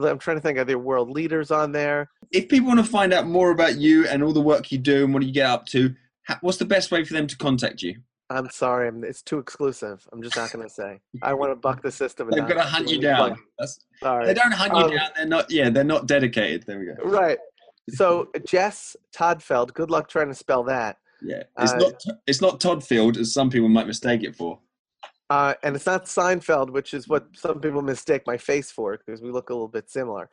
I'm 0.00 0.18
trying 0.18 0.36
to 0.36 0.40
think. 0.40 0.58
Are 0.58 0.64
there 0.64 0.78
world 0.78 1.10
leaders 1.10 1.50
on 1.50 1.72
there? 1.72 2.08
If 2.32 2.48
people 2.48 2.68
want 2.68 2.80
to 2.80 2.86
find 2.86 3.12
out 3.12 3.26
more 3.26 3.50
about 3.50 3.76
you 3.76 4.06
and 4.06 4.22
all 4.22 4.32
the 4.32 4.40
work 4.40 4.70
you 4.70 4.78
do 4.78 5.04
and 5.04 5.14
what 5.14 5.24
you 5.24 5.32
get 5.32 5.46
up 5.46 5.66
to, 5.66 5.94
what's 6.40 6.58
the 6.58 6.64
best 6.64 6.90
way 6.90 7.04
for 7.04 7.14
them 7.14 7.26
to 7.26 7.36
contact 7.36 7.82
you? 7.82 8.00
I'm 8.30 8.48
sorry, 8.50 8.86
I'm, 8.88 9.02
it's 9.02 9.22
too 9.22 9.38
exclusive. 9.38 10.06
I'm 10.12 10.22
just 10.22 10.36
not 10.36 10.52
going 10.52 10.66
to 10.66 10.72
say. 10.72 11.00
I 11.22 11.34
want 11.34 11.50
to 11.50 11.56
buck 11.56 11.82
the 11.88 11.90
system. 11.90 12.30
They've 12.30 12.38
not 12.40 12.48
got 12.48 12.54
to 12.62 12.68
hunt 12.68 12.88
you 12.88 13.00
down. 13.00 13.36
Sorry. 14.00 14.24
they 14.26 14.34
don't 14.34 14.52
hunt 14.52 14.72
you 14.76 14.84
Um, 14.84 14.90
down. 14.90 15.08
They're 15.16 15.26
not. 15.26 15.50
Yeah, 15.50 15.68
they're 15.70 15.84
not 15.84 16.06
dedicated. 16.06 16.64
There 16.66 16.78
we 16.78 16.86
go. 16.86 16.94
Right. 17.04 17.38
So 17.90 18.30
Jess 18.46 18.96
Todtfeld. 19.14 19.74
Good 19.74 19.90
luck 19.90 20.08
trying 20.08 20.28
to 20.28 20.34
spell 20.34 20.62
that. 20.64 20.98
Yeah, 21.22 21.42
it's 21.58 21.72
Uh, 21.72 21.76
not. 21.78 22.02
It's 22.26 22.40
not 22.40 22.60
Todd 22.60 22.82
Field 22.84 23.16
as 23.18 23.32
some 23.34 23.50
people 23.50 23.68
might 23.68 23.86
mistake 23.88 24.22
it 24.22 24.36
for. 24.36 24.58
Uh, 25.28 25.54
and 25.62 25.76
it's 25.76 25.86
not 25.86 26.06
Seinfeld, 26.06 26.70
which 26.70 26.92
is 26.94 27.06
what 27.08 27.26
some 27.36 27.60
people 27.60 27.82
mistake 27.82 28.22
my 28.26 28.36
face 28.36 28.70
for 28.70 28.96
because 28.96 29.20
we 29.22 29.30
look 29.30 29.50
a 29.50 29.52
little 29.52 29.68
bit 29.68 29.88
similar. 29.90 30.28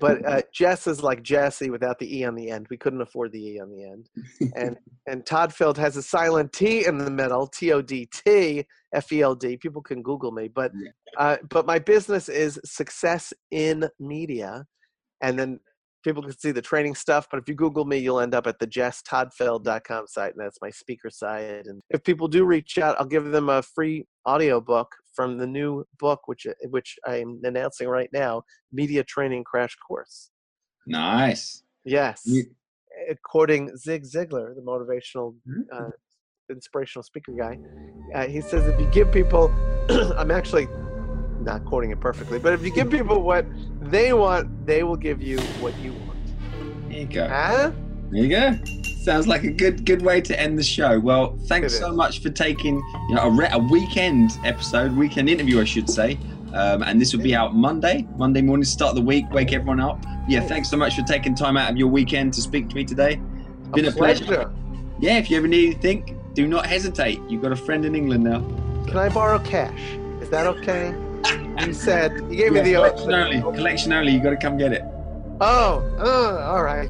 But 0.00 0.24
uh, 0.26 0.42
Jess 0.52 0.86
is 0.86 1.02
like 1.02 1.22
Jesse 1.22 1.70
without 1.70 1.98
the 1.98 2.18
e 2.18 2.24
on 2.24 2.34
the 2.34 2.50
end. 2.50 2.66
We 2.70 2.76
couldn't 2.76 3.00
afford 3.00 3.32
the 3.32 3.44
e 3.44 3.60
on 3.60 3.70
the 3.70 3.84
end. 3.84 4.08
And 4.54 4.76
and 5.06 5.24
Todtfeld 5.24 5.76
has 5.76 5.96
a 5.96 6.02
silent 6.02 6.52
t 6.52 6.86
in 6.86 6.98
the 6.98 7.10
middle, 7.10 7.46
T 7.46 7.72
O 7.72 7.82
D 7.82 8.08
T 8.12 8.64
F 8.94 9.12
E 9.12 9.22
L 9.22 9.34
D. 9.34 9.56
People 9.56 9.82
can 9.82 10.02
Google 10.02 10.32
me, 10.32 10.48
but 10.48 10.72
uh, 11.18 11.36
but 11.48 11.66
my 11.66 11.78
business 11.78 12.28
is 12.28 12.60
success 12.64 13.32
in 13.50 13.88
media, 13.98 14.64
and 15.22 15.38
then 15.38 15.60
people 16.04 16.22
can 16.22 16.36
see 16.36 16.50
the 16.50 16.62
training 16.62 16.94
stuff. 16.94 17.26
But 17.30 17.40
if 17.40 17.48
you 17.48 17.54
Google 17.54 17.84
me, 17.84 17.98
you'll 17.98 18.20
end 18.20 18.34
up 18.34 18.46
at 18.46 18.58
the 18.58 18.66
jesstodtfeld.com 18.66 20.06
site, 20.06 20.32
and 20.34 20.44
that's 20.44 20.58
my 20.62 20.70
speaker 20.70 21.10
site. 21.10 21.66
And 21.66 21.80
if 21.90 22.02
people 22.04 22.28
do 22.28 22.44
reach 22.44 22.78
out, 22.78 22.96
I'll 22.98 23.06
give 23.06 23.26
them 23.26 23.48
a 23.48 23.62
free 23.62 24.06
audio 24.26 24.60
book 24.60 24.94
from 25.14 25.38
the 25.38 25.46
new 25.46 25.84
book, 25.98 26.20
which 26.26 26.46
which 26.68 26.96
I'm 27.06 27.40
announcing 27.44 27.88
right 27.88 28.10
now, 28.12 28.42
Media 28.72 29.02
Training 29.04 29.44
Crash 29.44 29.76
Course. 29.86 30.30
Nice. 30.86 31.62
Yes, 31.84 32.22
You- 32.26 32.44
quoting 33.24 33.76
Zig 33.76 34.04
Ziglar, 34.04 34.54
the 34.54 34.62
motivational, 34.62 35.34
uh, 35.72 35.90
inspirational 36.50 37.02
speaker 37.02 37.32
guy. 37.32 37.58
Uh, 38.14 38.26
he 38.26 38.40
says, 38.40 38.66
if 38.66 38.78
you 38.78 38.86
give 38.90 39.10
people, 39.12 39.50
I'm 40.16 40.30
actually 40.30 40.68
not 41.40 41.64
quoting 41.64 41.90
it 41.90 42.00
perfectly, 42.00 42.38
but 42.38 42.52
if 42.52 42.62
you 42.64 42.70
give 42.70 42.90
people 42.90 43.22
what 43.22 43.46
they 43.80 44.12
want, 44.12 44.66
they 44.66 44.82
will 44.82 44.96
give 44.96 45.22
you 45.22 45.38
what 45.62 45.76
you 45.78 45.92
want. 45.92 46.18
There 46.90 46.98
you 47.00 47.06
go. 47.06 47.28
Huh? 47.28 47.70
There 48.10 48.24
you 48.24 48.28
go. 48.28 48.58
Sounds 49.10 49.26
like 49.26 49.42
a 49.42 49.50
good 49.50 49.84
good 49.84 50.02
way 50.02 50.20
to 50.20 50.40
end 50.40 50.56
the 50.56 50.62
show. 50.62 51.00
Well, 51.00 51.36
thanks 51.46 51.76
so 51.76 51.92
much 51.92 52.22
for 52.22 52.30
taking 52.30 52.76
you 53.08 53.16
know 53.16 53.22
a, 53.22 53.30
re- 53.32 53.48
a 53.50 53.58
weekend 53.58 54.38
episode, 54.44 54.96
weekend 54.96 55.28
interview, 55.28 55.60
I 55.60 55.64
should 55.64 55.90
say. 55.90 56.16
Um, 56.54 56.84
and 56.84 57.00
this 57.00 57.12
will 57.12 57.20
be 57.20 57.34
out 57.34 57.52
Monday, 57.52 58.06
Monday 58.16 58.40
morning, 58.40 58.62
start 58.62 58.90
of 58.90 58.94
the 58.94 59.02
week, 59.02 59.28
wake 59.32 59.52
everyone 59.52 59.80
up. 59.80 60.04
Yeah, 60.28 60.38
thanks 60.38 60.70
so 60.70 60.76
much 60.76 60.94
for 60.94 61.02
taking 61.02 61.34
time 61.34 61.56
out 61.56 61.72
of 61.72 61.76
your 61.76 61.88
weekend 61.88 62.34
to 62.34 62.40
speak 62.40 62.68
to 62.68 62.76
me 62.76 62.84
today. 62.84 63.20
It's 63.58 63.68
been 63.70 63.86
a, 63.86 63.90
pleasure. 63.90 64.52
Yeah, 65.00 65.18
if 65.18 65.28
you 65.28 65.38
ever 65.38 65.48
need 65.48 65.64
anything, 65.64 66.22
do 66.34 66.46
not 66.46 66.64
hesitate. 66.66 67.20
You've 67.28 67.42
got 67.42 67.50
a 67.50 67.56
friend 67.56 67.84
in 67.84 67.96
England 67.96 68.22
now. 68.22 68.42
Can 68.86 68.96
I 68.96 69.08
borrow 69.08 69.40
cash? 69.40 69.98
Is 70.20 70.30
that 70.30 70.46
okay? 70.46 70.94
You 71.66 71.72
said 71.74 72.12
you 72.30 72.36
gave 72.36 72.52
me 72.52 72.60
the 72.60 72.74
collection 72.74 73.12
only. 73.12 73.40
Collection 73.40 73.92
only. 73.92 74.12
You 74.12 74.22
got 74.22 74.30
to 74.30 74.36
come 74.36 74.56
get 74.56 74.72
it. 74.72 74.84
Oh, 75.40 75.82
uh, 75.98 76.44
all 76.48 76.62
right. 76.62 76.88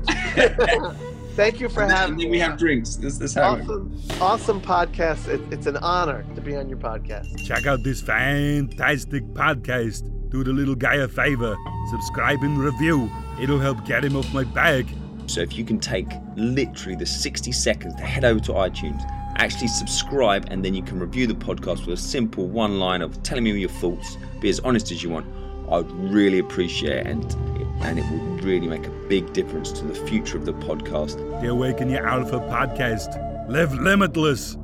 Thank 1.37 1.61
you 1.61 1.69
for 1.69 1.83
And 1.83 1.93
having 1.93 2.17
then 2.17 2.27
me. 2.27 2.31
we 2.31 2.39
have 2.41 2.59
drinks. 2.59 2.97
This 2.97 3.19
that's 3.19 3.35
how. 3.35 3.55
it 3.57 3.63
awesome, 3.63 4.01
awesome 4.21 4.61
podcast. 4.61 5.29
It, 5.29 5.41
it's 5.53 5.67
an 5.67 5.77
honor 5.79 6.25
to 6.35 6.41
be 6.41 6.57
on 6.57 6.69
your 6.69 6.79
podcast. 6.79 7.45
Check 7.47 7.67
out 7.67 7.83
this 7.83 8.01
fantastic 8.03 9.25
podcast. 9.35 10.03
Do 10.31 10.45
the 10.45 10.53
little 10.53 10.75
guy 10.75 10.97
a 10.97 11.09
favor. 11.09 11.57
Subscribe 11.91 12.43
and 12.43 12.59
review. 12.59 13.11
It'll 13.41 13.59
help 13.59 13.85
get 13.87 14.05
him 14.05 14.17
off 14.17 14.33
my 14.35 14.45
back. 14.45 14.85
So 15.27 15.41
if 15.41 15.57
you 15.57 15.65
can 15.65 15.79
take 15.79 16.09
literally 16.37 16.97
the 16.97 17.07
60 17.07 17.53
seconds 17.53 17.95
to 17.97 18.03
head 18.03 18.25
over 18.25 18.41
to 18.41 18.53
iTunes, 18.53 19.01
actually 19.37 19.69
subscribe, 19.69 20.47
and 20.51 20.65
then 20.65 20.75
you 20.75 20.83
can 20.83 20.99
review 20.99 21.27
the 21.27 21.35
podcast 21.35 21.87
with 21.87 21.99
a 21.99 22.03
simple 22.03 22.47
one 22.49 22.79
line 22.81 23.01
of 23.01 23.23
telling 23.23 23.45
me 23.45 23.53
your 23.53 23.71
thoughts, 23.71 24.19
be 24.41 24.49
as 24.51 24.61
honest 24.61 24.91
as 24.91 25.03
you 25.03 25.11
want. 25.11 25.27
I 25.71 25.79
would 25.79 25.91
really 26.13 26.41
appreciate 26.41 26.93
it, 26.99 27.07
and 27.07 27.25
and 27.81 27.99
it 27.99 28.05
would 28.11 28.45
really 28.45 28.69
make 28.69 28.87
a 28.87 28.91
big 29.09 29.33
difference 29.33 29.73
to 29.73 29.85
the 29.85 29.95
future 30.07 30.37
of 30.37 30.45
the 30.45 30.55
podcast. 30.55 31.17
The 31.41 31.49
Awaken 31.49 31.91
Your 31.91 32.07
Alpha 32.07 32.39
podcast. 32.41 33.49
Live 33.49 33.75
limitless. 33.75 34.57